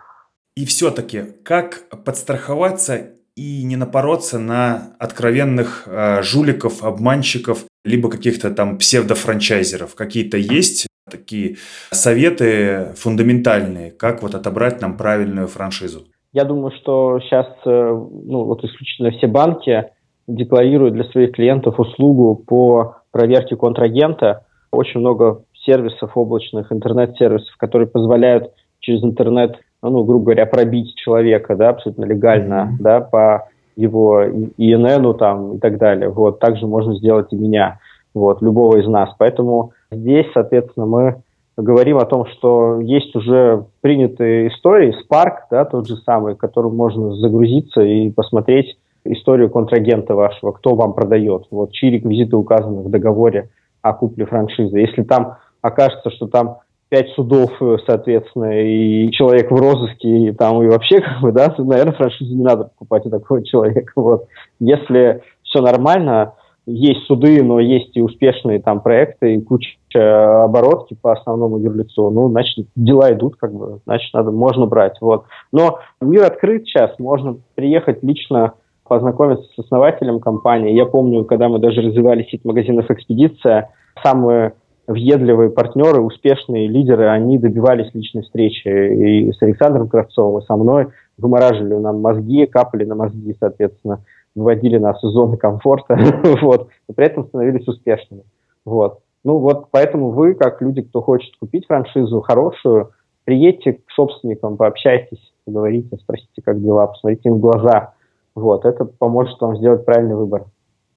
И 0.59 0.64
все-таки, 0.64 1.22
как 1.44 1.84
подстраховаться 2.04 3.11
и 3.36 3.62
не 3.62 3.76
напороться 3.76 4.40
на 4.40 4.88
откровенных 4.98 5.84
э, 5.86 6.20
жуликов, 6.22 6.82
обманщиков, 6.82 7.64
либо 7.84 8.11
каких-то 8.11 8.50
там 8.50 8.76
псевдофранчайзеров? 8.76 9.94
Какие-то 9.94 10.36
есть 10.36 10.88
такие 11.09 11.59
советы 11.92 12.88
фундаментальные, 12.96 13.92
как 13.92 14.20
вот 14.20 14.34
отобрать 14.34 14.80
нам 14.80 14.96
правильную 14.96 15.46
франшизу? 15.46 16.06
Я 16.32 16.42
думаю, 16.42 16.72
что 16.72 17.20
сейчас 17.20 17.46
э, 17.64 17.70
ну, 17.70 18.42
вот 18.42 18.64
исключительно 18.64 19.12
все 19.12 19.28
банки 19.28 19.84
декларируют 20.26 20.94
для 20.94 21.04
своих 21.04 21.36
клиентов 21.36 21.78
услугу 21.78 22.34
по 22.34 22.96
проверке 23.12 23.54
контрагента. 23.54 24.44
Очень 24.72 24.98
много 24.98 25.44
сервисов 25.64 26.16
облачных, 26.16 26.72
интернет-сервисов, 26.72 27.56
которые 27.59 27.86
позволяют 27.86 28.52
через 28.80 29.04
интернет, 29.04 29.56
ну, 29.83 30.05
грубо 30.05 30.26
говоря, 30.26 30.47
пробить 30.47 30.95
человека, 30.97 31.57
да, 31.57 31.70
абсолютно 31.70 32.05
легально, 32.05 32.72
mm-hmm. 32.72 32.83
да, 32.83 33.01
по 33.01 33.49
его 33.76 34.24
ИННу 34.24 35.14
там 35.14 35.55
и 35.55 35.59
так 35.59 35.79
далее. 35.79 36.09
Вот, 36.09 36.41
также 36.41 36.66
можно 36.66 36.95
сделать 36.95 37.33
и 37.33 37.37
меня, 37.37 37.79
вот, 38.12 38.43
любого 38.43 38.79
из 38.79 38.89
нас. 38.89 39.11
Поэтому 39.18 39.72
здесь, 39.93 40.26
соответственно, 40.35 40.87
мы 40.87 41.22
говорим 41.57 41.99
о 41.99 42.05
том, 42.05 42.26
что 42.26 42.81
есть 42.81 43.14
уже 43.14 43.66
принятые 43.81 44.49
истории, 44.49 44.95
Spark, 44.95 45.43
да, 45.51 45.64
тот 45.64 45.87
же 45.87 45.97
самый, 45.99 46.35
которым 46.35 46.74
можно 46.74 47.14
загрузиться 47.14 47.83
и 47.83 48.11
посмотреть 48.11 48.76
историю 49.05 49.49
контрагента 49.49 50.14
вашего, 50.14 50.53
кто 50.53 50.74
вам 50.74 50.93
продает, 50.93 51.47
вот, 51.51 51.72
чьи 51.72 51.91
реквизиты 51.91 52.37
указаны 52.37 52.83
в 52.83 52.91
договоре 52.91 53.51
о 53.83 53.93
купле 53.93 54.26
франшизы. 54.26 54.79
Если 54.79 55.03
там 55.03 55.37
окажется, 55.62 56.11
что 56.11 56.26
там 56.26 56.59
пять 56.89 57.11
судов, 57.11 57.51
соответственно, 57.86 58.62
и 58.62 59.11
человек 59.11 59.51
в 59.51 59.55
розыске, 59.57 60.09
и 60.09 60.32
там 60.32 60.62
и 60.62 60.68
вообще, 60.68 61.01
как 61.01 61.20
бы, 61.20 61.32
да, 61.32 61.55
наверное, 61.59 61.95
франшизу 61.95 62.34
не 62.34 62.43
надо 62.43 62.64
покупать 62.64 63.07
у 63.07 63.11
такого 63.11 63.45
человека. 63.45 63.93
Вот. 63.97 64.26
Если 64.59 65.22
все 65.43 65.61
нормально, 65.61 66.34
есть 66.66 67.07
суды, 67.07 67.43
но 67.43 67.61
есть 67.61 67.97
и 67.97 68.03
успешные 68.03 68.61
там 68.61 68.82
проекты, 68.82 69.34
и 69.34 69.41
куча 69.41 70.45
оборотки 70.45 70.95
по 71.01 71.12
основному 71.12 71.59
юрлицу, 71.59 72.11
ну, 72.11 72.28
значит, 72.28 72.66
дела 72.76 73.12
идут, 73.12 73.36
как 73.36 73.55
бы, 73.55 73.80
значит, 73.86 74.12
надо, 74.12 74.32
можно 74.32 74.66
брать, 74.66 74.99
вот. 75.01 75.24
Но 75.51 75.78
мир 76.03 76.24
открыт 76.24 76.66
сейчас, 76.66 76.99
можно 76.99 77.39
приехать 77.55 78.03
лично 78.03 78.53
познакомиться 78.86 79.45
с 79.55 79.59
основателем 79.59 80.20
компании. 80.20 80.74
Я 80.74 80.84
помню, 80.84 81.24
когда 81.24 81.49
мы 81.49 81.59
даже 81.59 81.80
развивали 81.80 82.24
сеть 82.24 82.45
магазинов 82.45 82.91
«Экспедиция», 82.91 83.70
самые 84.03 84.53
въедливые 84.89 85.51
партнеры, 85.51 86.01
успешные 86.01 86.66
лидеры, 86.66 87.09
они 87.09 87.39
добивались 87.39 87.95
личной 87.95 88.22
встречи 88.22 88.68
и 88.68 89.32
с 89.32 89.41
Александром 89.43 89.89
Кравцовым, 89.89 90.43
и 90.43 90.47
со 90.47 90.57
мной, 90.57 90.89
вымораживали 91.18 91.74
нам 91.74 92.01
мозги, 92.01 92.47
капали 92.47 92.84
на 92.84 92.95
мозги, 92.95 93.36
соответственно, 93.39 94.03
выводили 94.34 94.78
нас 94.78 94.97
из 95.05 95.11
зоны 95.11 95.36
комфорта, 95.36 95.99
вот, 96.43 96.70
и 96.89 96.93
при 96.93 97.07
этом 97.07 97.26
становились 97.26 97.68
успешными, 97.68 98.24
вот. 98.64 99.01
Ну 99.24 99.39
вот, 99.39 99.66
поэтому 99.70 100.11
вы, 100.11 100.34
как 100.34 100.62
люди, 100.62 100.80
кто 100.80 101.03
хочет 101.03 101.36
купить 101.39 101.66
франшизу 101.66 102.20
хорошую, 102.22 102.93
приедьте 103.24 103.74
к 103.74 103.91
собственникам, 103.95 104.57
пообщайтесь, 104.57 105.20
поговорите, 105.45 105.99
спросите, 105.99 106.41
как 106.43 106.62
дела, 106.62 106.86
посмотрите 106.86 107.28
им 107.28 107.34
в 107.34 107.41
глаза, 107.41 107.93
вот, 108.34 108.64
это 108.64 108.86
поможет 108.86 109.39
вам 109.41 109.57
сделать 109.59 109.84
правильный 109.84 110.16
выбор. 110.16 110.47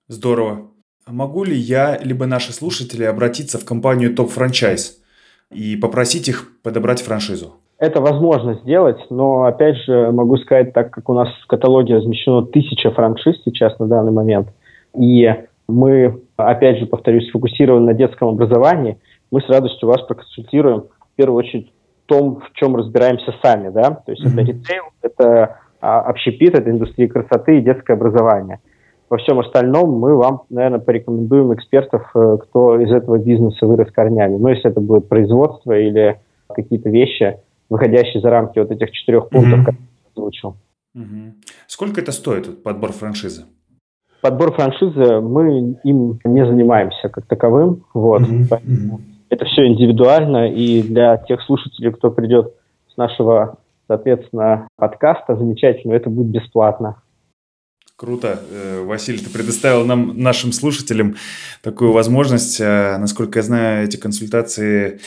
Здорово. 0.08 0.68
А 1.06 1.12
могу 1.12 1.43
ли 1.43 1.56
я, 1.56 1.97
либо 1.97 2.28
наши 2.28 2.54
слушатели 2.54 3.04
обратиться 3.04 3.58
в 3.58 3.66
компанию 3.66 4.16
Топ 4.16 4.30
Франчайз 4.30 5.02
и 5.49 5.76
попросить 5.76 6.30
их 6.30 6.52
подобрать 6.62 7.02
франшизу? 7.02 7.54
Это 7.80 8.02
возможно 8.02 8.54
сделать, 8.62 8.99
но 9.10 9.45
опять 9.45 9.78
же 9.78 10.12
могу 10.12 10.38
сказать, 10.38 10.74
так 10.74 10.91
как 10.91 11.10
у 11.10 11.14
нас 11.14 11.30
в 11.43 11.47
каталоге 11.47 11.95
размещено 11.95 12.43
тысяча 12.43 12.91
франшиз 12.91 13.41
сейчас 13.43 13.78
на 13.80 13.88
данный 13.88 14.12
момент, 14.12 14.49
и 14.95 15.28
мы, 15.68 16.22
опять 16.38 16.78
же, 16.78 16.86
повторюсь, 16.86 17.28
сфокусированы 17.30 17.88
на 17.88 17.93
детском 17.95 18.28
образовании, 18.28 18.99
мы 19.32 19.41
с 19.41 19.49
радостью 19.49 19.89
вас 19.89 20.02
проконсультируем 20.04 20.82
в 20.82 21.16
первую 21.16 21.39
очередь 21.39 21.72
в 22.06 22.10
том, 22.10 22.41
в 22.41 22.54
чем 22.54 22.76
разбираемся 22.76 23.34
сами, 23.41 23.70
да, 23.70 23.89
то 24.06 24.12
есть 24.12 24.24
mm-hmm. 24.24 24.34
это 24.34 24.41
ритейл, 24.41 24.84
это 25.02 25.60
а, 25.80 26.02
общепит, 26.02 26.54
это 26.54 26.70
индустрия 26.70 27.08
красоты 27.08 27.58
и 27.58 27.62
детское 27.62 27.93
образование– 27.93 28.60
во 29.12 29.18
всем 29.18 29.39
остальном 29.39 29.99
мы 29.99 30.16
вам, 30.16 30.43
наверное, 30.49 30.80
порекомендуем 30.80 31.53
экспертов, 31.53 32.09
э, 32.16 32.38
кто 32.43 32.80
из 32.80 32.89
этого 32.91 33.18
бизнеса 33.18 33.68
вырос 33.68 33.91
корнями. 33.91 34.38
Ну, 34.38 34.47
если 34.47 34.72
это 34.72 34.80
будет 34.80 35.09
производство 35.09 35.78
или 35.78 36.22
какие-то 36.47 36.89
вещи, 36.89 37.38
выходящие 37.70 38.22
за 38.22 38.30
рамки 38.30 38.57
вот 38.57 38.72
этих 38.72 38.89
четырех 38.91 39.28
пунктов, 39.28 39.59
mm-hmm. 39.59 39.66
которые 39.66 39.88
я 40.05 40.12
озвучил. 40.16 40.55
Mm-hmm. 40.95 41.32
Сколько 41.68 41.99
это 41.99 42.14
стоит, 42.14 42.64
подбор 42.64 42.93
франшизы? 42.93 43.43
Подбор 44.22 44.53
франшизы 44.53 45.20
мы 45.20 45.76
им 45.84 46.20
не 46.24 46.45
занимаемся 46.45 47.09
как 47.09 47.26
таковым. 47.26 47.84
Вот. 47.93 48.22
Mm-hmm. 48.22 48.45
Поэтому 48.49 49.01
это 49.30 49.43
все 49.43 49.68
индивидуально. 49.68 50.53
И 50.53 50.84
для 50.84 51.18
тех 51.18 51.41
слушателей, 51.41 51.91
кто 51.91 52.12
придет 52.12 52.53
с 52.93 52.95
нашего, 52.95 53.57
соответственно, 53.89 54.70
подкаста, 54.78 55.36
замечательно, 55.36 55.95
это 55.95 56.09
будет 56.09 56.28
бесплатно. 56.28 57.01
Круто. 58.02 58.39
Э, 58.49 58.84
Василий, 58.84 59.20
ты 59.20 59.30
предоставил 59.30 59.86
нам, 59.86 60.18
нашим 60.18 60.54
слушателям, 60.54 61.18
такую 61.62 61.91
возможность. 61.91 62.60
Э, 62.60 62.97
насколько 62.97 63.38
я 63.38 63.43
знаю, 63.43 63.84
эти 63.86 63.95
консультации 63.95 65.02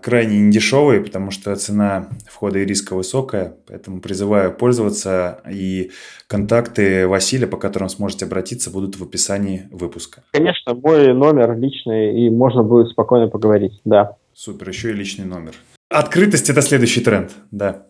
крайне 0.00 0.38
недешевый, 0.38 1.00
потому 1.00 1.32
что 1.32 1.56
цена 1.56 2.06
входа 2.30 2.60
и 2.60 2.64
риска 2.64 2.94
высокая, 2.94 3.56
поэтому 3.66 4.00
призываю 4.00 4.52
пользоваться, 4.52 5.42
и 5.50 5.90
контакты 6.28 7.08
Василия, 7.08 7.48
по 7.48 7.56
которым 7.56 7.88
сможете 7.88 8.26
обратиться, 8.26 8.70
будут 8.70 8.96
в 8.96 9.02
описании 9.02 9.66
выпуска. 9.72 10.22
Конечно, 10.30 10.74
мой 10.74 11.12
номер 11.12 11.58
личный, 11.58 12.24
и 12.24 12.30
можно 12.30 12.62
будет 12.62 12.90
спокойно 12.90 13.26
поговорить, 13.26 13.80
да. 13.84 14.16
Супер, 14.32 14.68
еще 14.68 14.90
и 14.90 14.94
личный 14.94 15.24
номер. 15.24 15.54
Открытость– 15.90 16.48
это 16.50 16.62
следующий 16.62 17.00
тренд, 17.00 17.32
да. 17.50 17.87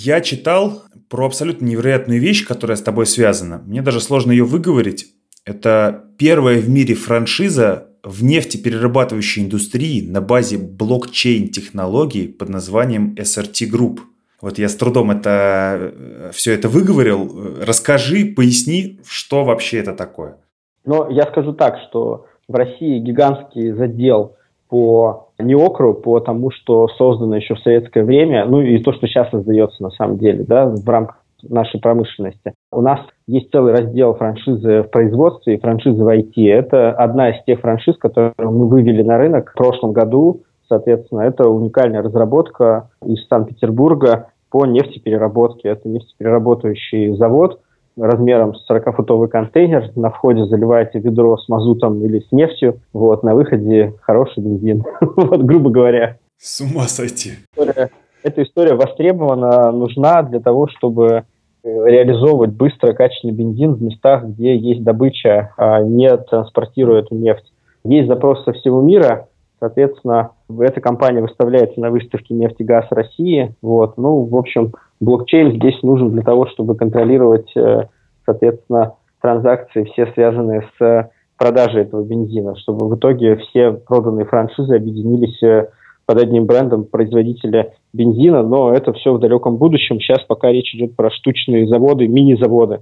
Я 0.00 0.20
читал 0.20 0.84
про 1.08 1.26
абсолютно 1.26 1.64
невероятную 1.64 2.20
вещь, 2.20 2.46
которая 2.46 2.76
с 2.76 2.82
тобой 2.82 3.04
связана. 3.04 3.64
Мне 3.66 3.82
даже 3.82 4.00
сложно 4.00 4.30
ее 4.30 4.44
выговорить. 4.44 5.06
Это 5.44 6.04
первая 6.18 6.60
в 6.60 6.68
мире 6.68 6.94
франшиза 6.94 7.88
в 8.04 8.22
нефтеперерабатывающей 8.22 9.42
индустрии 9.42 10.08
на 10.08 10.20
базе 10.20 10.56
блокчейн-технологий 10.56 12.28
под 12.28 12.48
названием 12.48 13.16
SRT 13.18 13.68
Group. 13.68 13.98
Вот 14.40 14.60
я 14.60 14.68
с 14.68 14.76
трудом 14.76 15.10
это, 15.10 15.90
э, 15.92 16.30
все 16.32 16.52
это 16.52 16.68
выговорил. 16.68 17.56
Расскажи, 17.60 18.24
поясни, 18.24 19.00
что 19.04 19.42
вообще 19.44 19.78
это 19.78 19.94
такое. 19.94 20.36
Но 20.84 21.10
я 21.10 21.24
скажу 21.24 21.52
так, 21.54 21.76
что 21.88 22.26
в 22.46 22.54
России 22.54 23.00
гигантский 23.00 23.72
задел 23.72 24.36
по 24.68 25.27
неокру, 25.38 25.94
по 25.94 26.20
тому, 26.20 26.50
что 26.50 26.88
создано 26.88 27.36
еще 27.36 27.54
в 27.54 27.60
советское 27.60 28.04
время, 28.04 28.44
ну 28.46 28.60
и 28.60 28.78
то, 28.78 28.92
что 28.92 29.06
сейчас 29.06 29.30
создается 29.30 29.82
на 29.82 29.90
самом 29.90 30.18
деле, 30.18 30.44
да, 30.44 30.66
в 30.66 30.88
рамках 30.88 31.22
нашей 31.42 31.80
промышленности. 31.80 32.54
У 32.72 32.80
нас 32.80 33.00
есть 33.26 33.50
целый 33.52 33.72
раздел 33.72 34.14
франшизы 34.14 34.82
в 34.82 34.90
производстве 34.90 35.54
и 35.54 35.60
франшизы 35.60 36.02
в 36.02 36.08
IT. 36.08 36.32
Это 36.36 36.90
одна 36.92 37.30
из 37.30 37.44
тех 37.44 37.60
франшиз, 37.60 37.96
которые 37.96 38.32
мы 38.38 38.66
вывели 38.68 39.02
на 39.02 39.18
рынок 39.18 39.52
в 39.52 39.56
прошлом 39.56 39.92
году. 39.92 40.42
Соответственно, 40.68 41.20
это 41.20 41.48
уникальная 41.48 42.02
разработка 42.02 42.90
из 43.04 43.26
Санкт-Петербурга 43.28 44.30
по 44.50 44.66
нефтепереработке. 44.66 45.68
Это 45.68 45.88
нефтеперерабатывающий 45.88 47.16
завод 47.16 47.60
размером 47.98 48.54
с 48.54 48.70
40-футовый 48.70 49.28
контейнер. 49.28 49.90
На 49.96 50.10
входе 50.10 50.46
заливаете 50.46 50.98
ведро 50.98 51.36
с 51.36 51.48
мазутом 51.48 52.04
или 52.04 52.20
с 52.20 52.32
нефтью. 52.32 52.80
Вот, 52.92 53.22
на 53.22 53.34
выходе 53.34 53.94
хороший 54.00 54.42
бензин. 54.42 54.84
вот, 55.00 55.42
грубо 55.42 55.70
говоря. 55.70 56.18
С 56.36 56.60
ума 56.60 56.82
сойти. 56.82 57.32
История 57.52 57.90
эта 58.22 58.42
история 58.42 58.74
востребована, 58.74 59.70
нужна 59.72 60.22
для 60.22 60.40
того, 60.40 60.68
чтобы 60.68 61.06
э, 61.06 61.22
реализовывать 61.62 62.50
быстро 62.50 62.92
качественный 62.92 63.34
бензин 63.34 63.74
в 63.74 63.82
местах, 63.82 64.24
где 64.24 64.56
есть 64.56 64.82
добыча, 64.82 65.52
а 65.56 65.82
не 65.82 66.14
транспортируя 66.16 67.00
эту 67.00 67.14
нефть. 67.14 67.52
Есть 67.84 68.08
запрос 68.08 68.44
со 68.44 68.52
всего 68.52 68.82
мира, 68.82 69.28
соответственно, 69.60 70.32
эта 70.58 70.80
компания 70.80 71.20
выставляется 71.20 71.80
на 71.80 71.90
выставке 71.90 72.34
«Нефть 72.34 72.56
и 72.58 72.64
газ 72.64 72.86
России». 72.90 73.54
Вот. 73.62 73.96
Ну, 73.96 74.24
в 74.24 74.36
общем, 74.36 74.74
блокчейн 75.00 75.56
здесь 75.56 75.82
нужен 75.82 76.10
для 76.10 76.22
того, 76.22 76.46
чтобы 76.46 76.76
контролировать, 76.76 77.50
э, 77.56 77.86
соответственно, 78.24 78.94
транзакции, 79.20 79.84
все 79.84 80.06
связанные 80.12 80.68
с 80.78 81.10
продажей 81.36 81.82
этого 81.82 82.02
бензина, 82.04 82.56
чтобы 82.56 82.88
в 82.88 82.96
итоге 82.96 83.36
все 83.36 83.72
проданные 83.72 84.26
франшизы 84.26 84.74
объединились 84.74 85.42
э, 85.42 85.68
под 86.04 86.18
одним 86.18 86.46
брендом 86.46 86.84
производителя 86.84 87.74
бензина, 87.92 88.42
но 88.42 88.72
это 88.72 88.92
все 88.92 89.12
в 89.12 89.20
далеком 89.20 89.56
будущем. 89.56 90.00
Сейчас 90.00 90.22
пока 90.22 90.50
речь 90.50 90.74
идет 90.74 90.96
про 90.96 91.10
штучные 91.10 91.68
заводы, 91.68 92.08
мини-заводы 92.08 92.80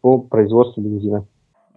по 0.00 0.18
производству 0.18 0.82
бензина. 0.82 1.26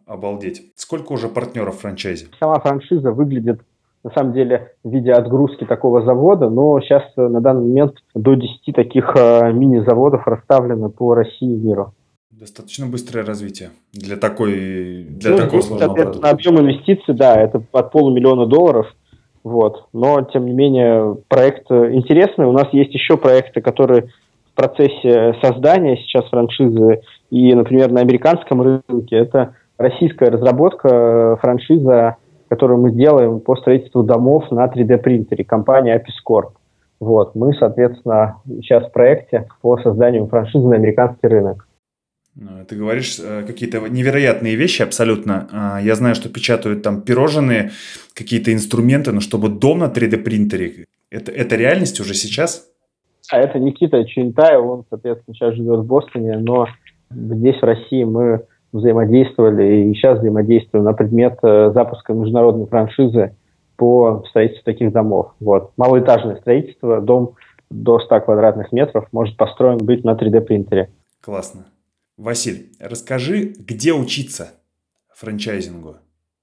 Обалдеть. 0.07 0.61
Сколько 0.75 1.13
уже 1.13 1.27
партнеров 1.27 1.75
в 1.75 1.79
франчайзе? 1.81 2.27
Сама 2.39 2.59
франшиза 2.59 3.11
выглядит 3.11 3.61
на 4.05 4.11
самом 4.11 4.33
деле 4.33 4.71
в 4.83 4.89
виде 4.91 5.11
отгрузки 5.11 5.65
такого 5.65 6.05
завода, 6.05 6.49
но 6.49 6.79
сейчас 6.79 7.03
э, 7.17 7.27
на 7.27 7.41
данный 7.41 7.67
момент 7.67 7.95
до 8.13 8.35
10 8.35 8.75
таких 8.75 9.11
э, 9.15 9.51
мини-заводов 9.51 10.27
расставлено 10.27 10.89
по 10.89 11.15
России 11.15 11.53
и 11.53 11.57
миру. 11.57 11.93
Достаточно 12.29 12.85
быстрое 12.85 13.25
развитие 13.25 13.69
для 13.91 14.15
такой 14.17 15.05
для 15.09 15.31
ну, 15.31 15.37
такого 15.37 15.61
сложного 15.61 15.93
продукта. 15.93 16.29
Объем 16.29 16.59
инвестиций, 16.59 17.13
да, 17.15 17.35
это 17.41 17.63
от 17.71 17.91
полумиллиона 17.91 18.45
долларов– 18.45 18.87
вот. 19.45 19.85
Но, 19.93 20.23
тем 20.23 20.47
не 20.47 20.53
менее, 20.53 21.17
проект 21.27 21.69
интересный. 21.69 22.47
У 22.47 22.51
нас 22.51 22.67
есть 22.73 22.93
еще 22.95 23.15
проекты, 23.15 23.61
которые 23.61 24.07
в 24.51 24.55
процессе 24.55 25.35
создания 25.39 25.97
сейчас 25.97 26.25
франшизы. 26.29 27.01
И, 27.29 27.53
например, 27.53 27.91
на 27.91 28.01
американском 28.01 28.63
рынке 28.63 29.15
это 29.15 29.53
российская 29.77 30.31
разработка, 30.31 31.37
франшиза, 31.41 32.15
которую 32.49 32.79
мы 32.79 32.91
делаем 32.91 33.39
по 33.39 33.55
строительству 33.55 34.03
домов 34.03 34.49
на 34.51 34.65
3D-принтере, 34.65 35.43
компания 35.43 35.97
Apiscorp. 35.97 36.51
Вот. 36.99 37.35
Мы, 37.35 37.53
соответственно, 37.53 38.37
сейчас 38.61 38.87
в 38.87 38.91
проекте 38.91 39.47
по 39.61 39.77
созданию 39.77 40.27
франшизы 40.27 40.67
на 40.67 40.75
американский 40.75 41.27
рынок. 41.27 41.67
Э, 42.39 42.65
ты 42.67 42.75
говоришь 42.75 43.19
э, 43.19 43.43
какие-то 43.45 43.79
невероятные 43.89 44.55
вещи 44.55 44.81
абсолютно. 44.81 45.47
А, 45.51 45.81
я 45.81 45.95
знаю, 45.95 46.15
что 46.15 46.29
печатают 46.29 46.83
там 46.83 47.01
пирожные, 47.01 47.71
какие-то 48.13 48.53
инструменты, 48.53 49.11
но 49.11 49.19
чтобы 49.19 49.49
дом 49.49 49.79
на 49.79 49.85
3D-принтере, 49.85 50.85
это, 51.09 51.31
это 51.31 51.55
реальность 51.55 51.99
уже 51.99 52.13
сейчас? 52.13 52.67
А 53.31 53.39
это 53.39 53.59
Никита 53.59 54.05
Чинтаев, 54.05 54.63
он, 54.63 54.85
соответственно, 54.89 55.35
сейчас 55.35 55.55
живет 55.55 55.79
в 55.79 55.85
Бостоне, 55.85 56.37
но 56.37 56.67
здесь, 57.09 57.57
в 57.59 57.63
России, 57.63 58.03
мы 58.03 58.45
взаимодействовали 58.75 59.89
и 59.89 59.93
сейчас 59.93 60.19
взаимодействуем 60.19 60.83
на 60.83 60.93
предмет 60.93 61.39
э, 61.41 61.71
запуска 61.73 62.13
международной 62.13 62.67
франшизы 62.67 63.35
по 63.77 64.23
строительству 64.29 64.65
таких 64.65 64.91
домов. 64.91 65.33
Вот. 65.39 65.71
Малоэтажное 65.77 66.35
строительство, 66.37 67.01
дом 67.01 67.35
до 67.69 67.99
100 67.99 68.21
квадратных 68.21 68.71
метров 68.71 69.07
может 69.11 69.37
построен 69.37 69.77
быть 69.77 70.03
на 70.03 70.11
3D-принтере. 70.11 70.89
Классно. 71.21 71.65
Василь, 72.17 72.67
расскажи, 72.79 73.53
где 73.57 73.93
учиться 73.93 74.51
франчайзингу? 75.13 75.95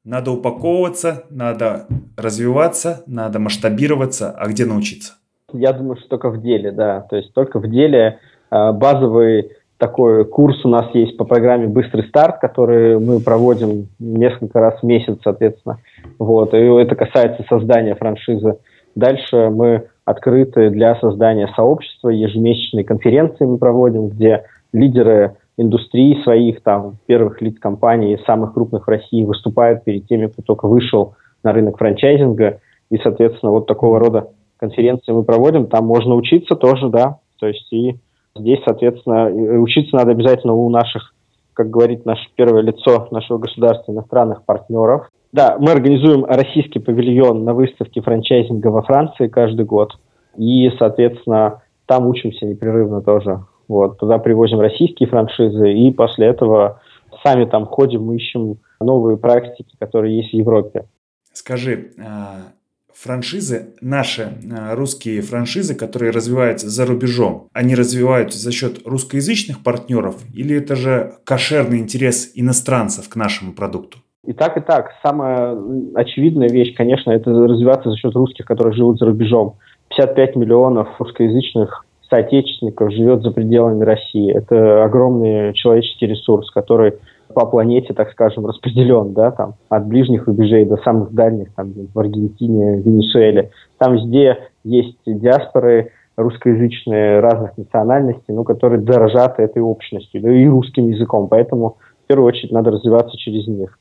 Надо 0.05 0.33
упаковываться, 0.33 1.24
надо 1.30 1.87
развиваться, 2.16 3.03
надо 3.07 3.39
масштабироваться, 3.39 4.30
а 4.30 4.49
где 4.49 4.64
научиться? 4.64 5.14
Я 5.53 5.72
думаю, 5.72 5.97
что 5.97 6.09
только 6.09 6.30
в 6.30 6.43
деле, 6.43 6.72
да. 6.72 7.03
То 7.03 7.16
есть 7.16 7.33
только 7.35 7.61
в 7.61 7.70
деле 7.70 8.18
а, 8.51 8.72
базовый 8.72 9.53
такой 9.83 10.24
курс 10.24 10.64
у 10.64 10.68
нас 10.68 10.95
есть 10.95 11.16
по 11.16 11.24
программе 11.24 11.66
«Быстрый 11.66 12.05
старт», 12.05 12.39
который 12.41 13.01
мы 13.01 13.18
проводим 13.18 13.89
несколько 13.99 14.61
раз 14.61 14.78
в 14.80 14.85
месяц, 14.85 15.18
соответственно. 15.24 15.78
Вот. 16.20 16.55
И 16.55 16.59
это 16.59 16.95
касается 16.95 17.45
создания 17.49 17.97
франшизы. 17.97 18.59
Дальше 18.95 19.51
мы 19.51 19.89
открыты 20.05 20.70
для 20.70 20.95
создания 21.01 21.49
сообщества, 21.57 22.11
ежемесячные 22.11 22.85
конференции 22.85 23.45
мы 23.45 23.59
проводим, 23.59 24.11
где 24.11 24.45
лидеры 24.72 25.35
индустрии 25.57 26.22
своих, 26.22 26.62
там, 26.62 26.99
первых 27.07 27.43
лиц 27.43 27.59
компаний, 27.59 28.20
самых 28.24 28.55
крупных 28.55 28.87
в 28.87 28.89
России, 28.89 29.24
выступают 29.24 29.83
перед 29.83 30.07
теми, 30.07 30.28
кто 30.28 30.43
только 30.43 30.68
вышел 30.68 31.16
на 31.43 31.53
рынок 31.53 31.78
франчайзинга. 31.78 32.61
И, 32.89 32.99
соответственно, 32.99 33.51
вот 33.51 33.66
такого 33.66 33.99
рода 33.99 34.28
конференции 34.59 35.11
мы 35.11 35.24
проводим. 35.24 35.66
Там 35.66 35.87
можно 35.87 36.14
учиться 36.14 36.55
тоже, 36.55 36.89
да. 36.89 37.18
То 37.41 37.49
есть 37.49 37.66
и 37.72 37.97
здесь, 38.37 38.61
соответственно, 38.64 39.26
учиться 39.61 39.97
надо 39.97 40.12
обязательно 40.12 40.55
у 40.55 40.68
наших, 40.70 41.14
как 41.55 41.70
говорит 41.70 42.07
наше 42.07 42.28
первое 42.35 42.62
лицо 42.62 43.09
нашего 43.11 43.39
государства, 43.39 43.93
иностранных 43.93 44.45
партнеров. 44.45 45.09
Да, 45.33 45.57
мы 45.59 45.72
организуем 45.72 46.24
российский 46.24 46.78
павильон 46.78 47.45
на 47.45 47.55
выставке 47.55 48.03
франчайзинга 48.03 48.68
во 48.68 48.83
Франции 48.83 49.28
каждый 49.28 49.64
год. 49.64 49.93
И, 50.37 50.70
соответственно, 50.78 51.62
там 51.87 52.07
учимся 52.07 52.47
непрерывно 52.47 53.03
тоже. 53.03 53.45
Вот, 53.68 53.99
туда 53.99 54.18
привозим 54.18 54.61
российские 54.61 55.09
франшизы, 55.09 55.72
и 55.72 55.91
после 55.93 56.26
этого 56.26 56.80
сами 57.22 57.45
там 57.45 57.64
ходим, 57.64 58.12
ищем 58.12 58.59
новые 58.80 59.16
практики, 59.16 59.76
которые 59.78 60.16
есть 60.16 60.30
в 60.30 60.37
Европе. 60.37 60.87
Скажи, 61.33 61.93
а, 61.99 62.53
франшизы, 62.95 63.74
наши 63.80 64.32
а, 64.51 64.74
русские 64.74 65.22
франшизы, 65.22 65.74
которые 65.74 66.11
развиваются 66.12 66.68
за 66.68 66.86
рубежом, 66.86 67.49
они 67.53 67.74
развиваются 67.74 68.38
за 68.38 68.53
счет 68.53 68.86
русскоязычных 68.86 69.62
партнеров 69.62 70.16
или 70.34 70.57
это 70.57 70.76
же 70.76 71.14
кошерный 71.24 71.78
интерес 71.78 72.32
иностранцев 72.34 73.09
к 73.09 73.16
нашему 73.16 73.53
продукту? 73.53 73.99
И 74.24 74.32
так, 74.32 74.57
и 74.57 74.61
так. 74.61 74.90
Самая 75.03 75.57
очевидная 75.95 76.49
вещь, 76.49 76.74
конечно, 76.76 77.11
это 77.11 77.30
развиваться 77.30 77.90
за 77.90 77.97
счет 77.97 78.14
русских, 78.14 78.45
которые 78.45 78.74
живут 78.74 78.99
за 78.99 79.07
рубежом. 79.07 79.57
55 79.90 80.36
миллионов 80.36 80.88
русскоязычных 80.99 81.84
соотечественников 82.09 82.93
живет 82.93 83.22
за 83.22 83.30
пределами 83.30 83.82
России. 83.84 84.32
Это 84.32 84.84
огромный 84.84 85.55
человеческий 85.55 86.07
ресурс, 86.07 86.51
который 86.51 86.95
по 87.33 87.47
планете, 87.47 87.95
так 87.95 88.11
скажем, 88.12 88.47
распределен, 88.47 89.12
да, 89.12 89.30
там, 89.30 89.55
от 89.68 89.87
ближних 89.87 90.26
рубежей 90.26 90.64
до 90.64 90.76
самых 90.78 91.12
дальних, 91.12 91.55
там, 91.55 91.72
в 91.95 91.99
Аргентине, 91.99 92.76
Венесуэле. 92.76 93.51
Там 93.78 93.95
везде 93.95 94.39
есть 94.64 94.99
диаспоры 95.07 95.91
русскоязычные 96.16 97.20
разных 97.20 97.57
национальностей, 97.57 98.35
ну, 98.35 98.45
которые 98.45 98.80
дорожат 98.80 99.41
этой 99.41 99.62
общностью, 99.62 100.20
да, 100.20 100.30
и 100.30 100.47
русским 100.47 100.89
языком. 100.89 101.28
Поэтому, 101.28 101.76
в 102.05 102.07
первую 102.07 102.28
очередь, 102.28 102.53
надо 102.53 102.70
развиваться 102.70 103.16
через 103.16 103.47
них. 103.49 103.78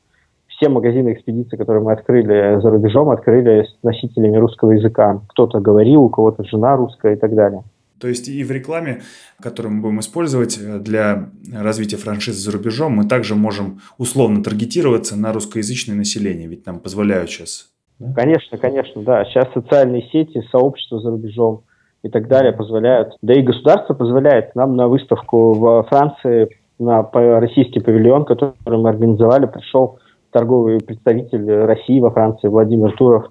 все 0.62 0.68
магазины 0.68 1.12
экспедиции, 1.12 1.56
которые 1.56 1.82
мы 1.82 1.92
открыли 1.92 2.60
за 2.60 2.70
рубежом, 2.70 3.10
открыли 3.10 3.64
с 3.64 3.82
носителями 3.82 4.36
русского 4.36 4.70
языка. 4.72 5.20
Кто-то 5.30 5.58
говорил, 5.58 6.04
у 6.04 6.08
кого-то 6.08 6.44
жена 6.44 6.76
русская 6.76 7.14
и 7.14 7.16
так 7.16 7.34
далее. 7.34 7.62
То 8.02 8.08
есть 8.08 8.26
и 8.26 8.42
в 8.42 8.50
рекламе, 8.50 9.02
которую 9.40 9.74
мы 9.74 9.82
будем 9.82 10.00
использовать 10.00 10.58
э, 10.58 10.80
для 10.80 11.30
развития 11.54 11.98
франшизы 11.98 12.40
за 12.40 12.50
рубежом, 12.50 12.94
мы 12.94 13.04
также 13.04 13.36
можем 13.36 13.80
условно 13.96 14.42
таргетироваться 14.42 15.16
на 15.16 15.32
русскоязычное 15.32 15.94
население, 15.94 16.48
ведь 16.48 16.66
нам 16.66 16.80
позволяют 16.80 17.30
сейчас. 17.30 17.70
Конечно, 18.16 18.58
конечно, 18.58 19.02
да. 19.02 19.24
Сейчас 19.24 19.46
социальные 19.54 20.02
сети, 20.10 20.42
сообщества 20.50 20.98
за 20.98 21.10
рубежом 21.10 21.62
и 22.02 22.08
так 22.08 22.26
далее 22.26 22.52
позволяют. 22.52 23.14
Да 23.22 23.34
и 23.34 23.42
государство 23.42 23.94
позволяет 23.94 24.56
нам 24.56 24.74
на 24.74 24.88
выставку 24.88 25.52
в 25.52 25.84
Франции, 25.88 26.48
на 26.80 27.08
российский 27.12 27.78
павильон, 27.78 28.24
который 28.24 28.54
мы 28.66 28.88
организовали, 28.88 29.46
пришел 29.46 30.00
торговый 30.32 30.80
представитель 30.80 31.48
России 31.48 32.00
во 32.00 32.10
Франции 32.10 32.48
Владимир 32.48 32.96
Туров 32.96 33.26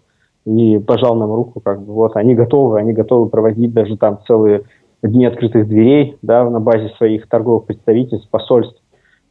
и 0.45 0.79
пожал 0.79 1.15
нам 1.15 1.33
руку, 1.33 1.59
как 1.59 1.83
бы 1.83 1.93
вот 1.93 2.15
они 2.15 2.35
готовы, 2.35 2.79
они 2.79 2.93
готовы 2.93 3.29
проводить 3.29 3.73
даже 3.73 3.97
там 3.97 4.19
целые 4.27 4.63
дни 5.03 5.25
открытых 5.25 5.67
дверей, 5.67 6.17
да, 6.21 6.49
на 6.49 6.59
базе 6.59 6.89
своих 6.97 7.27
торговых 7.27 7.65
представительств, 7.65 8.29
посольств. 8.29 8.81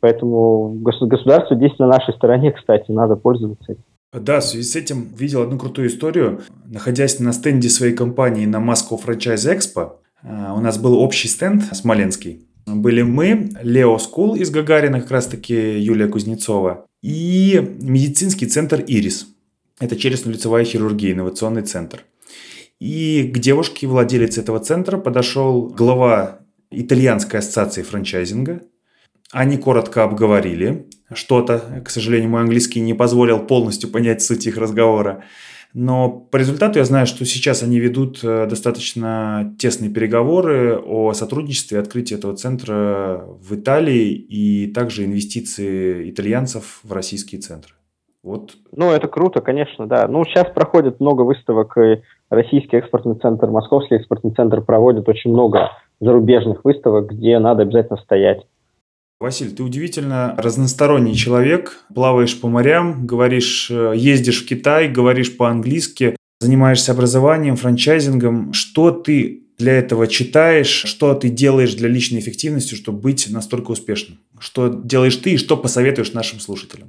Поэтому 0.00 0.78
государство 0.80 1.56
здесь 1.56 1.78
на 1.78 1.86
нашей 1.86 2.14
стороне, 2.14 2.52
кстати, 2.52 2.90
надо 2.90 3.16
пользоваться 3.16 3.72
этим. 3.72 3.84
Да, 4.12 4.40
в 4.40 4.44
связи 4.44 4.64
с 4.64 4.74
этим 4.74 5.08
видел 5.16 5.42
одну 5.42 5.58
крутую 5.58 5.88
историю. 5.88 6.40
Находясь 6.66 7.20
на 7.20 7.32
стенде 7.32 7.68
своей 7.68 7.94
компании 7.94 8.46
на 8.46 8.56
Moscow 8.56 8.98
Franchise 9.04 9.46
Expo, 9.46 9.92
э, 10.22 10.52
у 10.56 10.60
нас 10.60 10.78
был 10.78 10.98
общий 10.98 11.28
стенд 11.28 11.62
смоленский. 11.72 12.46
Были 12.66 13.02
мы, 13.02 13.50
Leo 13.62 13.98
School 13.98 14.34
из 14.34 14.50
Гагарина, 14.50 15.00
как 15.00 15.10
раз 15.12 15.26
таки 15.26 15.78
Юлия 15.78 16.08
Кузнецова, 16.08 16.86
и 17.02 17.76
медицинский 17.80 18.46
центр 18.46 18.82
«Ирис». 18.86 19.26
Это 19.80 19.96
челюстно-лицевая 19.96 20.64
хирургия, 20.64 21.12
инновационный 21.12 21.62
центр. 21.62 22.04
И 22.78 23.30
к 23.34 23.38
девушке, 23.38 23.86
владелице 23.86 24.40
этого 24.40 24.60
центра, 24.60 24.98
подошел 24.98 25.68
глава 25.68 26.40
итальянской 26.70 27.40
ассоциации 27.40 27.82
франчайзинга. 27.82 28.62
Они 29.32 29.56
коротко 29.56 30.04
обговорили 30.04 30.86
что-то. 31.12 31.82
К 31.84 31.90
сожалению, 31.90 32.30
мой 32.30 32.42
английский 32.42 32.80
не 32.80 32.94
позволил 32.94 33.38
полностью 33.38 33.90
понять 33.90 34.22
суть 34.22 34.46
их 34.46 34.58
разговора. 34.58 35.24
Но 35.72 36.10
по 36.10 36.36
результату 36.36 36.78
я 36.78 36.84
знаю, 36.84 37.06
что 37.06 37.24
сейчас 37.24 37.62
они 37.62 37.78
ведут 37.78 38.20
э, 38.24 38.46
достаточно 38.50 39.54
тесные 39.58 39.88
переговоры 39.88 40.76
о 40.76 41.14
сотрудничестве 41.14 41.78
и 41.78 41.80
открытии 41.80 42.16
этого 42.16 42.36
центра 42.36 43.24
в 43.40 43.54
Италии 43.54 44.12
и 44.12 44.66
также 44.72 45.04
инвестиции 45.04 46.10
итальянцев 46.10 46.80
в 46.82 46.92
российские 46.92 47.40
центры. 47.40 47.74
Вот. 48.22 48.52
Ну, 48.72 48.90
это 48.90 49.08
круто, 49.08 49.40
конечно, 49.40 49.86
да. 49.86 50.06
Ну, 50.06 50.24
сейчас 50.24 50.46
проходит 50.52 51.00
много 51.00 51.22
выставок, 51.22 51.76
и 51.78 52.02
Российский 52.28 52.76
экспортный 52.76 53.16
центр, 53.16 53.48
Московский 53.48 53.96
экспортный 53.96 54.32
центр 54.32 54.60
проводит 54.60 55.08
очень 55.08 55.32
много 55.32 55.70
зарубежных 56.00 56.64
выставок, 56.64 57.10
где 57.12 57.38
надо 57.38 57.62
обязательно 57.62 57.98
стоять. 57.98 58.46
Василий, 59.20 59.50
ты 59.50 59.62
удивительно 59.62 60.34
разносторонний 60.38 61.14
человек, 61.14 61.84
плаваешь 61.94 62.40
по 62.40 62.48
морям, 62.48 63.06
говоришь, 63.06 63.70
э, 63.70 63.92
ездишь 63.94 64.42
в 64.42 64.48
Китай, 64.48 64.88
говоришь 64.88 65.36
по-английски, 65.36 66.16
занимаешься 66.40 66.92
образованием, 66.92 67.56
франчайзингом. 67.56 68.54
Что 68.54 68.90
ты 68.90 69.42
для 69.58 69.74
этого 69.74 70.06
читаешь, 70.06 70.68
что 70.68 71.14
ты 71.14 71.28
делаешь 71.28 71.74
для 71.74 71.88
личной 71.88 72.20
эффективности, 72.20 72.74
чтобы 72.74 73.00
быть 73.00 73.28
настолько 73.30 73.72
успешным? 73.72 74.18
Что 74.38 74.68
делаешь 74.68 75.16
ты 75.16 75.32
и 75.32 75.36
что 75.36 75.58
посоветуешь 75.58 76.14
нашим 76.14 76.40
слушателям? 76.40 76.88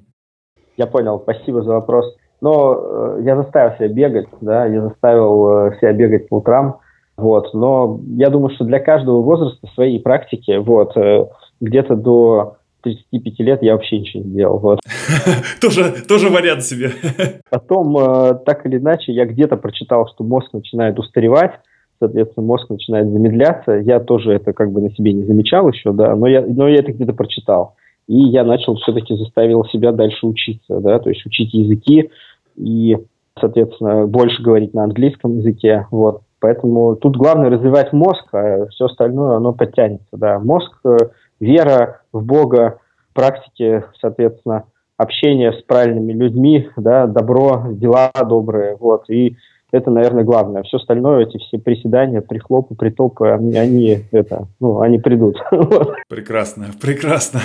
Я 0.77 0.87
понял, 0.87 1.19
спасибо 1.19 1.61
за 1.63 1.73
вопрос. 1.73 2.15
Но 2.41 3.17
э, 3.17 3.21
я 3.23 3.35
заставил 3.35 3.75
себя 3.75 3.87
бегать, 3.87 4.27
да, 4.41 4.65
я 4.65 4.81
заставил 4.81 5.67
э, 5.67 5.77
себя 5.77 5.93
бегать 5.93 6.27
по 6.27 6.37
утрам, 6.37 6.79
вот. 7.17 7.53
Но 7.53 7.99
я 8.17 8.29
думаю, 8.29 8.53
что 8.55 8.65
для 8.65 8.79
каждого 8.79 9.21
возраста 9.21 9.67
свои 9.75 9.99
практики, 9.99 10.57
вот. 10.57 10.97
Э, 10.97 11.27
где-то 11.59 11.95
до 11.95 12.57
35 12.83 13.39
лет 13.39 13.61
я 13.61 13.73
вообще 13.73 13.99
ничего 13.99 14.23
не 14.23 14.31
делал. 14.31 14.57
Вот. 14.57 14.79
тоже, 15.61 16.03
тоже 16.07 16.29
вариант 16.29 16.63
себе. 16.63 16.91
Потом, 17.49 17.95
э, 17.97 18.33
так 18.45 18.65
или 18.65 18.77
иначе, 18.77 19.13
я 19.13 19.25
где-то 19.25 19.57
прочитал, 19.57 20.07
что 20.07 20.23
мозг 20.23 20.51
начинает 20.53 20.97
устаревать, 20.97 21.59
соответственно, 21.99 22.47
мозг 22.47 22.69
начинает 22.69 23.09
замедляться. 23.11 23.73
Я 23.73 23.99
тоже 23.99 24.33
это 24.33 24.53
как 24.53 24.71
бы 24.71 24.81
на 24.81 24.89
себе 24.91 25.13
не 25.13 25.23
замечал 25.23 25.69
еще, 25.69 25.91
да, 25.91 26.15
но 26.15 26.27
я, 26.27 26.41
но 26.41 26.67
я 26.67 26.79
это 26.79 26.91
где-то 26.91 27.13
прочитал. 27.13 27.75
И 28.07 28.17
я 28.17 28.43
начал 28.43 28.75
все-таки 28.75 29.15
заставил 29.15 29.65
себя 29.65 29.91
дальше 29.91 30.25
учиться, 30.25 30.79
да, 30.79 30.99
то 30.99 31.09
есть 31.09 31.25
учить 31.25 31.53
языки 31.53 32.09
и, 32.55 32.97
соответственно, 33.39 34.05
больше 34.07 34.41
говорить 34.41 34.73
на 34.73 34.83
английском 34.83 35.37
языке, 35.37 35.87
вот. 35.91 36.21
Поэтому 36.39 36.95
тут 36.95 37.15
главное 37.15 37.51
развивать 37.51 37.93
мозг, 37.93 38.25
а 38.33 38.65
все 38.67 38.85
остальное, 38.85 39.37
оно 39.37 39.53
подтянется, 39.53 40.17
да. 40.17 40.39
Мозг 40.39 40.73
э, 40.83 40.97
вера 41.39 42.01
в 42.11 42.25
Бога, 42.25 42.79
практики, 43.13 43.83
соответственно, 43.99 44.63
общение 44.97 45.53
с 45.53 45.61
правильными 45.63 46.13
людьми, 46.13 46.69
да, 46.77 47.05
добро, 47.05 47.65
дела 47.69 48.11
добрые, 48.27 48.75
вот, 48.75 49.09
и 49.09 49.35
это, 49.71 49.89
наверное, 49.89 50.23
главное. 50.23 50.63
Все 50.63 50.77
остальное, 50.77 51.25
эти 51.25 51.37
все 51.37 51.57
приседания, 51.57 52.21
прихлопы, 52.21 52.75
притопы, 52.75 53.29
они, 53.29 53.57
они 53.57 53.99
это, 54.11 54.47
ну, 54.59 54.81
они 54.81 54.99
придут. 54.99 55.37
Прекрасно, 56.09 56.67
прекрасно. 56.81 57.39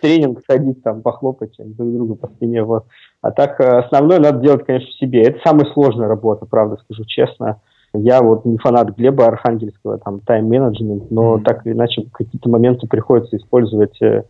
Тренинг 0.00 0.40
сходить 0.42 0.82
там, 0.82 1.02
похлопать 1.02 1.54
друг 1.58 1.92
друга 1.92 2.14
по 2.14 2.28
спине, 2.28 2.62
вот. 2.62 2.84
А 3.22 3.30
так, 3.30 3.60
э, 3.60 3.80
основное 3.80 4.18
надо 4.18 4.40
делать, 4.40 4.64
конечно, 4.64 4.90
себе. 4.92 5.22
Это 5.22 5.40
самая 5.44 5.66
сложная 5.72 6.08
работа, 6.08 6.46
правда, 6.46 6.76
скажу 6.84 7.04
честно. 7.04 7.60
Я 7.92 8.22
вот 8.22 8.44
не 8.44 8.56
фанат 8.58 8.96
Глеба 8.96 9.26
Архангельского, 9.26 9.98
там, 9.98 10.20
тайм-менеджмент, 10.20 11.10
но 11.10 11.36
mm-hmm. 11.36 11.42
так 11.42 11.66
или 11.66 11.72
иначе 11.74 12.04
какие-то 12.12 12.48
моменты 12.48 12.86
приходится 12.86 13.36
использовать 13.36 14.00
э, 14.00 14.24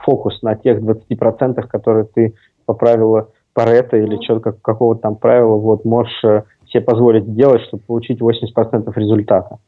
фокус 0.00 0.42
на 0.42 0.54
тех 0.54 0.80
20%, 0.80 1.66
которые 1.66 2.04
ты 2.04 2.34
по 2.66 2.74
правилу 2.74 3.28
Паретта 3.54 3.96
или 3.96 4.22
что-то 4.22 4.40
как, 4.40 4.60
какого-то 4.60 5.00
там 5.00 5.16
правила 5.16 5.56
вот 5.56 5.84
можешь 5.84 6.22
э, 6.22 6.42
себе 6.70 6.82
позволить 6.82 7.24
сделать, 7.24 7.62
чтобы 7.62 7.82
получить 7.82 8.20
80% 8.20 8.92
результата. 8.94 9.58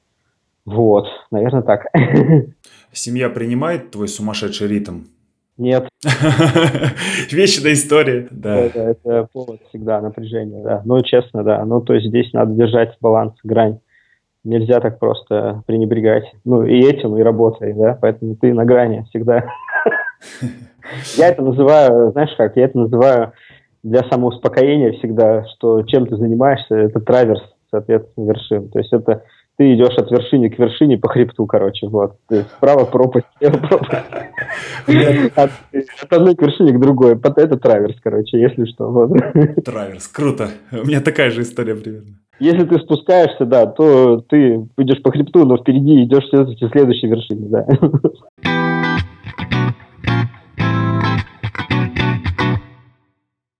Вот, 0.71 1.09
наверное, 1.31 1.62
так. 1.62 1.87
Семья 2.93 3.29
принимает 3.29 3.91
твой 3.91 4.09
сумасшедший 4.09 4.68
ритм? 4.68 5.01
Нет. 5.59 5.89
Вечная 7.31 7.73
история. 7.73 8.29
Да. 8.31 8.57
Это, 8.57 8.81
это 8.81 9.29
повод 9.33 9.61
всегда 9.68 10.01
напряжения, 10.01 10.62
да. 10.62 10.83
Ну, 10.85 11.03
честно, 11.03 11.43
да. 11.43 11.64
Ну, 11.64 11.81
то 11.81 11.95
есть 11.95 12.07
здесь 12.07 12.33
надо 12.33 12.55
держать 12.55 12.97
баланс, 13.01 13.35
грань. 13.45 13.81
Нельзя 14.43 14.81
так 14.81 14.99
просто 14.99 15.62
пренебрегать. 15.66 16.25
Ну, 16.45 16.64
и 16.64 16.81
этим, 16.81 17.16
и 17.16 17.23
работой, 17.23 17.75
да. 17.75 17.99
Поэтому 18.01 18.37
ты 18.37 18.55
на 18.55 18.64
грани 18.64 19.05
всегда. 19.11 19.45
Я 21.16 21.29
это 21.29 21.43
называю, 21.43 22.12
знаешь 22.12 22.35
как, 22.37 22.57
я 22.57 22.64
это 22.64 22.77
называю 22.77 23.33
для 23.83 24.03
самоуспокоения 24.05 24.93
всегда, 24.93 25.45
что 25.45 25.83
чем 25.83 26.07
ты 26.07 26.16
занимаешься, 26.16 26.75
это 26.75 27.01
траверс, 27.01 27.43
соответственно, 27.71 28.27
вершин. 28.27 28.68
То 28.71 28.79
есть 28.79 28.93
это 28.93 29.23
ты 29.61 29.75
идешь 29.75 29.95
от 29.99 30.11
вершины 30.11 30.49
к 30.49 30.59
вершине 30.59 30.97
по 30.97 31.11
хребту, 31.11 31.45
короче, 31.45 31.87
вот. 31.87 32.17
Справа 32.57 32.87
пропасть, 32.87 33.27
слева 33.37 33.59
пропасть. 33.59 34.07
От, 35.37 35.51
от 36.03 36.13
одной 36.13 36.35
к 36.35 36.41
вершине 36.41 36.73
к 36.73 36.81
другой. 36.81 37.13
Это 37.13 37.59
траверс, 37.59 37.97
короче, 38.03 38.41
если 38.41 38.65
что. 38.65 38.91
Вот. 38.91 39.13
Траверс, 39.63 40.09
круто. 40.09 40.49
У 40.73 40.87
меня 40.87 41.03
такая 41.03 41.31
же 41.31 41.43
история 41.43 41.75
примерно. 41.75 42.15
Если 42.39 42.65
ты 42.65 42.79
спускаешься, 42.79 43.45
да, 43.45 43.67
то 43.67 44.25
ты 44.31 44.67
идешь 44.79 45.03
по 45.03 45.13
хребту, 45.13 45.45
но 45.45 45.59
впереди 45.59 46.05
идешь 46.05 46.25
все-таки 46.25 46.67
следующей 46.69 47.09
вершине, 47.09 47.49
да. 47.51 47.67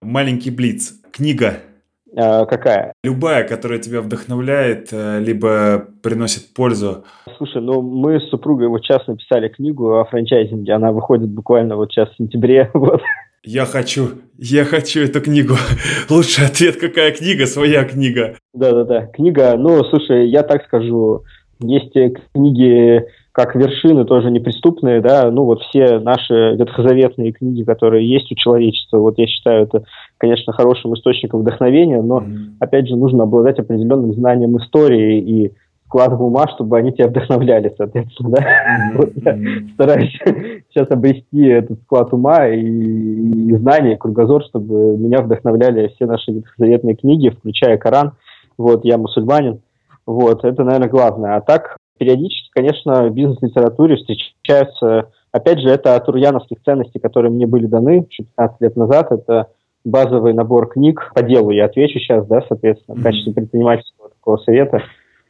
Маленький 0.01 0.51
Блиц. 0.51 0.95
Книга 1.13 1.59
какая? 2.15 2.93
Любая, 3.05 3.47
которая 3.47 3.79
тебя 3.79 4.01
вдохновляет, 4.01 4.89
э, 4.93 5.21
либо 5.21 5.87
приносит 6.03 6.53
пользу. 6.55 7.05
Слушай, 7.37 7.63
ну 7.63 7.83
мы 7.83 8.21
с 8.21 8.29
супругой 8.31 8.69
вот 8.69 8.83
сейчас 8.83 9.07
написали 9.07 9.49
книгу 9.49 9.99
о 9.99 10.05
франчайзинге. 10.05 10.73
Она 10.73 10.93
выходит 10.93 11.31
буквально 11.31 11.77
вот 11.77 11.93
сейчас 11.93 12.11
в 12.11 12.17
сентябре. 12.17 12.71
Вот. 12.81 13.03
Я 13.43 13.65
хочу, 13.65 14.09
я 14.37 14.65
хочу 14.65 15.01
эту 15.01 15.21
книгу. 15.21 15.55
Лучший 16.11 16.47
ответ, 16.47 16.77
какая 16.77 17.13
книга? 17.13 17.47
Своя 17.47 17.85
книга. 17.85 18.37
Да-да-да, 18.53 19.07
книга. 19.07 19.55
Ну, 19.57 19.83
слушай, 19.85 20.29
я 20.29 20.43
так 20.43 20.65
скажу, 20.65 21.25
есть 21.61 21.93
книги 22.35 23.05
как 23.33 23.55
вершины 23.55 24.05
тоже 24.05 24.31
неприступные, 24.31 25.01
да, 25.01 25.31
ну 25.31 25.45
вот 25.45 25.63
все 25.63 25.99
наши 26.01 26.57
ветхозаветные 26.57 27.33
книги, 27.33 27.63
которые 27.63 28.09
есть 28.09 28.31
у 28.33 28.35
человечества, 28.35 28.99
вот 28.99 29.19
я 29.19 29.27
считаю 29.27 29.65
это, 29.65 29.85
конечно, 30.21 30.53
хорошим 30.53 30.95
источником 30.95 31.41
вдохновения, 31.41 32.03
но, 32.03 32.19
mm-hmm. 32.19 32.57
опять 32.61 32.87
же, 32.87 32.97
нужно 32.97 33.25
обладать 33.25 33.59
определенным 33.59 34.13
знанием 34.13 34.57
истории 34.59 35.19
и, 35.19 35.53
складом 35.91 36.23
ума, 36.23 36.47
чтобы 36.47 36.79
они 36.79 36.93
тебя 36.93 37.09
вдохновляли, 37.09 37.75
соответственно, 37.77 38.31
да. 38.31 38.43
Mm-hmm. 38.43 38.97
Вот 38.97 39.11
я 39.17 39.75
стараюсь 39.75 40.19
сейчас 40.71 40.89
обрести 40.91 41.47
этот 41.47 41.81
склад 41.83 42.13
ума 42.13 42.47
и, 42.47 42.61
и 42.61 43.57
знания, 43.57 43.95
и 43.95 43.99
кругозор, 43.99 44.45
чтобы 44.45 44.97
меня 44.97 45.21
вдохновляли 45.21 45.89
все 45.89 46.07
наши 46.07 46.31
ветхозаветные 46.31 46.95
книги, 46.95 47.31
включая 47.31 47.77
Коран. 47.77 48.13
Вот, 48.57 48.85
я 48.85 48.99
мусульманин. 48.99 49.63
Вот, 50.07 50.45
это, 50.45 50.63
наверное, 50.63 50.89
главное. 50.89 51.37
А 51.37 51.41
так, 51.41 51.77
периодически, 51.99 52.51
конечно, 52.53 53.09
в 53.09 53.13
бизнес-литературе 53.13 53.97
встречаются, 53.97 55.09
опять 55.33 55.59
же, 55.59 55.71
это 55.71 55.97
от 55.97 56.09
урьяновских 56.09 56.59
ценностей, 56.65 57.01
которые 57.01 57.33
мне 57.33 57.47
были 57.47 57.67
даны 57.67 58.07
15 58.37 58.61
лет 58.61 58.77
назад. 58.77 59.11
Это 59.11 59.49
базовый 59.85 60.35
набор 60.35 60.69
книг 60.69 61.11
по 61.15 61.23
делу. 61.23 61.51
Я 61.51 61.67
отвечу 61.67 61.99
сейчас, 61.99 62.27
да, 62.27 62.43
соответственно, 62.49 62.99
в 62.99 63.03
качестве 63.03 63.33
предпринимательского 63.33 64.11
такого 64.11 64.37
совета. 64.39 64.83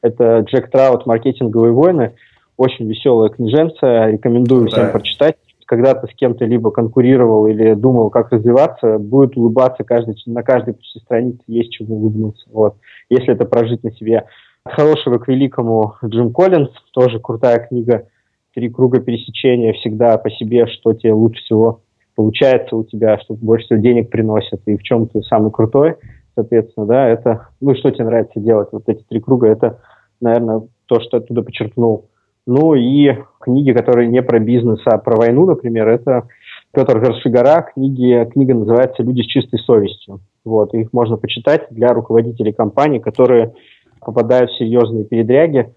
Это 0.03 0.41
Джек 0.41 0.71
Траут 0.71 1.07
«Маркетинговые 1.07 1.73
войны». 1.73 2.15
Очень 2.57 2.89
веселая 2.89 3.31
книженца, 3.31 4.07
рекомендую 4.07 4.65
да. 4.65 4.71
всем 4.71 4.93
прочитать. 4.93 5.37
Когда 5.67 5.95
ты 5.95 6.09
с 6.09 6.15
кем-то 6.17 6.45
либо 6.45 6.71
конкурировал 6.73 7.47
или 7.47 7.75
думал, 7.75 8.11
как 8.11 8.33
развиваться, 8.33 8.99
будет 8.99 9.37
улыбаться 9.37 9.85
каждый, 9.85 10.17
на 10.27 10.43
каждой 10.43 10.75
странице 10.97 11.41
есть 11.47 11.71
чему 11.71 11.97
улыбнуться. 11.97 12.45
Вот. 12.53 12.75
Если 13.09 13.33
это 13.33 13.45
прожить 13.45 13.85
на 13.85 13.93
себе. 13.93 14.25
От 14.65 14.75
хорошего 14.75 15.19
к 15.19 15.29
великому 15.29 15.95
Джим 16.05 16.33
Коллинз, 16.33 16.71
тоже 16.93 17.19
крутая 17.19 17.67
книга. 17.67 18.09
Три 18.53 18.69
круга 18.69 19.01
пересечения 19.01 19.73
всегда 19.75 20.19
по 20.19 20.29
себе, 20.31 20.67
что 20.67 20.93
тебе 20.93 21.13
лучше 21.13 21.41
всего 21.45 21.83
получается 22.15 22.77
у 22.77 22.85
тебя, 22.85 23.19
что 23.19 23.35
больше 23.35 23.67
всего 23.67 23.81
денег 23.81 24.11
приносит 24.11 24.61
и 24.67 24.77
в 24.77 24.83
чем 24.83 25.07
ты 25.09 25.23
самый 25.23 25.51
крутой, 25.51 25.97
соответственно, 26.35 26.87
да, 26.87 27.09
это, 27.09 27.49
ну, 27.61 27.75
что 27.75 27.91
тебе 27.91 28.05
нравится 28.05 28.41
делать, 28.41 28.69
вот 28.73 28.85
эти 28.89 29.03
три 29.09 29.21
круга, 29.21 29.49
это, 29.49 29.81
наверное, 30.21 30.63
то, 30.87 31.01
что 31.01 31.19
оттуда 31.19 31.43
подчеркнул. 31.43 32.07
Ну 32.47 32.75
и 32.75 33.17
книги, 33.41 33.73
которые 33.73 34.09
не 34.09 34.23
про 34.23 34.39
бизнес, 34.39 34.81
а 34.87 34.99
про 34.99 35.17
войну, 35.17 35.47
например, 35.47 35.89
это 35.89 36.29
Петр 36.73 36.99
Вершигора, 36.99 37.63
книги, 37.75 38.29
книга 38.33 38.55
называется 38.55 39.03
«Люди 39.03 39.23
с 39.23 39.27
чистой 39.27 39.59
совестью». 39.59 40.21
Вот, 40.45 40.73
их 40.75 40.93
можно 40.93 41.17
почитать 41.17 41.67
для 41.71 41.89
руководителей 41.93 42.53
компаний, 42.53 42.99
которые 42.99 43.55
попадают 44.01 44.51
в 44.51 44.59
серьезные 44.59 45.05
передряги. 45.05 45.75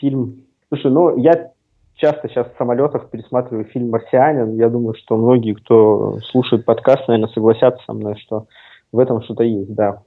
Фильм... 0.00 0.44
Слушай, 0.68 0.90
ну, 0.90 1.16
я 1.18 1.50
часто 1.96 2.28
сейчас 2.28 2.46
в 2.46 2.56
самолетах 2.58 3.10
пересматриваю 3.10 3.64
фильм 3.66 3.90
«Марсианин». 3.90 4.56
Я 4.56 4.68
думаю, 4.68 4.94
что 4.94 5.16
многие, 5.16 5.54
кто 5.54 6.18
слушает 6.30 6.64
подкаст, 6.64 7.08
наверное, 7.08 7.32
согласятся 7.32 7.82
со 7.84 7.92
мной, 7.92 8.16
что 8.18 8.46
в 8.92 8.98
этом 8.98 9.22
что-то 9.22 9.42
есть, 9.42 9.74
да. 9.74 10.02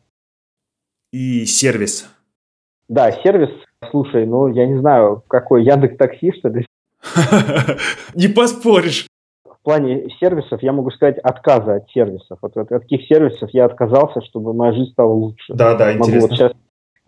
И 1.12 1.46
сервис. 1.46 2.10
Да, 2.88 3.12
сервис. 3.12 3.50
Слушай, 3.92 4.26
ну, 4.26 4.48
я 4.48 4.68
не 4.68 4.80
знаю, 4.80 5.24
какой 5.28 5.64
Яндекс 5.64 5.98
Такси, 5.98 6.32
что 6.32 6.50
ли? 6.50 6.66
Не 8.14 8.28
поспоришь. 8.28 9.08
В 9.46 9.64
плане 9.64 10.10
сервисов 10.20 10.64
я 10.64 10.72
могу 10.72 10.90
сказать 10.92 11.18
отказа 11.20 11.76
от 11.76 11.90
сервисов. 11.90 12.40
От 12.42 12.54
каких 12.54 13.08
сервисов 13.08 13.50
я 13.52 13.66
отказался, 13.66 14.22
чтобы 14.22 14.54
моя 14.54 14.74
жизнь 14.74 14.92
стала 14.92 15.12
лучше. 15.12 15.54
Да, 15.54 15.76
да, 15.76 15.94
интересно. 15.94 16.22
Вот 16.22 16.32
сейчас 16.32 16.54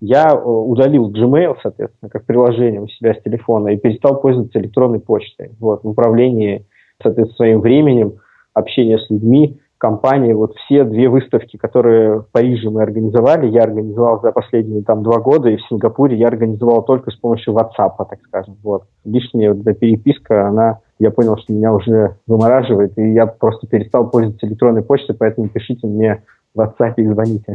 я 0.02 0.32
э, 0.34 0.44
удалил 0.44 1.12
Gmail, 1.12 1.56
соответственно, 1.62 2.10
как 2.10 2.26
приложение 2.26 2.82
у 2.82 2.88
себя 2.88 3.14
с 3.14 3.22
телефона 3.22 3.70
и 3.70 3.78
перестал 3.78 4.20
пользоваться 4.20 4.60
электронной 4.60 5.00
почтой. 5.00 5.52
Вот, 5.60 5.84
в 5.84 5.88
управлении, 5.90 6.66
соответственно, 7.02 7.36
своим 7.36 7.62
временем, 7.62 8.16
общение 8.54 8.98
с 8.98 9.10
людьми, 9.10 9.60
компании. 9.82 10.34
Вот 10.34 10.56
все 10.58 10.84
две 10.84 11.10
выставки, 11.10 11.58
которые 11.58 12.20
в 12.20 12.28
Париже 12.32 12.70
мы 12.70 12.84
организовали, 12.84 13.48
я 13.48 13.64
организовал 13.64 14.22
за 14.22 14.32
последние 14.32 14.84
там 14.84 15.02
два 15.02 15.20
года, 15.20 15.50
и 15.50 15.58
в 15.58 15.62
Сингапуре 15.68 16.18
я 16.18 16.28
организовал 16.28 16.84
только 16.84 17.10
с 17.10 17.16
помощью 17.16 17.56
WhatsApp, 17.56 17.96
так 17.98 18.20
скажем. 18.28 18.58
Вот. 18.64 18.84
Лишняя 19.04 19.54
вот 19.54 19.62
эта 19.62 19.74
переписка, 19.74 20.48
она, 20.48 20.80
я 21.00 21.10
понял, 21.10 21.36
что 21.38 21.52
меня 21.52 21.74
уже 21.74 22.16
вымораживает, 22.28 22.96
и 22.98 23.14
я 23.14 23.26
просто 23.26 23.66
перестал 23.66 24.10
пользоваться 24.10 24.46
электронной 24.46 24.84
почтой, 24.84 25.16
поэтому 25.16 25.50
пишите 25.50 25.88
мне 25.88 26.22
в 26.54 26.60
WhatsApp 26.60 26.94
и 26.98 27.06
звоните. 27.06 27.54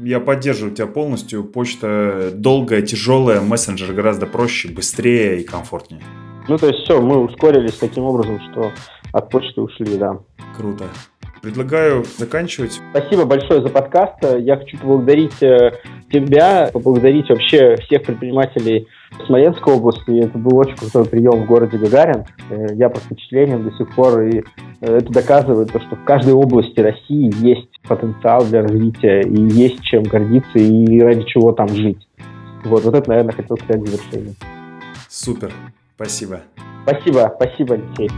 Я 0.00 0.20
поддерживаю 0.20 0.74
тебя 0.74 0.86
полностью. 0.86 1.44
Почта 1.44 2.30
долгая, 2.32 2.82
тяжелая, 2.82 3.40
мессенджер 3.40 3.92
гораздо 3.92 4.26
проще, 4.26 4.68
быстрее 4.68 5.40
и 5.40 5.44
комфортнее. 5.44 6.02
Ну, 6.48 6.56
то 6.56 6.68
есть 6.68 6.80
все, 6.84 7.00
мы 7.00 7.18
ускорились 7.18 7.74
таким 7.74 8.04
образом, 8.04 8.40
что 8.50 8.70
от 9.12 9.30
почты 9.30 9.60
ушли, 9.60 9.98
да. 9.98 10.18
Круто. 10.56 10.84
Предлагаю 11.42 12.04
заканчивать. 12.16 12.80
Спасибо 12.90 13.24
большое 13.24 13.62
за 13.62 13.68
подкаст. 13.68 14.16
Я 14.38 14.56
хочу 14.56 14.76
поблагодарить 14.78 15.40
э, 15.42 15.72
тебя, 16.10 16.68
поблагодарить 16.72 17.28
вообще 17.28 17.76
всех 17.76 18.02
предпринимателей 18.02 18.88
Смоленской 19.26 19.74
области. 19.74 20.24
Это 20.24 20.36
был 20.36 20.56
очень 20.56 20.76
крутой 20.76 21.04
прием 21.04 21.44
в 21.44 21.46
городе 21.46 21.78
Гагарин. 21.78 22.24
Э, 22.50 22.74
я 22.74 22.88
под 22.88 23.02
впечатлением 23.04 23.64
до 23.64 23.76
сих 23.76 23.94
пор, 23.94 24.22
и 24.22 24.42
э, 24.80 24.96
это 24.96 25.12
доказывает 25.12 25.72
то, 25.72 25.80
что 25.80 25.96
в 25.96 26.04
каждой 26.04 26.34
области 26.34 26.80
России 26.80 27.32
есть 27.44 27.77
потенциал 27.88 28.44
для 28.44 28.62
развития, 28.62 29.22
и 29.22 29.40
есть 29.40 29.82
чем 29.82 30.02
гордиться, 30.02 30.58
и 30.58 31.00
ради 31.00 31.24
чего 31.24 31.52
там 31.52 31.68
жить. 31.68 32.06
Вот, 32.64 32.84
вот 32.84 32.94
это, 32.94 33.08
наверное, 33.08 33.32
хотел 33.32 33.56
сказать 33.56 33.82
в 33.82 33.86
завершение. 33.86 34.34
Супер. 35.08 35.52
Спасибо. 35.96 36.42
Спасибо, 36.84 37.32
спасибо, 37.36 37.74
Алексей. 37.74 38.10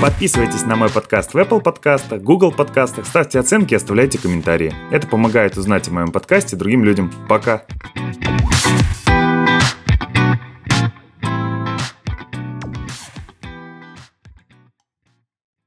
Подписывайтесь 0.00 0.64
на 0.64 0.76
мой 0.76 0.90
подкаст 0.90 1.34
в 1.34 1.36
Apple 1.36 1.60
подкастах, 1.60 2.22
Google 2.22 2.52
подкастах, 2.52 3.04
ставьте 3.04 3.40
оценки 3.40 3.74
и 3.74 3.76
оставляйте 3.76 4.16
комментарии. 4.16 4.72
Это 4.92 5.08
помогает 5.08 5.56
узнать 5.56 5.88
о 5.88 5.90
моем 5.90 6.12
подкасте 6.12 6.54
другим 6.54 6.84
людям. 6.84 7.10
Пока! 7.28 7.64